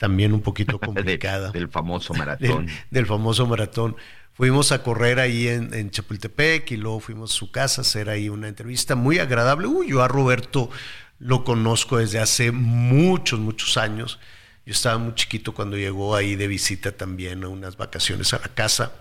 [0.00, 1.50] también un poquito complicada.
[1.52, 2.66] del famoso maratón.
[2.90, 3.96] del famoso maratón.
[4.40, 8.30] Fuimos a correr ahí en, Chapultepec y luego fuimos a su casa a hacer ahí
[8.30, 9.66] una entrevista muy agradable.
[9.66, 10.70] Uy, yo a Roberto
[11.18, 14.18] lo conozco desde hace muchos, muchos años.
[14.64, 18.48] Yo estaba muy chiquito cuando llegó ahí de visita también a unas vacaciones a la
[18.48, 18.92] casa.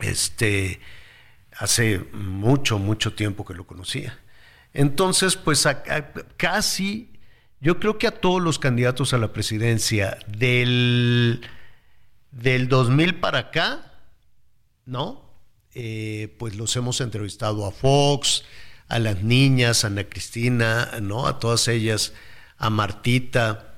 [0.00, 0.80] Este,
[1.58, 4.18] hace mucho, mucho tiempo que lo conocía.
[4.72, 5.68] Entonces, pues
[6.38, 7.12] casi,
[7.60, 11.46] yo creo que a todos los candidatos a la presidencia del,
[12.30, 13.90] del 2000 para acá,
[14.86, 15.24] ¿no?
[15.74, 18.44] Eh, pues los hemos entrevistado a Fox,
[18.88, 21.26] a las niñas, a Ana Cristina, ¿no?
[21.26, 22.12] A todas ellas,
[22.58, 23.74] a Martita,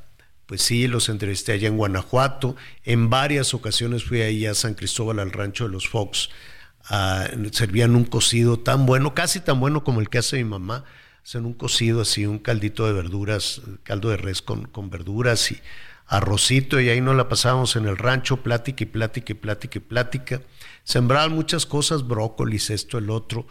[0.46, 2.56] pues sí, los entrevisté allá en Guanajuato.
[2.84, 6.28] En varias ocasiones fui ahí a San Cristóbal, al rancho de los Fox,
[7.50, 10.84] servían un cocido tan bueno, casi tan bueno como el que hace mi mamá.
[11.24, 15.60] Hacen un cocido así, un caldito de verduras, caldo de res con, con verduras y
[16.06, 19.80] arrocito, y ahí nos la pasábamos en el rancho, plática y plática y plática y
[19.80, 20.42] plática.
[20.86, 23.48] Sembraban muchas cosas, brócolis, esto, el otro.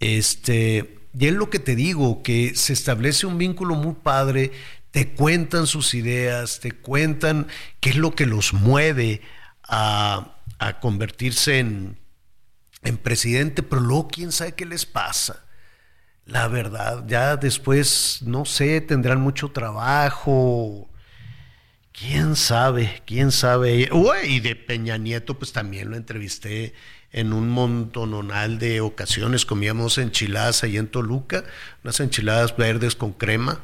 [0.00, 4.50] Este, y es lo que te digo, que se establece un vínculo muy padre,
[4.90, 7.46] te cuentan sus ideas, te cuentan
[7.78, 9.20] qué es lo que los mueve
[9.62, 12.00] a, a convertirse en,
[12.82, 15.44] en presidente, pero luego quién sabe qué les pasa.
[16.26, 20.90] La verdad, ya después, no sé, tendrán mucho trabajo.
[21.92, 23.02] ¿Quién sabe?
[23.06, 23.88] ¿Quién sabe?
[24.24, 26.74] y de Peña Nieto, pues también lo entrevisté
[27.12, 29.44] en un montononal de ocasiones.
[29.44, 31.44] Comíamos enchiladas ahí en Toluca,
[31.84, 33.60] unas enchiladas verdes con crema,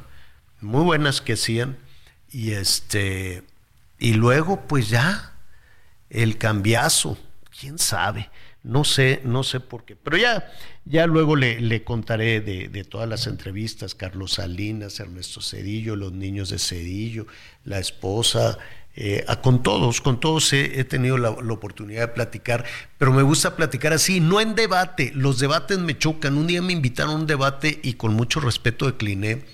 [0.61, 1.77] muy buenas que hacían.
[2.31, 3.43] Y este,
[3.97, 5.33] y luego, pues ya,
[6.09, 7.17] el cambiazo,
[7.59, 8.29] quién sabe.
[8.61, 9.95] No sé, no sé por qué.
[9.95, 10.51] Pero ya,
[10.89, 16.11] ya luego le, le contaré de, de, todas las entrevistas, Carlos Salinas, Ernesto Cedillo, los
[16.11, 17.27] niños de Cedillo,
[17.63, 18.57] la esposa,
[18.95, 22.65] eh, con todos, con todos he, tenido la, oportunidad de platicar,
[22.97, 25.11] pero me gusta platicar así, no en debate.
[25.15, 26.37] Los debates me chocan.
[26.37, 29.45] Un día me invitaron a un debate y con mucho respeto decliné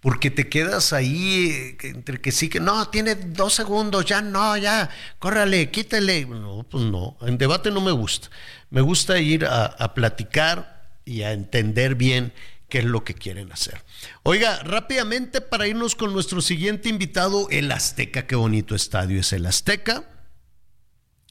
[0.00, 4.90] porque te quedas ahí entre que sí, que no, tiene dos segundos, ya no, ya,
[5.18, 6.26] córrale, quítale.
[6.26, 8.28] No, pues no, en debate no me gusta.
[8.70, 10.73] Me gusta ir a platicar
[11.04, 12.32] y a entender bien
[12.68, 13.82] qué es lo que quieren hacer.
[14.22, 19.46] Oiga, rápidamente para irnos con nuestro siguiente invitado, el Azteca, qué bonito estadio es el
[19.46, 20.04] Azteca.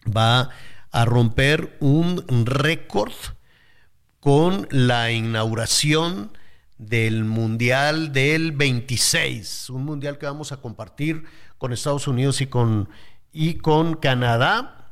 [0.06, 0.50] Va
[0.92, 3.14] a romper un récord
[4.20, 6.32] con la inauguración
[6.78, 11.24] del Mundial del 26, un mundial que vamos a compartir
[11.58, 12.90] con Estados Unidos y con,
[13.32, 14.92] y con Canadá.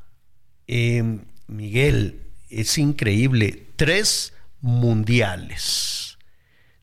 [0.68, 6.18] Eh, Miguel, es increíble, tres mundiales.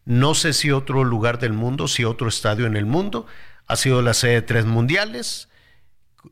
[0.05, 3.26] No sé si otro lugar del mundo, si otro estadio en el mundo
[3.66, 5.48] ha sido la sede de tres mundiales.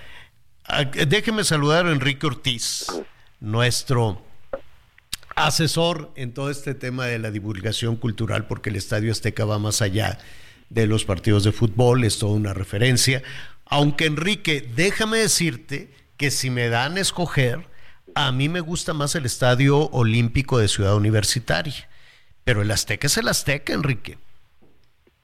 [1.07, 2.87] Déjeme saludar a Enrique Ortiz,
[3.41, 4.24] nuestro
[5.35, 9.83] asesor en todo este tema de la divulgación cultural, porque el Estadio Azteca va más
[9.83, 10.19] allá
[10.71, 13.23] de los partidos de fútbol, es toda una referencia.
[13.67, 17.67] Aunque Enrique, déjame decirte que si me dan a escoger,
[18.15, 21.89] a mí me gusta más el Estadio Olímpico de Ciudad Universitaria,
[22.45, 24.19] pero el Azteca es el Azteca, Enrique.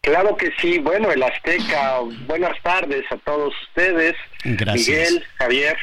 [0.01, 4.89] Claro que sí, bueno, el Azteca, buenas tardes a todos ustedes, Gracias.
[4.89, 5.77] Miguel, Javier.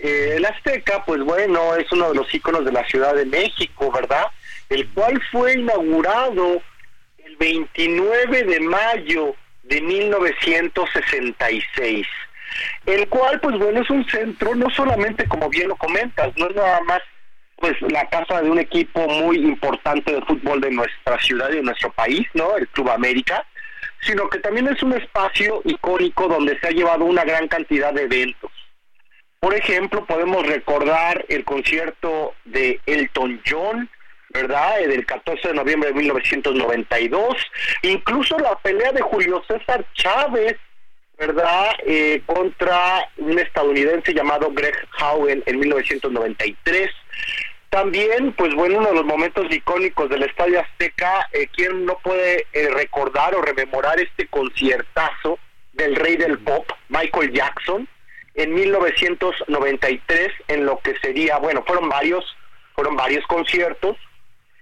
[0.00, 3.92] Eh, el Azteca, pues bueno, es uno de los íconos de la Ciudad de México,
[3.92, 4.26] ¿verdad?
[4.68, 6.60] El cual fue inaugurado
[7.18, 12.06] el 29 de mayo de 1966
[12.86, 16.56] el cual pues bueno es un centro no solamente como bien lo comentas no es
[16.56, 17.00] nada más
[17.56, 21.62] pues la casa de un equipo muy importante de fútbol de nuestra ciudad y de
[21.62, 23.44] nuestro país no el Club América
[24.00, 28.02] sino que también es un espacio icónico donde se ha llevado una gran cantidad de
[28.02, 28.50] eventos
[29.44, 33.90] por ejemplo podemos recordar el concierto de Elton John
[34.30, 34.78] ¿verdad?
[34.78, 37.36] Del 14 de noviembre de 1992,
[37.82, 40.56] incluso la pelea de Julio César Chávez
[41.18, 41.72] ¿verdad?
[41.86, 46.90] Eh, contra un estadounidense llamado Greg Howell en 1993.
[47.68, 52.46] También, pues bueno, uno de los momentos icónicos del Estadio Azteca, eh, ¿quién no puede
[52.54, 55.38] eh, recordar o rememorar este conciertazo
[55.74, 57.86] del rey del pop, Michael Jackson,
[58.34, 62.24] en 1993, en lo que sería, bueno, fueron varios,
[62.74, 63.96] fueron varios conciertos,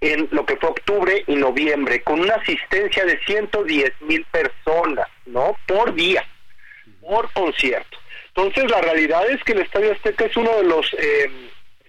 [0.01, 5.55] en lo que fue octubre y noviembre, con una asistencia de 110 mil personas, ¿no?
[5.65, 6.25] Por día
[7.01, 7.97] por concierto.
[8.35, 11.29] Entonces, la realidad es que el Estadio Azteca es uno de los eh,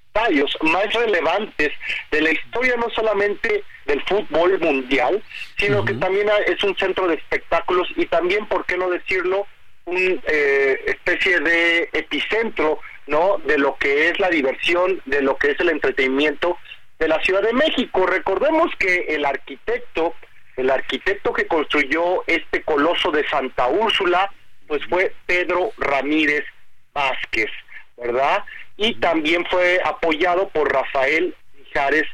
[0.06, 1.73] estadios más relevantes
[2.11, 5.23] de la historia, no solamente del fútbol mundial,
[5.59, 5.86] sino uh -huh.
[5.86, 9.47] que también es un centro de espectáculos y también, por qué no decirlo,
[9.86, 13.39] una eh, especie de epicentro, ¿no?
[13.44, 16.59] De lo que es la diversión, de lo que es el entretenimiento
[16.98, 18.06] de la Ciudad de México.
[18.06, 20.15] Recordemos que el arquitecto,
[20.56, 24.32] el arquitecto que construyó este coloso de Santa Úrsula,
[24.66, 26.44] pues fue Pedro Ramírez
[26.93, 27.51] Vázquez,
[27.97, 28.44] ¿verdad?
[28.77, 32.06] Y también fue apoyado por Rafael Mijares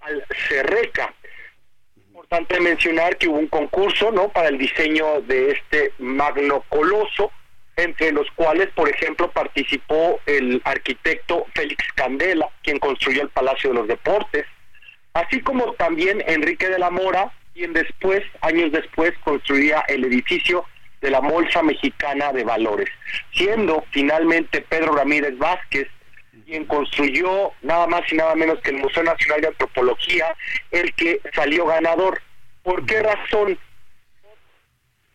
[0.00, 1.12] Alcerreca.
[2.32, 4.30] Importante mencionar que hubo un concurso, ¿no?
[4.30, 7.30] Para el diseño de este magno coloso,
[7.76, 13.76] entre los cuales, por ejemplo, participó el arquitecto Félix Candela, quien construyó el Palacio de
[13.76, 14.46] los Deportes,
[15.12, 20.64] así como también Enrique de la Mora, quien después, años después, construía el edificio
[21.02, 22.88] de la Bolsa Mexicana de Valores,
[23.32, 25.86] siendo finalmente Pedro Ramírez Vázquez
[26.52, 30.36] quien construyó nada más y nada menos que el Museo Nacional de Antropología,
[30.70, 32.20] el que salió ganador.
[32.62, 33.58] ¿Por qué razón?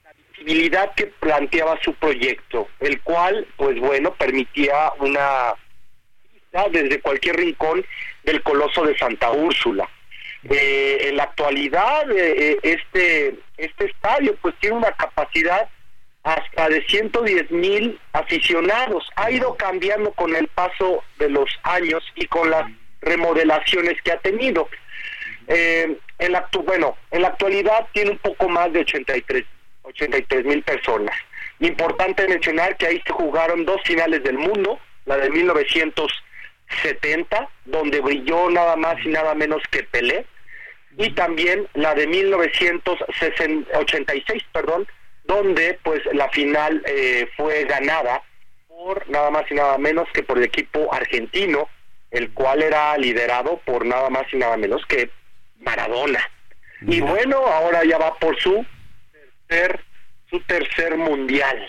[0.03, 5.53] La visibilidad que planteaba su proyecto, el cual, pues bueno, permitía una
[6.33, 7.85] vista desde cualquier rincón
[8.23, 9.87] del Coloso de Santa Úrsula.
[10.49, 15.69] Eh, en la actualidad, eh, este, este estadio pues tiene una capacidad
[16.23, 19.09] hasta de 110 mil aficionados.
[19.15, 22.69] Ha ido cambiando con el paso de los años y con las
[23.01, 24.67] remodelaciones que ha tenido.
[25.47, 29.45] Eh, en la, bueno, en la actualidad tiene un poco más de 83
[30.45, 31.15] mil personas.
[31.59, 38.49] Importante mencionar que ahí se jugaron dos finales del mundo, la de 1970, donde brilló
[38.49, 40.25] nada más y nada menos que Pelé,
[40.97, 44.85] y también la de 1986, perdón,
[45.27, 48.23] donde pues la final eh, fue ganada
[48.67, 51.67] por nada más y nada menos que por el equipo argentino,
[52.11, 55.09] el cual era liderado por nada más y nada menos que
[55.59, 56.21] Maradona.
[56.81, 58.65] Y bueno, ahora ya va por su
[59.47, 59.83] tercer,
[60.29, 61.67] su tercer mundial.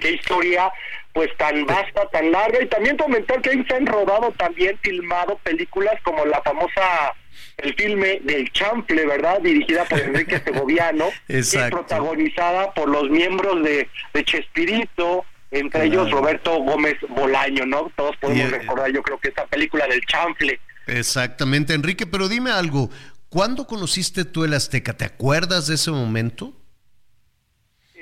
[0.00, 0.70] Qué historia
[1.14, 5.38] pues tan vasta, tan larga y también comentar que ahí se han rodado también filmado
[5.38, 7.14] películas como la famosa
[7.58, 9.40] el filme del Chample, ¿verdad?
[9.40, 16.58] Dirigida por Enrique Segoviano y protagonizada por los miembros de, de Chespirito, entre ellos Roberto
[16.62, 17.90] Gómez Bolaño, ¿no?
[17.96, 20.60] Todos podemos recordar, yo creo que esa película del Chample.
[20.86, 22.90] Exactamente, Enrique, pero dime algo,
[23.28, 24.96] ¿cuándo conociste tú el Azteca?
[24.96, 26.52] ¿Te acuerdas de ese momento?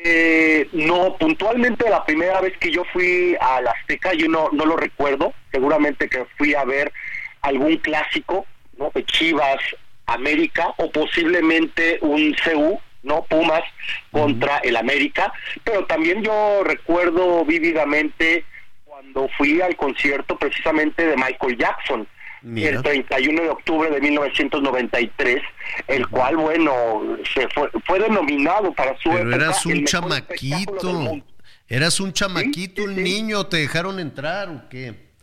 [0.06, 4.76] Eh, no, puntualmente la primera vez que yo fui al Azteca, yo no, no lo
[4.76, 6.92] recuerdo, seguramente que fui a ver
[7.40, 8.46] algún clásico,
[8.78, 8.90] ¿no?
[8.94, 9.58] De Chivas,
[10.06, 13.22] América o posiblemente un CU, ¿no?
[13.24, 13.62] Pumas
[14.10, 15.32] contra el América,
[15.62, 18.44] pero también yo recuerdo vívidamente
[18.84, 22.08] cuando fui al concierto precisamente de Michael Jackson.
[22.44, 25.42] El 31 de octubre de 1993,
[25.88, 31.22] el cual, bueno, se fue, fue denominado para su Pero eras un chamaquito,
[31.66, 35.13] eras un chamaquito, un niño, ¿te dejaron entrar o qué?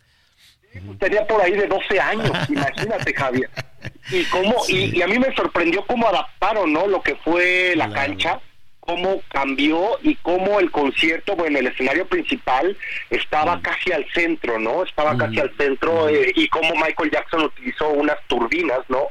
[0.98, 3.50] Tenía por ahí de 12 años, imagínate Javier.
[4.10, 6.86] Y cómo y, a mí me sorprendió cómo adaptaron, ¿no?
[6.86, 8.40] Lo que fue la cancha,
[8.80, 12.76] cómo cambió y cómo el concierto, bueno, el escenario principal
[13.10, 14.82] estaba casi al centro, ¿no?
[14.82, 19.06] Estaba casi al centro eh, y cómo Michael Jackson utilizó unas turbinas, ¿no?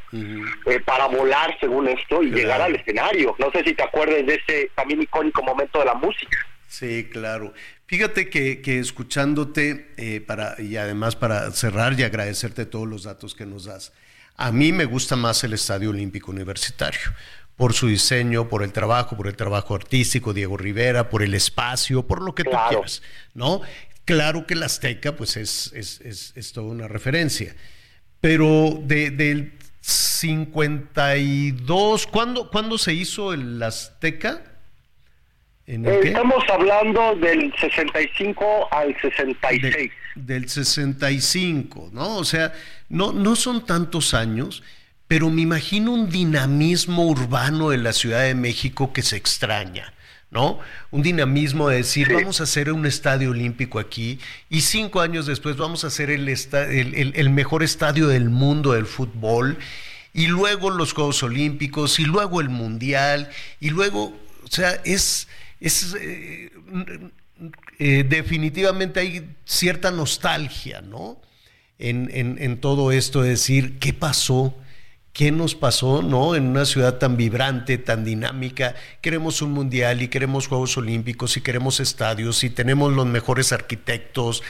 [0.66, 3.36] Eh, para volar, según esto, y llegar al escenario.
[3.40, 6.46] No sé si te acuerdas de ese también icónico momento de la música.
[6.68, 7.54] Sí, claro.
[7.92, 13.46] Fíjate que, escuchándote, eh, para, y además para cerrar y agradecerte todos los datos que
[13.46, 13.92] nos das,
[14.38, 17.02] a mí me gusta más el Estadio Olímpico Universitario,
[17.58, 22.08] por su diseño, por el trabajo, por el trabajo artístico, Diego Rivera, por el espacio,
[22.08, 23.02] por lo que tú quieras,
[23.34, 23.60] ¿no?
[24.06, 27.58] Claro que el Azteca, pues es, es, es, toda una referencia,
[28.22, 29.52] pero de, del
[29.82, 34.51] 52, ¿cuándo, ¿cuándo se hizo el Azteca?
[35.66, 39.92] Estamos hablando del 65 al 66.
[40.16, 42.18] del 65, ¿no?
[42.18, 42.54] O sea,
[42.90, 44.64] no, no son tantos años,
[45.08, 49.94] pero me imagino un dinamismo urbano de la Ciudad de México que se extraña.
[50.32, 50.60] ¿no?
[50.92, 54.18] Un dinamismo de decir, vamos a hacer un estadio olímpico aquí
[54.50, 58.86] y cinco años después vamos a hacer el, el, el, mejor estadio del mundo del
[58.86, 59.58] fútbol
[60.14, 63.30] y luego los Juegos Olímpicos y luego el Mundial
[63.60, 65.28] y luego, o sea, es,
[65.62, 66.52] es eh,
[67.80, 71.22] eh, definitivamente hay cierta nostalgia, ¿no?
[71.80, 74.56] En, en, todo esto de decir, ¿qué pasó?
[75.14, 76.36] ¿Qué nos pasó, no?
[76.36, 81.42] En una ciudad tan vibrante, tan dinámica, queremos un mundial y queremos Juegos Olímpicos y
[81.42, 84.44] queremos estadios y tenemos los mejores arquitectos.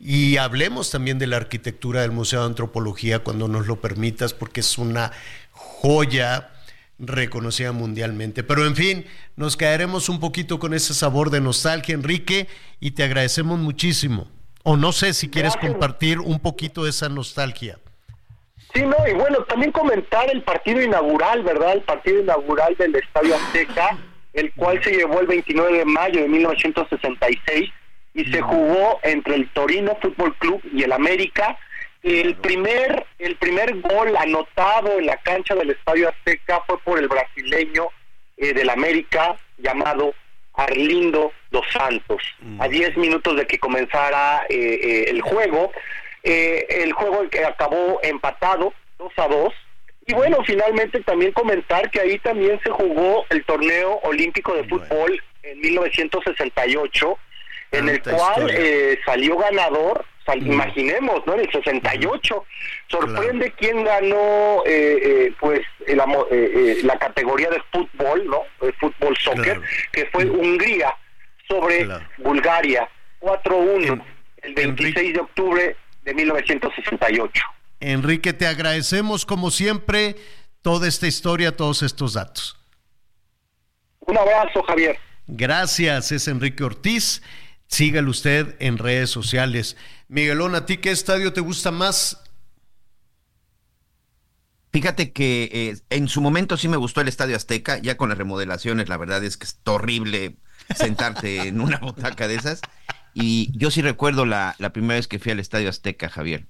[0.00, 4.60] Y hablemos también de la arquitectura del Museo de Antropología cuando nos lo permitas, porque
[4.60, 5.12] es una
[5.50, 6.52] joya
[6.98, 8.42] reconocida mundialmente.
[8.42, 9.06] Pero en fin,
[9.36, 12.48] nos caeremos un poquito con ese sabor de nostalgia, Enrique,
[12.80, 14.28] y te agradecemos muchísimo.
[14.64, 17.78] O no sé si quieres compartir un poquito de esa nostalgia.
[18.74, 21.72] Sí, no, y bueno, también comentar el partido inaugural, ¿verdad?
[21.72, 23.96] El partido inaugural del Estadio Azteca,
[24.34, 27.70] el cual se llevó el 29 de mayo de 1966
[28.14, 31.56] y se jugó entre el Torino Fútbol Club y el América
[32.08, 37.08] el primer, el primer gol anotado en la cancha del Estadio Azteca fue por el
[37.08, 37.88] brasileño
[38.36, 40.14] eh, del América llamado
[40.58, 42.22] Arlindo dos Santos.
[42.58, 45.72] A 10 minutos de que comenzara eh, eh, el juego,
[46.24, 49.54] eh, el juego que acabó empatado 2 a 2.
[50.06, 55.22] Y bueno, finalmente también comentar que ahí también se jugó el torneo olímpico de fútbol
[55.42, 57.18] en 1968,
[57.72, 58.50] en el cual
[59.04, 60.04] salió ganador
[60.36, 61.34] imaginemos, ¿no?
[61.34, 62.44] En el 68.
[62.88, 68.42] Sorprende quién ganó, eh, eh, pues, la, eh, la categoría de fútbol, ¿no?
[68.60, 69.60] De fútbol soccer,
[69.92, 70.94] que fue Hungría
[71.48, 71.88] sobre
[72.18, 72.88] Bulgaria,
[73.20, 74.04] 4-1,
[74.42, 77.44] el 26 de octubre de 1968.
[77.80, 80.16] Enrique, te agradecemos como siempre
[80.62, 82.58] toda esta historia, todos estos datos.
[84.00, 84.98] Un abrazo, Javier.
[85.26, 87.22] Gracias, es Enrique Ortiz.
[87.68, 89.76] Sígalo usted en redes sociales.
[90.08, 92.18] Miguelón, ¿a ti qué estadio te gusta más?
[94.72, 98.18] Fíjate que eh, en su momento sí me gustó el Estadio Azteca, ya con las
[98.18, 100.36] remodelaciones, la verdad es que es horrible
[100.74, 102.60] sentarte en una butaca de esas.
[103.14, 106.46] Y yo sí recuerdo la, la primera vez que fui al Estadio Azteca, Javier.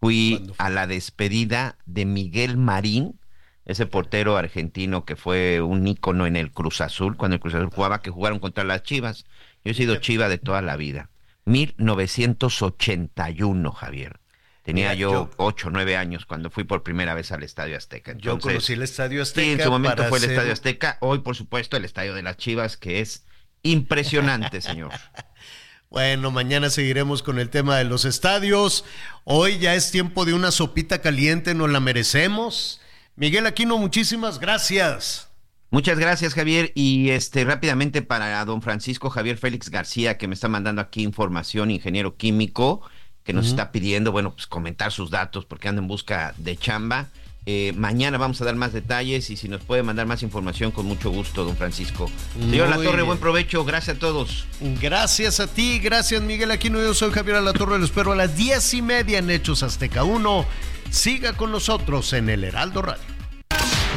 [0.00, 3.18] Fui a la despedida de Miguel Marín,
[3.64, 7.70] ese portero argentino que fue un ícono en el Cruz Azul, cuando el Cruz Azul
[7.70, 9.24] jugaba, que jugaron contra las Chivas.
[9.64, 11.10] Yo he sido chiva de toda la vida.
[11.46, 14.20] 1981, Javier.
[14.62, 18.14] Tenía yo, ocho, nueve años cuando fui por primera vez al Estadio Azteca.
[18.16, 19.44] yo conocí el Estadio Azteca.
[19.44, 20.96] Sí, en su momento fue el Estadio Azteca.
[21.00, 23.26] Hoy, por supuesto, el Estadio de las Chivas, que es
[23.62, 24.92] impresionante, señor.
[25.90, 28.84] Bueno, mañana seguiremos con el tema de los estadios.
[29.22, 32.80] Hoy ya es tiempo de una sopita caliente, nos la merecemos.
[33.14, 35.23] Miguel Aquino, muchísimas gracias.
[35.74, 36.70] Muchas gracias, Javier.
[36.76, 41.72] Y este rápidamente para don Francisco Javier Félix García, que me está mandando aquí información,
[41.72, 42.80] ingeniero químico,
[43.24, 47.08] que nos está pidiendo, bueno, pues comentar sus datos porque anda en busca de chamba.
[47.46, 50.86] Eh, mañana vamos a dar más detalles y si nos puede mandar más información, con
[50.86, 52.08] mucho gusto, don Francisco.
[52.38, 54.46] Señor La Torre, buen provecho, gracias a todos.
[54.80, 56.78] Gracias a ti, gracias Miguel Aquino.
[56.78, 60.04] Yo soy Javier La Torre, lo espero a las diez y media en Hechos Azteca
[60.04, 60.46] 1.
[60.90, 63.13] Siga con nosotros en el Heraldo Radio.